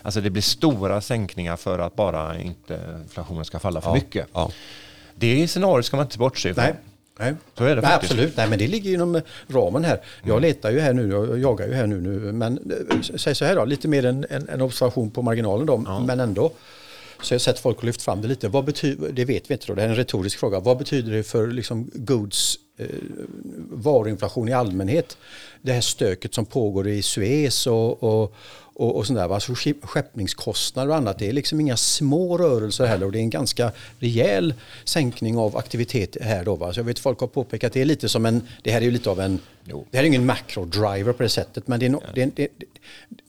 Alltså 0.01 0.21
det 0.21 0.29
blir 0.29 0.41
stora 0.41 1.01
sänkningar 1.01 1.55
för 1.55 1.79
att 1.79 1.95
bara 1.95 2.39
inte 2.39 2.99
inflationen 3.03 3.45
ska 3.45 3.59
falla 3.59 3.81
för 3.81 3.93
mycket. 3.93 4.27
Det 5.15 5.47
scenariot 5.47 5.85
ska 5.85 5.97
man 5.97 6.05
inte 6.05 6.17
bortse 6.17 6.49
ifrån. 6.49 6.63
Nej. 6.63 6.75
Nej. 7.19 7.33
Så 7.57 7.63
är 7.63 7.75
det 7.75 7.81
Nej, 7.81 7.93
absolut, 7.93 8.37
Nej, 8.37 8.49
men 8.49 8.59
det 8.59 8.67
ligger 8.67 8.93
inom 8.93 9.21
ramen 9.47 9.83
här. 9.83 10.01
Jag 10.21 10.37
mm. 10.37 10.41
letar 10.41 10.71
ju 10.71 10.79
här 10.79 10.93
nu, 10.93 11.09
jag 11.09 11.39
jagar 11.39 11.67
ju 11.67 11.73
här 11.73 11.87
nu, 11.87 12.01
nu 12.01 12.31
men 12.31 12.57
eh, 12.89 13.01
säg 13.17 13.35
så 13.35 13.45
här 13.45 13.55
då, 13.55 13.65
lite 13.65 13.87
mer 13.87 14.05
en, 14.05 14.25
en, 14.29 14.49
en 14.49 14.61
observation 14.61 15.11
på 15.11 15.21
marginalen 15.21 15.65
då, 15.65 15.83
ja. 15.85 15.99
men 15.99 16.19
ändå. 16.19 16.51
Så 17.21 17.33
jag 17.33 17.35
har 17.35 17.39
sett 17.39 17.59
folk 17.59 17.83
lyft 17.83 18.01
fram 18.01 18.21
det 18.21 18.27
lite. 18.27 18.47
Vad 18.47 18.65
betyder, 18.65 19.11
det 19.11 19.25
vet 19.25 19.49
vi 19.49 19.53
inte 19.53 19.67
då, 19.67 19.73
det 19.73 19.83
är 19.83 19.89
en 19.89 19.95
retorisk 19.95 20.39
fråga. 20.39 20.59
Vad 20.59 20.77
betyder 20.77 21.11
det 21.11 21.23
för 21.23 21.47
liksom 21.47 21.89
goods, 21.93 22.55
eh, 22.77 22.87
varuinflation 23.69 24.49
i 24.49 24.53
allmänhet? 24.53 25.17
Det 25.61 25.73
här 25.73 25.81
stöket 25.81 26.33
som 26.33 26.45
pågår 26.45 26.87
i 26.87 27.01
Suez 27.01 27.67
och, 27.67 28.03
och, 28.03 28.35
och, 28.75 28.95
och 28.95 29.07
sånt 29.07 29.19
där. 29.19 29.33
Alltså 29.33 29.53
skeppningskostnader 29.81 30.89
och 30.89 30.95
annat. 30.95 31.19
Det 31.19 31.29
är 31.29 31.33
liksom 31.33 31.59
inga 31.59 31.77
små 31.77 32.37
rörelser 32.37 32.85
heller 32.85 33.05
och 33.05 33.11
det 33.11 33.17
är 33.19 33.21
en 33.21 33.29
ganska 33.29 33.71
rejäl 33.99 34.53
sänkning 34.83 35.37
av 35.37 35.57
aktivitet 35.57 36.17
här 36.21 36.45
då. 36.45 36.55
Va? 36.55 36.73
Så 36.73 36.79
jag 36.79 36.85
vet 36.85 36.99
folk 36.99 37.19
har 37.19 37.27
påpekat 37.27 37.67
att 37.67 37.73
det 37.73 37.81
är 37.81 37.85
lite 37.85 38.09
som 38.09 38.25
en, 38.25 38.47
det 38.63 38.71
här 38.71 38.81
är 38.81 38.85
ju 38.85 38.91
lite 38.91 39.09
av 39.09 39.19
en, 39.19 39.39
jo. 39.63 39.87
det 39.91 39.97
här 39.97 40.03
är 40.03 40.07
ingen 40.07 40.25
macro-driver 40.25 41.13
på 41.13 41.23
det 41.23 41.29
sättet 41.29 41.67
men 41.67 41.79
det, 41.79 41.89
no, 41.89 42.01
det, 42.15 42.35
det, 42.35 42.47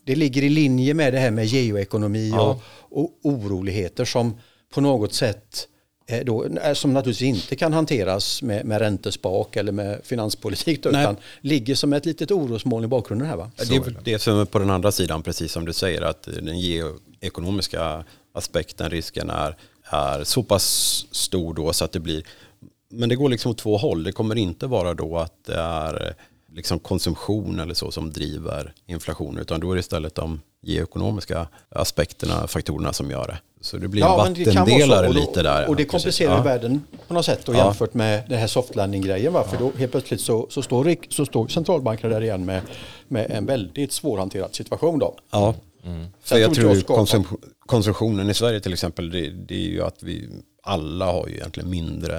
det, 0.04 0.14
ligger 0.14 0.42
i 0.42 0.48
linje 0.48 0.94
med 0.94 1.12
det 1.12 1.18
här 1.18 1.30
med 1.30 1.46
geoekonomi 1.46 2.30
ja. 2.30 2.40
och 2.50 2.62
och 2.96 3.10
oroligheter 3.22 4.04
som 4.04 4.38
på 4.74 4.80
något 4.80 5.14
sätt 5.14 5.68
då, 6.24 6.46
som 6.74 6.92
naturligtvis 6.92 7.28
inte 7.28 7.56
kan 7.56 7.72
hanteras 7.72 8.42
med, 8.42 8.64
med 8.64 8.78
räntespak 8.78 9.56
eller 9.56 9.72
med 9.72 10.00
finanspolitik 10.04 10.82
då, 10.82 10.88
utan 10.88 11.16
ligger 11.40 11.74
som 11.74 11.92
ett 11.92 12.06
litet 12.06 12.30
orosmoln 12.30 12.84
i 12.84 12.88
bakgrunden 12.88 13.28
här 13.28 13.36
va? 13.36 13.50
Det 13.56 13.76
är 13.76 13.94
det 14.04 14.18
som 14.18 14.38
är 14.38 14.44
på 14.44 14.58
den 14.58 14.70
andra 14.70 14.92
sidan, 14.92 15.22
precis 15.22 15.52
som 15.52 15.64
du 15.64 15.72
säger, 15.72 16.02
att 16.02 16.22
den 16.22 16.60
geoekonomiska 16.60 18.04
aspekten, 18.34 18.90
risken 18.90 19.30
är, 19.30 19.56
är 19.84 20.24
så 20.24 20.42
pass 20.42 20.64
stor 21.10 21.54
då 21.54 21.72
så 21.72 21.84
att 21.84 21.92
det 21.92 22.00
blir, 22.00 22.22
men 22.88 23.08
det 23.08 23.16
går 23.16 23.28
liksom 23.28 23.50
åt 23.50 23.58
två 23.58 23.76
håll. 23.76 24.04
Det 24.04 24.12
kommer 24.12 24.34
inte 24.34 24.66
vara 24.66 24.94
då 24.94 25.18
att 25.18 25.44
det 25.46 25.56
är 25.56 26.14
liksom 26.52 26.78
konsumtion 26.78 27.60
eller 27.60 27.74
så 27.74 27.90
som 27.90 28.12
driver 28.12 28.72
inflation, 28.86 29.38
utan 29.38 29.60
då 29.60 29.70
är 29.70 29.74
det 29.74 29.80
istället 29.80 30.14
de 30.14 30.40
geoekonomiska 30.62 31.48
aspekterna, 31.68 32.46
faktorerna 32.46 32.92
som 32.92 33.10
gör 33.10 33.26
det. 33.26 33.38
Så 33.66 33.76
det 33.76 33.88
blir 33.88 34.02
ja, 34.02 34.26
en 34.26 34.34
vattendelare 34.34 35.08
lite 35.08 35.42
där. 35.42 35.68
Och 35.68 35.76
det 35.76 35.84
komplicerar 35.84 36.36
ja. 36.36 36.42
världen 36.42 36.84
på 37.08 37.14
något 37.14 37.24
sätt 37.24 37.40
då, 37.44 37.52
ja. 37.52 37.64
jämfört 37.64 37.94
med 37.94 38.22
den 38.28 38.38
här 38.38 38.46
softlanding-grejen. 38.46 39.32
Va? 39.32 39.44
För 39.44 39.58
då 39.58 39.72
helt 39.78 39.92
plötsligt 39.92 40.20
så, 40.20 40.46
så, 40.50 40.62
står, 40.62 40.96
så 41.08 41.26
står 41.26 41.48
centralbankerna 41.48 42.14
där 42.14 42.22
igen 42.22 42.44
med, 42.44 42.60
med 43.08 43.30
en 43.30 43.46
väldigt 43.46 43.92
svårhanterad 43.92 44.54
situation. 44.54 44.98
Då. 44.98 45.14
Ja. 45.30 45.54
Mm. 45.84 46.06
För 46.20 46.38
jag, 46.38 46.54
tror 46.54 46.80
konsum 46.80 47.24
konsumtionen 47.66 48.30
i 48.30 48.34
Sverige 48.34 48.60
till 48.60 48.72
exempel, 48.72 49.10
det, 49.10 49.30
det, 49.30 49.54
är 49.54 49.68
ju 49.68 49.82
att 49.82 50.02
vi 50.02 50.28
alla 50.62 51.04
har 51.04 51.28
ju 51.28 51.34
egentligen 51.34 51.70
mindre, 51.70 52.18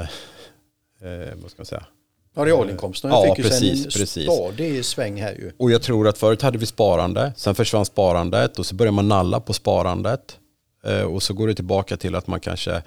eh, 1.02 1.36
vad 1.42 1.52
ska 1.52 1.60
man 1.60 1.66
säga, 1.66 1.84
Ja, 2.36 2.46
realinkomsten 2.46 3.12
ja, 3.12 3.36
fick 3.36 3.46
precis, 3.46 3.80
ju 3.80 3.84
en 3.84 3.84
precis. 3.84 4.24
stadig 4.24 4.86
sväng 4.86 5.22
här 5.22 5.32
ju. 5.32 5.52
Och 5.60 5.72
jag 5.72 5.82
tror 5.82 6.08
att 6.08 6.18
förut 6.18 6.42
hade 6.42 6.58
vi 6.58 6.66
sparande, 6.66 7.34
sen 7.38 7.56
försvann 7.56 7.86
sparandet 7.86 8.60
och 8.60 8.66
så 8.66 8.76
börjar 8.76 8.92
man 8.92 9.08
nalla 9.08 9.40
på 9.40 9.54
sparandet. 9.54 10.38
Eh, 10.88 11.04
och 11.04 11.24
så 11.24 11.34
går 11.34 11.48
det 11.48 11.56
tillbaka 11.56 11.98
till 11.98 12.16
att 12.16 12.28
man 12.28 12.40
kanske, 12.40 12.84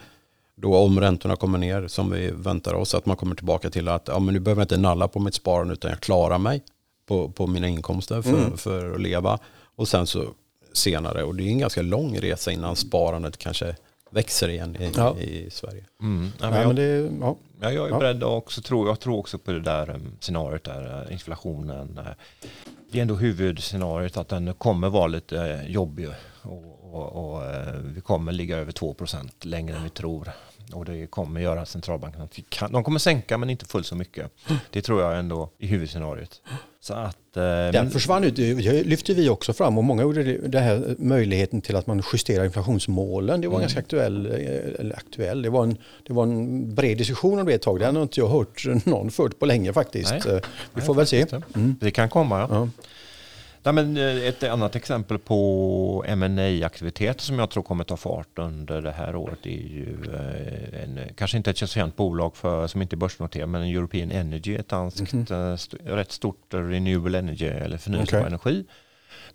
då 0.55 0.77
om 0.77 1.01
räntorna 1.01 1.37
kommer 1.37 1.59
ner 1.59 1.89
som 1.89 2.11
vi 2.11 2.31
väntar 2.31 2.75
oss, 2.75 2.95
att 2.95 3.07
man 3.07 3.17
kommer 3.17 3.35
tillbaka 3.35 3.71
till 3.71 3.89
att 3.89 4.09
ja, 4.09 4.19
men 4.19 4.35
nu 4.35 4.41
behöver 4.41 4.61
jag 4.61 4.65
inte 4.65 4.77
nalla 4.77 5.09
på 5.09 5.21
mitt 5.21 5.35
sparande 5.35 5.73
utan 5.73 5.91
jag 5.91 6.01
klarar 6.01 6.39
mig 6.39 6.63
på, 7.07 7.29
på 7.29 7.47
mina 7.47 7.69
inkomster 7.69 8.23
för, 8.23 8.39
mm. 8.39 8.57
för 8.57 8.95
att 8.95 9.01
leva. 9.01 9.39
Och 9.77 9.89
sen 9.89 10.07
så 10.07 10.25
senare, 10.73 11.23
och 11.25 11.35
det 11.35 11.43
är 11.43 11.49
en 11.49 11.59
ganska 11.59 11.83
lång 11.83 12.19
resa 12.19 12.53
innan 12.53 12.77
sparandet 12.77 13.39
kanske 13.39 13.77
växer 14.11 14.49
igen 14.49 14.77
i, 14.81 14.93
ja. 14.97 15.19
i 15.19 15.51
Sverige. 15.51 15.85
Mm. 16.01 16.29
Ja, 16.41 16.51
men 16.51 16.63
jag, 16.63 16.77
det, 16.77 17.11
ja. 17.21 17.37
jag 17.61 17.89
är 17.89 17.99
beredd 17.99 18.17
att 18.17 18.31
också 18.31 18.63
tro, 18.63 18.87
jag 18.87 19.01
tror 19.01 19.19
också 19.19 19.39
på 19.39 19.53
det 19.53 19.61
där 19.61 19.91
um, 19.91 20.13
scenariot 20.21 20.65
där, 20.65 21.05
uh, 21.07 21.13
inflationen. 21.13 21.99
Uh, 21.99 22.05
det 22.93 22.99
är 22.99 23.03
ändå 23.03 23.15
huvudscenariot 23.15 24.17
att 24.17 24.29
den 24.29 24.55
kommer 24.55 24.89
vara 24.89 25.07
lite 25.07 25.37
uh, 25.37 25.71
jobbig 25.71 26.09
och, 26.43 26.80
och, 26.92 27.35
och 27.35 27.42
vi 27.85 28.00
kommer 28.00 28.33
ligga 28.33 28.57
över 28.57 28.72
2% 28.72 29.29
längre 29.40 29.76
än 29.76 29.85
vi 29.85 29.90
tror. 29.90 30.31
Och 30.72 30.85
det 30.85 31.07
kommer 31.07 31.40
göra 31.40 31.66
centralbanken 31.66 32.22
att 32.22 32.38
vi 32.38 32.44
kan, 32.48 32.72
de 32.72 32.85
kommer 32.85 32.98
sänka 32.98 33.38
men 33.38 33.50
inte 33.50 33.66
fullt 33.66 33.87
så 33.87 33.94
mycket. 33.94 34.31
Det 34.70 34.83
tror 34.83 35.03
jag 35.03 35.18
ändå 35.18 35.50
i 35.59 35.66
huvudscenariot. 35.66 36.42
Så 36.83 36.94
att, 36.94 37.37
eh, 37.37 37.42
Den 37.72 37.90
försvann 37.90 38.24
ut, 38.24 38.37
det 38.37 38.83
lyfte 38.83 39.14
vi 39.14 39.29
också 39.29 39.53
fram 39.53 39.79
och 39.79 39.85
många 39.85 40.02
gjorde 40.02 40.23
det, 40.23 40.48
det 40.48 40.60
här 40.60 40.94
möjligheten 40.98 41.60
till 41.60 41.77
att 41.77 41.87
man 41.87 42.02
justerar 42.12 42.44
inflationsmålen. 42.44 43.40
Det 43.40 43.48
var 43.48 43.54
mm. 43.54 43.60
ganska 43.60 43.81
aktuell, 43.81 44.27
eh, 44.27 44.81
eller 44.81 44.96
aktuell, 44.96 45.42
det 45.42 45.50
var, 45.50 45.62
en, 45.62 45.77
det 46.06 46.12
var 46.12 46.23
en 46.23 46.75
bred 46.75 46.98
diskussion 46.98 47.40
om 47.40 47.46
det 47.46 47.54
ett 47.54 47.62
tag. 47.62 47.81
Den 47.81 47.96
har 47.96 48.02
inte 48.02 48.21
jag 48.21 48.29
hört 48.29 48.65
någon 48.85 49.10
fört 49.10 49.38
på 49.38 49.46
länge 49.46 49.73
faktiskt. 49.73 50.10
Nej. 50.10 50.35
Eh, 50.35 50.40
vi 50.75 50.81
får 50.81 50.94
Nej, 50.94 50.98
väl 50.98 51.06
se. 51.06 51.27
Mm. 51.54 51.77
Det 51.81 51.90
kan 51.90 52.08
komma. 52.08 52.46
Ja. 52.50 52.69
Nej, 53.63 53.75
men 53.75 53.96
eh, 53.96 54.29
ett 54.29 54.42
annat 54.42 54.77
exempel 54.77 55.19
på 55.19 56.04
ma 56.17 56.67
aktiviteter 56.67 57.23
som 57.23 57.38
jag 57.38 57.50
tror 57.50 57.63
kommer 57.63 57.85
ta 57.85 57.96
fart 57.96 58.38
under 58.38 58.83
det 58.83 58.92
här 58.92 59.17
året 59.17 59.46
är 59.46 59.50
ju 59.50 59.96
eh, 60.15 60.83
en, 60.83 61.00
kanske 61.15 61.37
inte 61.37 61.50
ett 61.50 61.58
så 61.58 61.67
känt 61.67 61.96
bolag 61.96 62.37
för, 62.37 62.67
som 62.67 62.83
inte 62.83 62.94
är 62.94 62.98
börsnoterat 62.98 63.48
men 63.48 63.63
European 63.63 64.11
Energy, 64.11 64.54
ett 64.56 64.69
danskt 64.69 65.13
mm 65.13 65.25
-hmm. 65.25 65.96
rätt 65.96 66.13
stort 66.13 66.54
renewable 66.54 67.19
energy 67.19 67.46
eller 67.46 67.79
förnyelsebar 67.79 68.21
okay. 68.21 68.29
energi. 68.29 68.65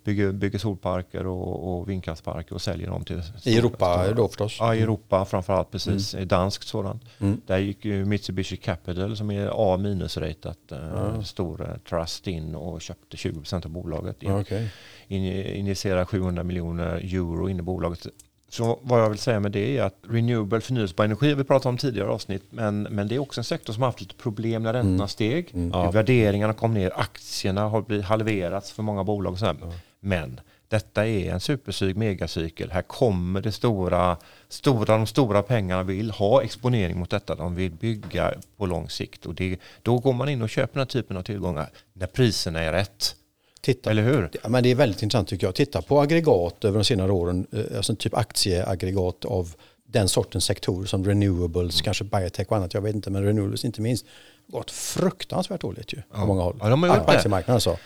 Bygger, 0.04 0.32
bygger 0.32 0.58
solparker 0.58 1.26
och, 1.26 1.78
och 1.78 1.88
vindkraftsparker 1.88 2.54
och 2.54 2.62
säljer 2.62 2.86
dem 2.86 3.04
till 3.04 3.22
I 3.44 3.58
Europa 3.58 4.02
stora, 4.02 4.14
då 4.14 4.28
förstås? 4.28 4.56
Ja, 4.60 4.74
i 4.74 4.82
Europa 4.82 5.24
framförallt 5.24 5.70
precis. 5.70 6.14
Mm. 6.14 6.28
Danskt 6.28 6.68
sådant. 6.68 7.02
Mm. 7.18 7.40
Där 7.46 7.58
gick 7.58 7.84
ju 7.84 8.04
Mitsubishi 8.04 8.56
Capital 8.56 9.16
som 9.16 9.30
är 9.30 9.50
A 9.52 9.76
minus-ratat, 9.76 10.72
mm. 10.72 11.24
stor 11.24 11.78
trust 11.88 12.26
in 12.26 12.54
och 12.54 12.82
köpte 12.82 13.16
20% 13.16 13.64
av 13.64 13.70
bolaget. 13.70 14.22
In, 14.22 14.32
okay. 14.32 14.68
in, 15.08 15.24
injicerar 15.46 16.04
700 16.04 16.42
miljoner 16.42 17.14
euro 17.14 17.48
in 17.48 17.58
i 17.58 17.62
bolaget. 17.62 18.06
Så 18.48 18.78
vad 18.82 19.00
jag 19.00 19.10
vill 19.10 19.18
säga 19.18 19.40
med 19.40 19.52
det 19.52 19.78
är 19.78 19.82
att 19.82 19.98
renewable 20.08 20.60
förnyelsebar 20.60 21.04
energi 21.04 21.28
har 21.28 21.36
vi 21.36 21.44
pratat 21.44 21.66
om 21.66 21.78
tidigare 21.78 22.08
avsnitt 22.08 22.42
men, 22.50 22.82
men 22.82 23.08
det 23.08 23.14
är 23.14 23.18
också 23.18 23.40
en 23.40 23.44
sektor 23.44 23.72
som 23.72 23.82
har 23.82 23.88
haft 23.88 24.00
lite 24.00 24.14
problem 24.14 24.62
när 24.62 24.72
räntorna 24.72 24.94
mm. 24.94 25.08
steg. 25.08 25.50
Mm. 25.54 25.70
Ja. 25.70 25.90
Värderingarna 25.90 26.52
kom 26.52 26.74
ner, 26.74 26.92
aktierna 26.96 27.68
har 27.68 27.82
blivit 27.82 28.06
halverats 28.06 28.72
för 28.72 28.82
många 28.82 29.04
bolag. 29.04 29.32
Och 29.32 29.42
mm. 29.42 29.58
Men 30.00 30.40
detta 30.68 31.06
är 31.06 31.32
en 31.32 31.40
supercyk, 31.40 31.96
megacykel. 31.96 32.70
Här 32.70 32.82
kommer 32.82 33.40
det 33.40 33.52
stora, 33.52 34.16
stora, 34.48 34.96
de 34.96 35.06
stora 35.06 35.42
pengarna 35.42 35.82
vill 35.82 36.10
ha 36.10 36.42
exponering 36.42 36.98
mot 36.98 37.10
detta. 37.10 37.34
De 37.34 37.54
vill 37.54 37.72
bygga 37.72 38.34
på 38.56 38.66
lång 38.66 38.88
sikt 38.88 39.26
och 39.26 39.34
det, 39.34 39.58
då 39.82 39.98
går 39.98 40.12
man 40.12 40.28
in 40.28 40.42
och 40.42 40.50
köper 40.50 40.74
den 40.74 40.80
här 40.80 40.86
typen 40.86 41.16
av 41.16 41.22
tillgångar 41.22 41.70
när 41.92 42.06
priserna 42.06 42.60
är 42.60 42.72
rätt. 42.72 43.16
Titta, 43.60 43.90
Eller 43.90 44.02
hur? 44.02 44.30
Ja, 44.42 44.48
men 44.48 44.62
det 44.62 44.70
är 44.70 44.74
väldigt 44.74 45.02
intressant 45.02 45.28
tycker 45.28 45.46
jag. 45.46 45.54
Titta 45.54 45.82
på 45.82 46.00
aggregat 46.00 46.64
över 46.64 46.78
de 46.78 46.84
senare 46.84 47.12
åren, 47.12 47.46
eh, 47.52 47.76
alltså 47.76 47.96
typ 47.96 48.14
aktieaggregat 48.14 49.24
av 49.24 49.54
den 49.86 50.08
sortens 50.08 50.44
sektorer 50.44 50.86
som 50.86 51.04
renewables, 51.04 51.74
mm. 51.74 51.84
kanske 51.84 52.04
biotech 52.04 52.46
och 52.48 52.56
annat, 52.56 52.74
jag 52.74 52.80
vet 52.80 52.94
inte, 52.94 53.10
men 53.10 53.24
renewables 53.24 53.64
inte 53.64 53.80
minst, 53.80 54.06
gått 54.46 54.70
fruktansvärt 54.70 55.60
dåligt 55.60 55.92
ju 55.92 55.98
ja. 56.12 56.20
på 56.20 56.26
många 56.26 56.42
håll. 56.42 56.56
Ja, 56.60 56.68
de 56.68 56.82
har 56.82 56.96
gjort 56.96 57.06
på 57.06 57.12
aktiemarknaden 57.12 57.54
alltså. 57.54 57.78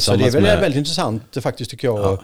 Så 0.00 0.16
det 0.16 0.26
är 0.26 0.30
väl 0.30 0.42
med... 0.42 0.60
väldigt 0.60 0.78
intressant 0.78 1.36
faktiskt 1.40 1.70
tycker 1.70 1.88
jag. 1.88 1.98
Ja. 1.98 2.22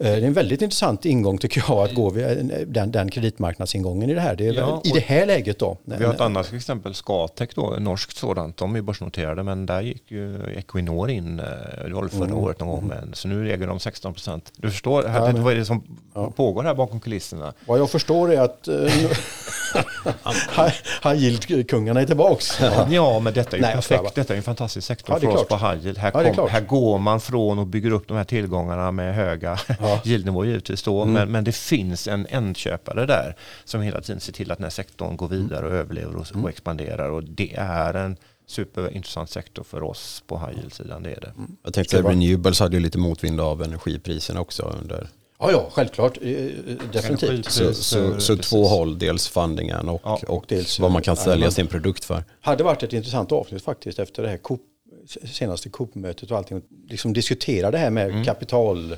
Eh, 0.00 0.04
det 0.04 0.16
är 0.16 0.22
en 0.22 0.32
väldigt 0.32 0.62
intressant 0.62 1.04
ingång 1.04 1.38
tycker 1.38 1.64
jag 1.68 1.78
att 1.78 1.94
gå 1.94 2.10
via 2.10 2.34
den, 2.66 2.92
den 2.92 3.10
kreditmarknadsingången 3.10 4.10
i 4.10 4.14
det 4.14 4.20
här. 4.20 4.36
Det 4.36 4.46
är 4.46 4.52
ja, 4.52 4.80
I 4.84 4.90
det 4.90 5.00
här 5.00 5.26
läget 5.26 5.58
då. 5.58 5.76
Vi 5.84 6.04
har 6.04 6.14
ett 6.14 6.20
annat 6.20 6.52
exempel, 6.52 6.94
Scatec 6.94 7.50
då, 7.54 7.76
norskt 7.78 8.16
sådant. 8.16 8.56
De 8.56 8.76
är 8.76 8.82
börsnoterade 8.82 9.42
men 9.42 9.66
där 9.66 9.80
gick 9.80 10.10
ju 10.10 10.42
Equinor 10.56 11.10
in, 11.10 11.40
eh, 11.40 11.44
det 11.84 11.94
var 11.94 12.08
förra 12.08 12.24
mm. 12.24 12.38
året 12.38 12.60
någon 12.60 12.68
gång. 12.68 12.84
Mm. 12.84 12.98
Men, 12.98 13.14
så 13.14 13.28
nu 13.28 13.52
äger 13.52 13.66
de 13.66 13.80
16 13.80 14.12
procent. 14.14 14.52
Du 14.56 14.70
förstår, 14.70 15.02
här, 15.02 15.26
ja, 15.26 15.32
men, 15.32 15.42
vad 15.42 15.52
är 15.52 15.56
det 15.56 15.64
som 15.64 15.82
ja. 16.14 16.30
pågår 16.30 16.62
här 16.62 16.74
bakom 16.74 17.00
kulisserna? 17.00 17.52
Vad 17.66 17.78
jag 17.78 17.90
förstår 17.90 18.32
är 18.32 18.40
att 18.40 18.68
high 21.02 21.16
yield-kungarna 21.16 22.00
är 22.00 22.06
tillbaks. 22.06 22.60
Ja. 22.90 23.20
men 23.20 23.32
detta 23.32 23.56
är 23.56 23.60
ju 23.60 23.62
Nej, 23.62 23.74
perfekt. 23.74 24.14
Detta 24.14 24.32
är 24.32 24.36
en 24.36 24.42
fantastisk 24.42 24.86
sektor 24.86 25.18
för 25.18 25.28
oss 25.28 25.48
på 25.48 25.56
high 25.56 25.86
yield. 25.86 25.98
Här, 25.98 26.34
kom, 26.34 26.48
här 26.48 26.60
går 26.60 26.98
man 26.98 27.20
från 27.20 27.58
och 27.58 27.66
bygger 27.66 27.90
upp 27.90 28.08
de 28.08 28.16
här 28.16 28.24
tillgångarna 28.24 28.92
med 28.92 29.14
höga 29.14 29.58
ja. 29.88 30.00
yieldnivåer 30.04 30.46
givetvis 30.46 30.82
då. 30.82 31.02
Mm. 31.02 31.14
Men, 31.14 31.32
men 31.32 31.44
det 31.44 31.52
finns 31.52 32.08
en 32.08 32.26
ändköpare 32.30 33.06
där 33.06 33.36
som 33.64 33.82
hela 33.82 34.00
tiden 34.00 34.20
ser 34.20 34.32
till 34.32 34.50
att 34.50 34.58
den 34.58 34.64
här 34.64 34.70
sektorn 34.70 35.16
går 35.16 35.28
vidare 35.28 35.66
och 35.66 35.72
överlever 35.72 36.16
och, 36.16 36.32
mm. 36.32 36.44
och 36.44 36.50
expanderar. 36.50 37.10
Och 37.10 37.24
det 37.24 37.54
är 37.56 37.94
en 37.94 38.16
superintressant 38.46 39.30
sektor 39.30 39.62
för 39.62 39.82
oss 39.82 40.22
på 40.26 40.38
high 40.38 40.58
yield-sidan. 40.58 41.02
Det 41.02 41.10
är 41.10 41.20
det. 41.20 41.32
Mm. 41.36 41.56
Jag 41.62 41.74
tänkte 41.74 41.98
att 41.98 42.04
Renewables 42.04 42.60
hade 42.60 42.76
ju 42.76 42.82
lite 42.82 42.98
motvind 42.98 43.40
av 43.40 43.62
energipriserna 43.62 44.40
också 44.40 44.74
under 44.80 45.08
Ja, 45.40 45.52
ja, 45.52 45.68
självklart. 45.72 46.18
Eh, 46.22 46.30
eh, 46.30 46.50
definitivt. 46.92 47.50
Så, 47.50 47.74
så, 47.74 48.20
så 48.20 48.36
två 48.36 48.64
håll, 48.64 48.98
dels 48.98 49.28
fundingen 49.28 49.88
och, 49.88 50.00
ja, 50.04 50.20
och 50.28 50.44
dels 50.48 50.80
vad 50.80 50.90
man 50.90 51.02
kan 51.02 51.16
sälja 51.16 51.50
sin 51.50 51.66
produkt 51.66 52.04
för. 52.04 52.24
hade 52.40 52.64
varit 52.64 52.82
ett 52.82 52.92
intressant 52.92 53.32
avsnitt 53.32 53.62
faktiskt 53.62 53.98
efter 53.98 54.22
det 54.22 54.28
här 54.28 54.36
Coop, 54.36 54.60
senaste 55.24 55.68
Coop-mötet 55.68 56.30
och 56.30 56.36
allting. 56.36 56.62
Liksom 56.88 57.12
diskutera 57.12 57.70
det 57.70 57.78
här 57.78 57.90
med 57.90 58.10
mm. 58.10 58.24
kapital, 58.24 58.96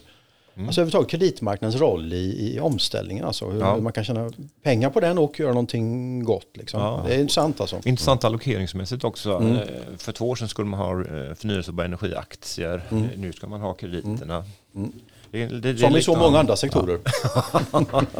mm. 0.60 0.68
alltså 0.68 0.80
överhuvudtaget 0.80 1.10
kreditmarknadens 1.10 1.80
roll 1.80 2.12
i, 2.12 2.54
i 2.54 2.60
omställningen. 2.60 3.24
Alltså 3.24 3.50
hur 3.50 3.60
ja. 3.60 3.76
man 3.76 3.92
kan 3.92 4.04
tjäna 4.04 4.32
pengar 4.62 4.90
på 4.90 5.00
den 5.00 5.18
och 5.18 5.40
göra 5.40 5.52
någonting 5.52 6.24
gott. 6.24 6.48
Liksom. 6.54 6.80
Ja. 6.80 7.04
Det 7.06 7.14
är 7.14 7.18
intressant 7.18 7.60
alltså. 7.60 7.80
Intressant 7.84 8.24
allokeringsmässigt 8.24 9.04
också. 9.04 9.36
Mm. 9.36 9.56
Eh, 9.56 9.62
för 9.98 10.12
två 10.12 10.28
år 10.28 10.36
sedan 10.36 10.48
skulle 10.48 10.68
man 10.68 10.80
ha 10.80 11.04
förnyelsebara 11.34 11.86
energiaktier. 11.86 12.82
Mm. 12.90 13.08
Nu 13.16 13.32
ska 13.32 13.46
man 13.46 13.60
ha 13.60 13.74
krediterna. 13.74 14.44
Mm. 14.74 14.92
Det, 15.30 15.46
det, 15.46 15.78
Som 15.78 15.96
i 15.96 16.02
så 16.02 16.16
många 16.16 16.38
andra 16.38 16.56
sektorer. 16.56 16.98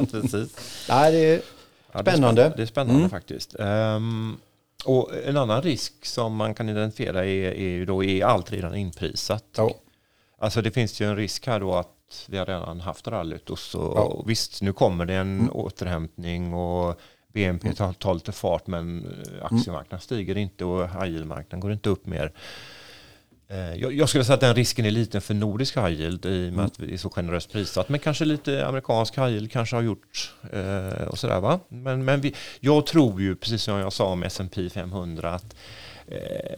Precis. 0.11 0.57
Nej, 0.89 1.13
det 1.13 1.19
är 1.19 2.01
spännande. 2.01 2.43
Ja, 2.43 2.53
det 2.57 2.63
är 2.63 2.67
spännande 2.67 2.99
mm. 2.99 3.11
faktiskt. 3.11 3.57
Um, 3.59 4.39
och 4.85 5.11
en 5.25 5.37
annan 5.37 5.63
risk 5.63 6.07
som 6.07 6.37
man 6.37 6.55
kan 6.55 6.69
identifiera 6.69 7.25
är, 7.25 7.53
är 7.53 7.87
då 7.87 8.05
är 8.05 8.25
allt 8.25 8.53
redan 8.53 8.75
inprisat. 8.75 9.45
Ja. 9.57 9.75
Alltså 10.39 10.63
det 10.63 10.71
finns 10.71 11.01
ju 11.01 11.07
en 11.07 11.17
risk 11.17 11.47
här 11.47 11.61
då 11.61 11.75
att 11.75 11.89
vi 12.29 12.39
har 12.39 12.47
redan 12.47 12.81
haft 12.81 13.09
rallyt 13.09 13.51
och 13.51 13.59
så 13.59 13.93
ja. 13.97 14.03
och 14.03 14.31
visst 14.31 14.63
nu 14.63 14.73
kommer 14.73 15.07
det 15.07 15.15
en 15.15 15.41
mm. 15.41 15.51
återhämtning 15.53 16.55
och 16.55 17.01
BNP 17.33 17.73
tar, 17.73 17.93
tar 17.93 18.15
lite 18.15 18.33
fart 18.33 18.67
men 18.67 19.15
aktiemarknaden 19.43 20.01
stiger 20.01 20.37
inte 20.37 20.65
och 20.65 20.89
high 20.89 21.25
marknaden 21.25 21.61
går 21.61 21.73
inte 21.73 21.91
upp 21.91 22.07
mer. 22.07 22.33
Eh, 23.51 23.75
jag 23.75 24.09
skulle 24.09 24.25
säga 24.25 24.35
att 24.35 24.41
den 24.41 24.55
risken 24.55 24.87
är 24.87 24.91
liten 24.91 25.21
för 25.21 25.35
nordisk 25.35 25.77
high 25.77 25.91
yield 25.91 26.27
i 26.27 26.49
och 26.49 26.53
med 26.53 26.65
att 26.65 26.79
vi 26.79 26.93
är 26.93 26.97
så 26.97 27.11
generöst 27.11 27.53
prissatt. 27.53 27.89
Men 27.89 28.01
kanske 28.01 28.25
lite 28.25 28.67
amerikansk 28.67 29.19
high 29.19 29.29
yield 29.29 29.53
kanske 29.53 29.77
har 29.77 29.83
gjort 29.83 30.35
eh, 30.53 31.09
och 31.09 31.19
sådär 31.19 31.41
va. 31.41 31.61
Men, 31.69 32.05
men 32.05 32.21
vi, 32.21 32.35
jag 32.61 32.87
tror 32.87 33.21
ju, 33.21 33.37
precis 33.37 33.63
som 33.63 33.75
jag 33.75 33.93
sa 33.93 34.07
om 34.07 34.23
S&P 34.23 34.71
500, 34.71 35.35
att 35.35 35.45
eh, 35.45 35.59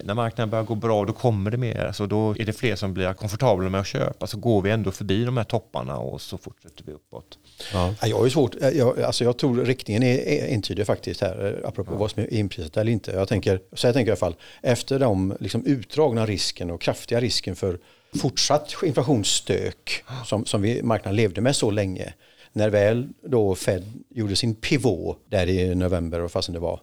när 0.04 0.14
marknaden 0.14 0.50
börjar 0.50 0.64
gå 0.64 0.74
bra 0.74 1.04
då 1.04 1.12
kommer 1.12 1.50
det 1.50 1.56
mer. 1.56 1.84
Alltså 1.84 2.06
då 2.06 2.30
är 2.38 2.44
det 2.44 2.52
fler 2.52 2.76
som 2.76 2.94
blir 2.94 3.12
komfortabla 3.12 3.68
med 3.68 3.80
att 3.80 3.86
köpa. 3.86 4.26
Så 4.26 4.38
går 4.38 4.62
vi 4.62 4.70
ändå 4.70 4.90
förbi 4.90 5.24
de 5.24 5.36
här 5.36 5.44
topparna 5.44 5.96
och 5.96 6.20
så 6.20 6.38
fortsätter 6.38 6.84
vi 6.84 6.92
uppåt. 6.92 7.38
Ja. 7.72 7.94
Jag 8.02 8.18
har 8.18 8.28
svårt, 8.28 8.54
jag, 8.74 9.00
alltså 9.00 9.24
jag 9.24 9.38
tror 9.38 9.64
riktningen 9.64 10.02
är, 10.02 10.18
är 10.18 10.54
entydig 10.54 10.86
faktiskt 10.86 11.20
här, 11.20 11.62
apropå 11.64 11.92
ja. 11.92 11.98
vad 11.98 12.10
som 12.10 12.22
är 12.22 12.32
inprisat 12.32 12.76
eller 12.76 12.92
inte. 12.92 13.10
Jag 13.10 13.28
tänker, 13.28 13.60
så 13.72 13.86
jag 13.86 13.94
tänker 13.94 14.08
i 14.08 14.12
alla 14.12 14.16
fall, 14.16 14.36
efter 14.62 14.98
de 14.98 15.36
liksom 15.40 15.66
utdragna 15.66 16.26
risken 16.26 16.70
och 16.70 16.80
kraftiga 16.80 17.20
risken 17.20 17.56
för 17.56 17.78
fortsatt 18.20 18.74
inflationsstök 18.82 20.04
som, 20.26 20.44
som 20.46 20.62
vi, 20.62 20.82
marknaden 20.82 21.16
levde 21.16 21.40
med 21.40 21.56
så 21.56 21.70
länge, 21.70 22.14
när 22.52 22.70
väl 22.70 23.08
då 23.22 23.54
Fed 23.54 23.92
gjorde 24.10 24.36
sin 24.36 24.54
pivot 24.54 25.18
där 25.28 25.48
i 25.48 25.74
november 25.74 26.20
och 26.20 26.32
fastän 26.32 26.52
det 26.52 26.60
var, 26.60 26.72
eh, 26.74 26.78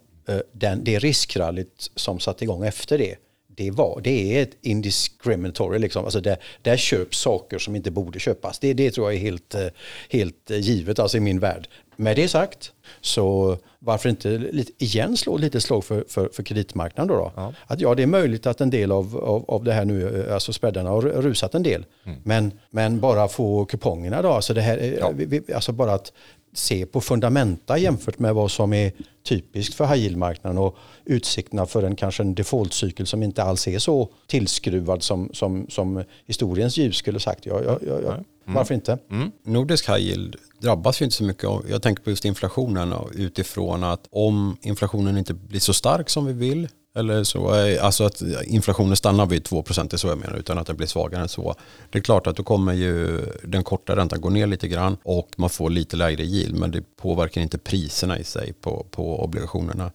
den, 0.52 0.84
det 0.84 1.00
riskrallyt 1.00 1.92
som 1.96 2.20
satte 2.20 2.44
igång 2.44 2.66
efter 2.66 2.98
det, 2.98 3.16
det, 3.60 3.72
var, 3.72 4.02
det 4.04 4.38
är 4.38 4.44
ett 4.44 4.58
indiscriminatory, 4.62 5.80
liksom. 5.80 6.04
alltså 6.04 6.22
där, 6.22 6.38
där 6.62 6.78
köps 6.78 7.20
saker 7.20 7.60
som 7.60 7.76
inte 7.76 7.92
borde 7.92 8.20
köpas. 8.20 8.60
Det, 8.60 8.74
det 8.74 8.92
tror 8.92 9.12
jag 9.12 9.16
är 9.16 9.24
helt, 9.24 9.56
eh, 9.56 9.68
helt 10.10 10.50
givet 10.50 11.00
alltså 11.00 11.18
i 11.18 11.20
min 11.20 11.40
värld. 11.40 11.68
Med 11.96 12.16
det 12.16 12.28
sagt, 12.28 12.72
så 13.02 13.58
varför 13.80 14.10
inte 14.10 14.30
lite, 14.30 14.84
igen 14.84 15.18
slå 15.18 15.38
lite 15.38 15.62
slag 15.62 15.84
för, 15.84 16.06
för, 16.08 16.30
för 16.34 16.44
kreditmarknaden 16.44 17.08
då? 17.08 17.16
då? 17.16 17.32
Ja. 17.36 17.54
Att 17.68 17.82
ja, 17.82 17.96
det 17.96 18.04
är 18.04 18.08
möjligt 18.08 18.48
att 18.48 18.62
en 18.62 18.70
del 18.70 18.92
av, 18.92 19.18
av, 19.18 19.46
av 19.48 19.64
det 19.64 19.74
här 19.74 19.86
nu, 19.86 20.26
eh, 20.28 20.34
alltså 20.34 20.54
spreadarna 20.54 20.90
har 20.90 21.02
rusat 21.02 21.56
en 21.56 21.64
del. 21.64 21.86
Mm. 22.06 22.20
Men, 22.24 22.52
men 22.70 23.00
bara 23.00 23.28
få 23.28 23.66
kupongerna 23.66 24.22
då, 24.22 24.30
alltså, 24.30 24.54
det 24.54 24.62
här, 24.62 24.78
eh, 24.78 24.94
ja. 24.94 25.12
vi, 25.16 25.42
alltså 25.56 25.72
bara 25.72 25.94
att 25.94 26.14
se 26.54 26.86
på 26.86 27.02
fundamenta 27.02 27.78
jämfört 27.78 28.20
med 28.20 28.36
vad 28.36 28.52
som 28.52 28.74
är 28.74 28.92
typiskt 29.24 29.76
för 29.76 29.86
high 29.86 30.04
yield-marknaden 30.04 30.58
och 30.58 30.78
utsikterna 31.06 31.66
för 31.66 31.84
en 31.84 31.96
kanske 31.96 32.24
en 32.24 32.36
defaultcykel 32.36 33.08
som 33.08 33.24
inte 33.24 33.44
alls 33.44 33.68
är 33.68 33.80
så 33.80 34.10
tillskruvad 34.28 35.04
som, 35.04 35.30
som, 35.34 35.66
som 35.70 36.04
historiens 36.26 36.78
ljus 36.78 36.96
skulle 36.96 37.20
sagt. 37.20 37.46
Ja, 37.46 37.62
ja, 37.66 37.80
ja, 37.88 38.00
ja. 38.04 38.14
Mm. 38.14 38.56
Varför 38.56 38.74
inte? 38.74 38.98
Mm. 39.12 39.32
Nordisk 39.44 39.90
high 39.90 40.00
yield 40.00 40.36
drabbas 40.62 41.02
ju 41.02 41.06
inte 41.06 41.16
så 41.16 41.24
mycket 41.24 41.44
av, 41.44 41.66
jag 41.70 41.82
tänker 41.82 42.04
på 42.04 42.10
just 42.10 42.26
inflationen 42.26 42.94
utifrån 43.16 43.84
att 43.84 44.08
om 44.12 44.58
inflationen 44.62 45.18
inte 45.18 45.34
blir 45.34 45.60
så 45.60 45.74
stark 45.74 46.10
som 46.10 46.26
vi 46.26 46.34
vill 46.34 46.68
eller 46.96 47.24
så, 47.24 47.56
eh, 47.56 47.86
alltså 47.86 48.04
att 48.04 48.22
inflationen 48.46 48.96
stannar 48.96 49.26
vid 49.26 49.44
2 49.44 49.64
det 49.68 49.94
är 49.94 49.98
så 49.98 50.08
jag 50.08 50.18
menar, 50.18 50.38
utan 50.38 50.58
att 50.58 50.68
den 50.68 50.78
blir 50.78 50.88
svagare 50.88 51.22
än 51.22 51.30
så. 51.30 51.56
Det 51.90 51.98
är 51.98 52.04
klart 52.04 52.28
att 52.28 52.36
då 52.36 52.44
kommer 52.44 52.74
ju 52.74 53.26
den 53.44 53.64
korta 53.64 53.96
räntan 53.96 54.22
gå 54.22 54.30
ner 54.30 54.48
lite 54.48 54.68
grann 54.68 54.98
och 55.04 55.30
man 55.38 55.50
får 55.50 55.70
lite 55.70 55.98
lägre 55.98 56.24
yield, 56.24 56.56
men 56.56 56.72
det 56.72 56.84
påverkar 56.98 57.42
inte 57.42 57.58
priserna 57.58 58.20
i 58.20 58.24
sig 58.24 58.54
på, 58.54 58.86
på 58.92 59.24
obligationerna. 59.24 59.92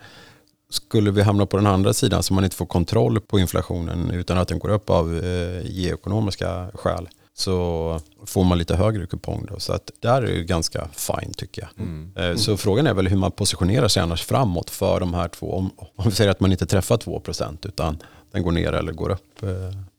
Skulle 0.71 1.11
vi 1.11 1.23
hamna 1.23 1.47
på 1.47 1.57
den 1.57 1.67
andra 1.67 1.93
sidan 1.93 2.23
så 2.23 2.35
man 2.35 2.45
inte 2.45 2.57
får 2.57 2.67
kontroll 2.67 3.21
på 3.21 3.39
inflationen 3.39 4.11
utan 4.11 4.39
att 4.39 4.49
den 4.49 4.59
går 4.59 4.69
upp 4.69 4.91
av 4.91 5.19
eh, 5.25 5.63
geoekonomiska 5.65 6.71
skäl 6.75 7.09
så 7.37 8.01
får 8.27 8.45
man 8.45 8.59
lite 8.59 8.77
högre 8.77 9.07
kupong. 9.07 9.47
Då. 9.51 9.61
Så 9.61 9.73
att 9.73 9.91
där 10.01 10.23
är 10.23 10.35
det 10.35 10.45
ganska 10.45 10.89
fine 10.93 11.33
tycker 11.37 11.63
jag. 11.63 11.87
Mm. 11.87 12.13
Mm. 12.17 12.39
Så 12.39 12.57
frågan 12.57 12.87
är 12.87 12.95
väl 12.95 13.09
hur 13.09 13.17
man 13.17 13.33
positionerar 13.33 13.89
sig 13.89 14.03
annars 14.03 14.25
framåt 14.25 14.71
för 14.71 15.01
de 15.01 15.15
här 15.15 15.29
två. 15.29 15.55
Om, 15.55 15.71
om 15.77 16.05
vi 16.05 16.11
säger 16.11 16.31
att 16.31 16.41
man 16.41 16.53
inte 16.53 16.67
träffar 16.67 16.97
2% 16.97 17.67
utan 17.69 17.99
den 18.33 18.43
går 18.43 18.53
ner 18.53 18.73
eller 18.73 18.93
går 18.93 19.11
upp. 19.11 19.43
Eh, 19.43 19.49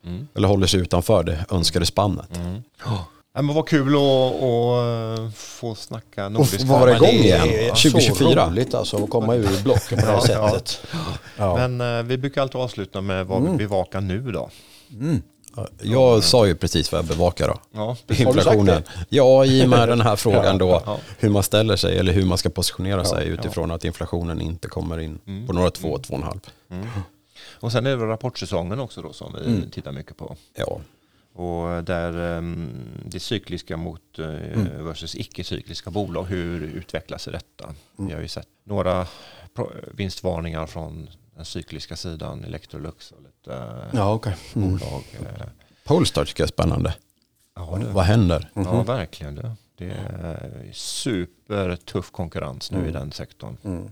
mm. 0.06 0.28
Eller 0.36 0.48
håller 0.48 0.68
sig 0.68 0.80
utanför 0.80 1.24
det 1.24 1.46
önskade 1.50 1.86
spannet. 1.86 2.36
Mm. 2.36 2.56
Oh. 2.86 3.02
Ja, 3.34 3.42
men 3.42 3.56
vad 3.56 3.68
kul 3.68 3.96
att, 3.96 4.44
att 4.44 5.36
få 5.36 5.76
snacka 5.76 6.30
nordisk 6.30 6.62
Och 6.62 6.68
vara 6.68 6.96
igång 6.96 7.10
igen 7.10 7.48
2024. 7.70 8.16
Så 8.16 8.50
roligt 8.50 8.74
alltså 8.74 9.04
att 9.04 9.10
komma 9.10 9.36
ur 9.36 9.64
blocken 9.64 10.00
på 10.00 10.06
det 10.06 10.12
här 10.12 10.20
sättet. 10.20 10.80
Ja. 11.38 11.68
Men 11.68 11.82
uh, 11.82 12.04
vi 12.04 12.18
brukar 12.18 12.42
alltid 12.42 12.62
avsluta 12.62 13.02
med 13.02 13.26
vad 13.26 13.38
mm. 13.38 13.52
vi 13.52 13.58
bevakar 13.58 14.02
nu 14.02 14.32
då. 14.32 14.50
Mm. 14.92 15.22
Jag 15.82 16.24
sa 16.24 16.48
ju 16.48 16.56
precis 16.56 16.92
vad 16.92 17.00
jag 17.00 17.06
bevakar 17.06 17.48
då. 17.48 17.60
Ja, 17.72 17.98
Inflationen. 18.10 18.84
Ja, 19.10 19.46
i 19.46 19.66
och 19.66 19.70
med 19.70 19.90
den 19.90 20.02
här 20.02 20.16
frågan 20.26 20.58
då. 20.58 20.82
Ja. 20.86 20.98
Hur 21.20 21.30
man 21.30 21.44
ställer 21.44 21.76
sig 21.76 21.98
eller 21.98 22.14
hur 22.14 22.26
man 22.26 22.38
ska 22.38 22.50
positionera 22.50 23.06
sig 23.06 23.28
utifrån 23.28 23.72
att 23.72 23.86
inflationen 23.86 24.42
inte 24.42 24.68
kommer 24.68 25.00
in 25.00 25.20
Mm. 25.28 25.48
på 25.48 25.54
några 25.54 25.72
två, 25.72 25.98
två 25.98 26.14
och 26.14 26.20
en 26.20 26.26
halv. 26.26 26.40
Och 27.60 27.72
sen 27.72 27.86
är 27.86 27.98
det 27.98 28.06
rapportsäsongen 28.08 28.80
också 28.80 29.02
då 29.02 29.14
som 29.14 29.34
vi 29.40 29.46
Mm. 29.46 29.70
tittar 29.70 29.92
mycket 29.92 30.18
på. 30.18 30.36
Ja, 30.56 30.80
Och 31.34 31.84
där 31.84 32.18
um, 32.38 32.70
det 33.06 33.20
cykliska 33.20 33.78
mot 33.78 34.02
uh, 34.20 34.26
Mm. 34.26 34.86
versus 34.86 35.16
icke-cykliska 35.16 35.90
bolag, 35.90 36.24
hur 36.24 36.64
utvecklas 36.64 37.26
detta? 37.26 37.64
Mm. 37.66 38.08
Vi 38.08 38.14
har 38.14 38.22
ju 38.22 38.28
sett 38.28 38.48
några 38.64 39.08
vinstvarningar 39.92 40.66
från 40.66 41.10
den 41.36 41.46
cykliska 41.46 41.96
sidan, 41.96 42.44
Electrolux 42.44 43.12
och 43.12 43.22
lite 43.22 43.50
uh, 43.58 43.84
Ja, 43.94 44.14
okej. 44.14 44.36
Mm. 44.56 44.70
bolag. 44.72 45.04
eh, 45.20 45.46
Polestar 45.84 46.26
tycker 46.26 46.42
jag 46.44 46.48
är 46.48 46.52
spännande. 46.52 46.94
ja, 47.56 47.78
det, 47.82 47.86
Vad 47.92 48.04
händer? 48.06 48.50
ja, 48.54 48.84
verkligen. 48.84 49.36
Det, 49.36 49.56
det 49.78 49.86
är 49.86 50.70
supertuff 50.74 52.12
konkurrens 52.12 52.72
nu 52.72 52.88
i 52.90 52.92
den 52.92 53.12
sektorn. 53.12 53.58
Mm. 53.64 53.90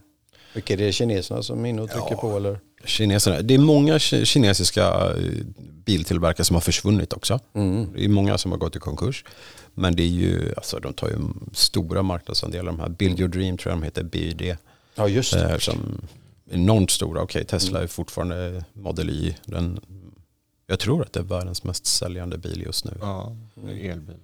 Vilka 0.54 0.74
är 0.74 0.78
det 0.78 0.92
kineserna 0.92 1.44
som 1.44 1.66
är 1.66 1.70
inne 1.70 1.82
och 1.82 1.90
trycker 1.90 2.08
Ja. 2.12 2.18
på 2.22 2.38
eller? 2.38 2.60
Kineserna. 2.86 3.42
Det 3.42 3.54
är 3.54 3.58
många 3.60 3.98
ki- 3.98 4.26
kinesiska 4.26 5.12
eh, 5.12 5.46
biltillverkare 5.86 6.46
som 6.46 6.54
har 6.56 6.62
försvunnit 6.62 7.14
också. 7.14 7.40
Mm. 7.54 7.94
Det 7.94 8.06
är 8.06 8.10
många 8.10 8.38
som 8.38 8.52
har 8.52 8.60
gått 8.60 8.76
i 8.76 8.80
konkurs. 8.80 9.26
Men 9.74 9.96
det 9.96 10.04
är 10.04 10.08
ju, 10.08 10.54
alltså 10.58 10.80
de 10.80 10.94
tar 10.94 11.08
ju 11.10 11.16
stora 11.54 12.02
marknadsandelar. 12.02 12.66
De 12.66 12.80
här 12.80 12.90
Build 12.90 13.20
Your 13.20 13.30
Dream 13.30 13.58
tror 13.58 13.72
jag 13.72 13.80
de 13.82 13.84
heter, 13.86 14.04
BYD. 14.04 14.58
Ja, 14.96 15.08
just 15.08 15.34
det. 15.34 15.52
Eh, 15.52 15.58
som 15.58 16.02
enormt 16.54 16.92
stora. 16.92 17.22
Okej, 17.22 17.46
Tesla 17.46 17.84
är 17.84 17.88
fortfarande 17.88 18.64
Model 18.74 19.10
Y. 19.10 19.36
Den, 19.46 19.80
jag 20.68 20.80
tror 20.80 21.02
att 21.02 21.14
det 21.14 21.20
är 21.20 21.24
världens 21.24 21.64
mest 21.64 21.86
säljande 21.86 22.38
bil 22.38 22.62
just 22.66 22.86
nu. 22.86 22.92
Ja, 23.02 23.36
elbil. 23.82 24.16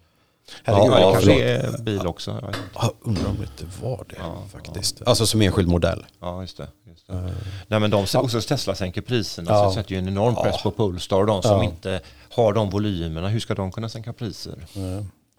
Herregud, 0.63 0.93
ja, 0.93 0.99
ja, 0.99 1.11
kanske- 1.13 1.32
det 1.32 1.51
är 1.51 1.77
bil 1.82 2.07
också. 2.07 2.39
Ja, 2.41 2.51
Ja, 2.75 2.93
undrar 3.01 3.25
om 3.30 3.36
det 3.38 3.41
inte 3.63 3.82
var 3.82 4.05
det 4.09 4.15
Ja, 4.19 4.43
faktiskt. 4.51 5.01
Alltså 5.05 5.25
som 5.27 5.41
enskild 5.41 5.67
modell. 5.67 6.05
Ja, 6.19 6.41
just 6.41 6.57
det. 6.57 6.67
Just 6.89 7.07
det. 7.07 7.34
Nej, 7.67 7.80
men 7.80 7.91
de, 7.91 8.05
också 8.15 8.41
Tesla 8.41 8.75
sänker 8.75 9.01
priserna 9.01 9.47
så 9.47 9.53
Ja. 9.53 9.67
det 9.67 9.73
sätter 9.73 9.91
ju 9.91 9.97
en 9.97 10.07
enorm 10.07 10.36
press 10.36 10.63
på 10.63 10.71
Polestar. 10.71 11.25
De 11.25 11.41
som 11.43 11.63
inte 11.63 12.01
har 12.30 12.53
de 12.53 12.69
volymerna, 12.69 13.27
hur 13.27 13.39
ska 13.39 13.55
de 13.55 13.71
kunna 13.71 13.89
sänka 13.89 14.13
priser? 14.13 14.55
Ja. 14.73 14.82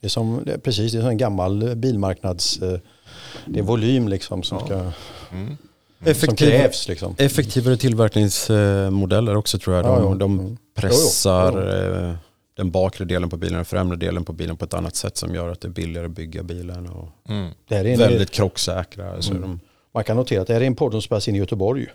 Det 0.01 0.07
är 0.07 0.09
som, 0.09 0.43
det 0.45 0.53
är 0.53 0.59
precis, 0.59 0.93
det 0.93 0.99
är 0.99 1.03
som 1.03 1.11
en 1.11 1.17
gammal 1.19 1.75
bilmarknads... 1.77 2.59
eh, 2.63 2.79
Det 3.47 3.59
är 3.59 3.63
volym 3.63 4.09
liksom 4.09 4.43
som, 4.43 4.61
ska, 4.61 4.93
Mm. 5.33 5.57
Som 6.15 6.37
krävs. 6.37 6.89
Liksom. 6.89 7.15
Effektivare 7.19 7.77
tillverkningsmodeller 7.77 9.37
också 9.37 9.59
tror 9.59 9.77
jag. 9.77 9.85
De, 9.85 9.89
Ja, 10.03 10.09
ja. 10.11 10.15
de 10.15 10.39
Mm. 10.39 10.57
pressar 10.77 11.53
Jo, 11.53 11.61
jo. 12.01 12.07
eh, 12.09 12.15
den 12.57 12.71
bakre 12.71 13.05
delen 13.05 13.29
på 13.31 13.37
bilen, 13.37 13.55
den 13.57 13.65
främre 13.65 13.97
delen 13.97 14.25
på 14.25 14.33
bilen 14.33 14.57
på 14.57 14.65
ett 14.65 14.75
annat 14.75 14.97
sätt 14.97 15.17
som 15.17 15.35
gör 15.35 15.49
att 15.49 15.61
det 15.61 15.69
är 15.69 15.73
billigare 15.73 16.07
att 16.07 16.13
bygga 16.13 16.43
bilen. 16.43 16.87
Och 16.87 17.09
Mm. 17.29 17.51
Det 17.69 17.75
här 17.77 17.85
är 17.85 17.93
en, 17.93 17.99
väldigt 17.99 18.31
krocksäkra. 18.31 19.23
Så 19.23 19.35
de, 19.35 19.61
Man 19.95 20.05
kan 20.05 20.17
notera 20.17 20.41
att 20.41 20.47
det 20.47 20.55
här 20.55 20.61
är 20.61 20.67
en 20.67 20.75
podd 20.77 20.93
som 20.93 21.03
spelas 21.03 21.29
in 21.29 21.35
i 21.37 21.39
Göteborg. 21.39 21.87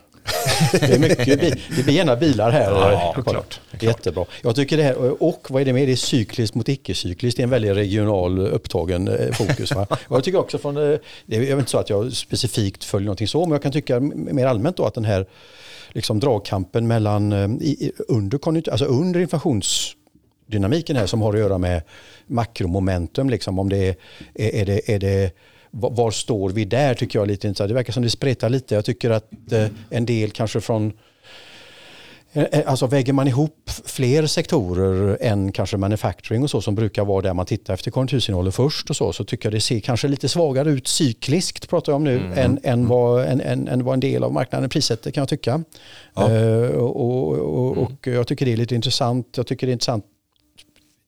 Det, 0.72 0.94
är 0.96 1.00
mycket, 1.00 1.40
bi- 1.40 1.62
det 1.78 1.84
blir 1.84 1.94
gärna 1.94 2.16
bilar 2.16 2.52
här. 2.52 2.72
Ja, 2.72 3.14
eh, 3.18 3.24
klart. 3.24 3.60
Jättebra. 3.80 4.26
Jag 4.42 4.56
tycker 4.56 4.78
det 4.78 4.84
här, 4.84 5.24
och 5.24 5.48
vad 5.50 5.62
är 5.62 5.66
det 5.66 5.74
med? 5.74 5.88
Det 5.88 5.92
är 5.92 5.96
cykliskt 5.96 6.56
mot 6.56 6.70
icke-cykliskt. 6.70 7.38
Det 7.38 7.42
är 7.42 7.44
en 7.44 7.50
väldigt 7.50 7.76
regional 7.76 8.40
upptagen 8.40 9.08
eh, 9.08 9.32
fokus. 9.32 9.72
Va? 9.76 9.88
Och 10.08 10.18
jag 10.18 10.24
tycker 10.24 10.40
också 10.40 10.58
från, 10.58 10.78
eh, 10.94 11.00
det 11.26 11.36
är 11.36 11.60
inte 11.60 11.72
så 11.72 11.78
att 11.78 11.90
jag 11.90 12.14
specifikt 12.14 12.84
följer 12.84 13.06
någonting 13.06 13.28
så, 13.28 13.42
men 13.46 13.52
jag 13.52 13.62
kan 13.64 13.72
tycka 13.72 14.00
mer 14.00 14.46
allmänt 14.46 14.78
då 14.78 14.86
att 14.86 14.94
den 14.94 15.06
här 15.06 15.26
liksom 15.90 16.20
dragkampen 16.20 16.88
mellan, 16.88 17.32
eh, 17.32 17.50
under, 18.08 18.70
alltså 18.72 18.86
under 18.86 19.20
inflationsdynamiken 19.20 20.96
här 20.96 21.06
som 21.06 21.22
har 21.22 21.34
att 21.34 21.40
göra 21.40 21.58
med 21.58 21.82
makromomentum, 22.28 23.30
liksom, 23.30 23.60
om 23.60 23.70
det 23.70 23.78
är, 23.78 23.96
är, 24.36 24.56
är 24.56 24.66
det, 24.66 24.90
är 24.90 25.00
det 25.00 25.32
var 25.80 26.12
står 26.12 26.50
vi 26.50 26.66
där 26.66 26.94
tycker 26.94 27.20
jag 27.20 27.24
är 27.24 27.28
lite 27.28 27.48
intressant. 27.48 27.70
Det 27.70 27.74
verkar 27.74 27.94
som 27.94 28.04
det 28.04 28.10
spretar 28.10 28.50
lite. 28.50 28.76
Jag 28.76 28.86
tycker 28.86 29.10
att 29.10 29.52
eh, 29.52 29.68
en 29.90 30.06
del 30.06 30.32
kanske 30.32 30.62
från 30.62 30.94
Eh, 32.36 32.62
Alltså 32.66 32.88
väger 32.88 33.14
man 33.14 33.28
ihop 33.28 33.70
fler 33.86 34.28
sektorer 34.28 35.18
än 35.22 35.52
kanske 35.52 35.78
manufacturing 35.78 36.44
och 36.44 36.50
så 36.50 36.62
som 36.62 36.76
brukar 36.76 37.06
vara 37.06 37.22
där 37.22 37.34
man 37.34 37.46
tittar 37.46 37.74
efter 37.74 37.92
konjunktursignaler 37.92 38.52
först 38.52 38.90
och 38.90 38.96
så 38.96 39.14
så 39.14 39.24
tycker 39.24 39.46
jag 39.46 39.54
det 39.54 39.62
ser 39.62 39.80
kanske 39.80 40.08
lite 40.08 40.30
svagare 40.30 40.70
ut 40.70 40.88
cykliskt 40.88 41.70
pratar 41.70 41.92
jag 41.92 41.98
om 41.98 42.04
nu 42.04 42.32
än, 42.36 42.60
än, 42.64 42.88
vad, 42.88 43.26
än, 43.26 43.42
än, 43.42 43.68
än 43.68 43.84
vad 43.84 43.94
en 43.94 44.00
del 44.00 44.24
av 44.24 44.34
marknaden 44.34 44.70
prissätter 44.70 45.12
kan 45.12 45.22
jag 45.22 45.30
tycka. 45.30 45.64
Eh, 46.18 46.70
och, 46.70 46.96
och, 46.96 47.38
och, 47.38 47.78
och 47.78 48.08
jag 48.08 48.28
tycker 48.28 48.46
det 48.46 48.54
är 48.54 48.58
lite 48.58 48.76
intressant. 48.76 49.28
Jag 49.36 49.48
tycker 49.48 49.68
det 49.68 49.72
är 49.72 49.74
intressant 49.74 50.06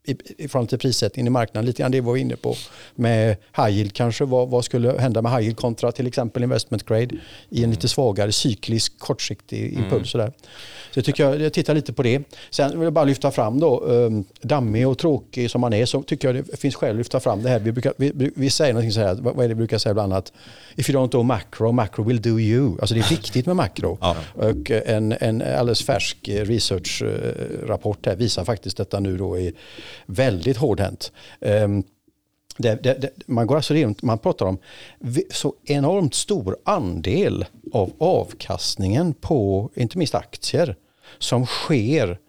i, 0.07 0.17
i 0.37 0.47
förhållande 0.47 0.69
till 0.69 0.79
prissättningen 0.79 1.27
i 1.27 1.29
marknaden. 1.29 1.65
Lite 1.65 1.81
grann 1.81 1.91
det 1.91 2.01
var 2.01 2.13
vi 2.13 2.19
inne 2.19 2.35
på 2.35 2.55
med 2.95 3.37
high 3.57 3.69
yield 3.69 3.93
kanske. 3.93 4.25
Vad, 4.25 4.49
vad 4.49 4.65
skulle 4.65 4.99
hända 4.99 5.21
med 5.21 5.31
high 5.31 5.41
yield 5.41 5.57
kontra 5.57 5.91
till 5.91 6.07
exempel 6.07 6.43
investment 6.43 6.85
grade 6.85 7.15
i 7.49 7.63
en 7.63 7.69
lite 7.69 7.87
svagare 7.87 8.31
cyklisk 8.31 8.99
kortsiktig 8.99 9.73
impuls. 9.73 10.11
Sådär. 10.11 10.31
Så 10.91 10.99
jag 10.99 11.05
tycker 11.05 11.23
jag, 11.23 11.41
jag 11.41 11.53
tittar 11.53 11.75
lite 11.75 11.93
på 11.93 12.03
det. 12.03 12.23
Sen 12.49 12.71
vill 12.71 12.81
jag 12.81 12.93
bara 12.93 13.05
lyfta 13.05 13.31
fram 13.31 13.59
då, 13.59 13.79
um, 13.79 14.25
dammig 14.41 14.87
och 14.87 14.97
tråkig 14.97 15.51
som 15.51 15.61
man 15.61 15.73
är 15.73 15.85
så 15.85 16.03
tycker 16.03 16.33
jag 16.33 16.45
det 16.45 16.59
finns 16.59 16.75
skäl 16.75 16.89
att 16.89 16.95
lyfta 16.95 17.19
fram 17.19 17.43
det 17.43 17.49
här. 17.49 17.59
Vi, 17.59 17.71
brukar, 17.71 17.93
vi, 17.97 18.31
vi 18.35 18.49
säger 18.49 18.73
någonting 18.73 18.91
så 18.91 18.99
här, 18.99 19.15
vad 19.15 19.37
är 19.37 19.41
det 19.41 19.47
vi 19.47 19.55
brukar 19.55 19.77
säga 19.77 19.93
bland 19.93 20.13
annat? 20.13 20.33
If 20.75 20.89
you 20.89 20.99
don't 20.99 21.11
do 21.11 21.23
macro, 21.23 21.71
macro 21.71 22.03
will 22.03 22.21
do 22.21 22.39
you. 22.39 22.77
Alltså 22.79 22.95
det 22.95 23.01
är 23.01 23.09
viktigt 23.09 23.45
med 23.45 23.55
makro. 23.55 23.97
Och 24.33 24.71
en, 24.71 25.11
en 25.19 25.41
alldeles 25.41 25.83
färsk 25.83 26.29
research-rapport 26.29 28.05
här 28.05 28.15
visar 28.15 28.43
faktiskt 28.43 28.77
detta 28.77 28.99
nu 28.99 29.17
då 29.17 29.39
är 29.39 29.51
väldigt 30.05 30.57
hårdhänt. 30.57 31.11
Um, 31.39 31.83
det, 32.57 32.83
det, 32.83 32.93
det, 32.93 33.09
man, 33.25 33.47
går 33.47 33.55
alltså 33.55 33.73
runt, 33.73 34.01
man 34.01 34.19
pratar 34.19 34.45
om 34.45 34.57
så 35.31 35.53
enormt 35.63 36.15
stor 36.15 36.57
andel 36.63 37.45
av 37.73 37.91
avkastningen 37.97 39.13
på 39.13 39.69
inte 39.75 39.97
minst 39.97 40.15
aktier 40.15 40.75
som 41.17 41.45
sker 41.45 42.19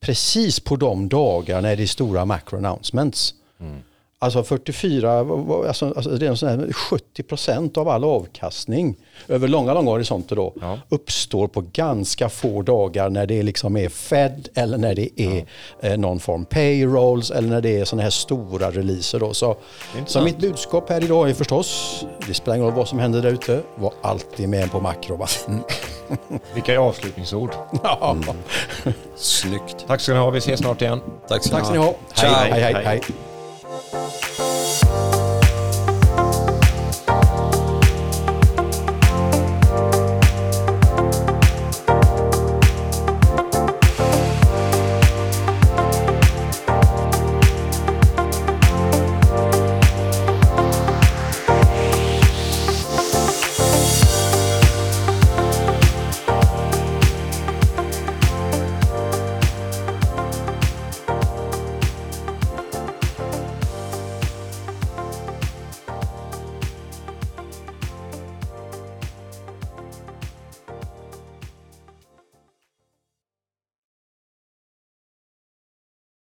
precis 0.00 0.60
på 0.60 0.76
de 0.76 1.08
dagar 1.08 1.62
när 1.62 1.76
det 1.76 1.82
är 1.82 1.86
stora 1.86 2.24
macro 2.24 2.56
announcements. 2.56 3.34
Mm. 3.60 3.82
Alltså 4.22 4.42
44, 4.42 5.22
vad- 5.22 5.38
vad- 5.38 5.66
alltså, 5.66 5.86
alltså 5.86 6.10
det 6.10 6.26
är 6.26 6.34
sån 6.34 6.48
här 6.48 6.72
70 6.72 7.22
procent 7.22 7.76
av 7.76 7.88
all 7.88 8.04
avkastning 8.04 8.96
över 9.28 9.48
långa, 9.48 9.74
långa 9.74 9.90
horisonter 9.90 10.36
då 10.36 10.52
Ja. 10.60 10.78
uppstår 10.88 11.22
uppstår 11.22 11.48
på 11.48 11.60
ganska 11.72 12.28
få 12.28 12.62
dagar 12.62 13.10
när 13.10 13.26
det 13.26 13.42
liksom 13.42 13.76
är 13.76 13.88
Fed 13.88 14.48
eller 14.54 14.78
när 14.78 14.94
det 14.94 15.20
är 15.22 15.44
eh, 15.80 15.96
någon 15.98 16.20
form 16.20 16.44
payrolls 16.44 17.30
eller 17.30 17.48
när 17.48 17.60
det 17.60 17.80
är 17.80 17.84
sådana 17.84 18.02
här 18.02 18.10
stora 18.10 18.70
releaser. 18.70 19.18
Då. 19.20 19.34
Så, 19.34 19.56
så 20.06 20.22
mitt 20.22 20.38
budskap 20.38 20.88
här 20.90 21.04
idag 21.04 21.30
är 21.30 21.34
förstås, 21.34 22.00
det 22.26 22.34
spelar 22.34 22.56
ingen 22.56 22.66
roll 22.68 22.76
vad 22.76 22.88
som 22.88 22.98
händer 22.98 23.22
där 23.22 23.30
ute, 23.30 23.60
var 23.74 23.92
alltid 24.02 24.48
med 24.48 24.70
på 24.70 24.80
makro. 24.80 25.16
Va? 25.16 25.26
Mm. 25.48 25.60
Vilka 26.54 26.72
är 26.74 26.78
avslutningsord? 26.78 27.50
Ja. 27.82 28.16
snyggt. 29.16 29.84
Tack 29.86 30.00
ska 30.00 30.12
ni 30.12 30.18
ha, 30.18 30.30
vi 30.30 30.38
ses 30.38 30.60
snart 30.60 30.82
igen. 30.82 31.00
Tack 31.28 31.44
ska 31.44 31.56
Tack 31.56 31.64
ska 31.66 31.74
ni 31.74 31.80
ha. 31.80 31.94
Hej, 32.14 32.30
hej. 32.60 32.72
Hej. 32.74 32.84
hej. 32.84 33.00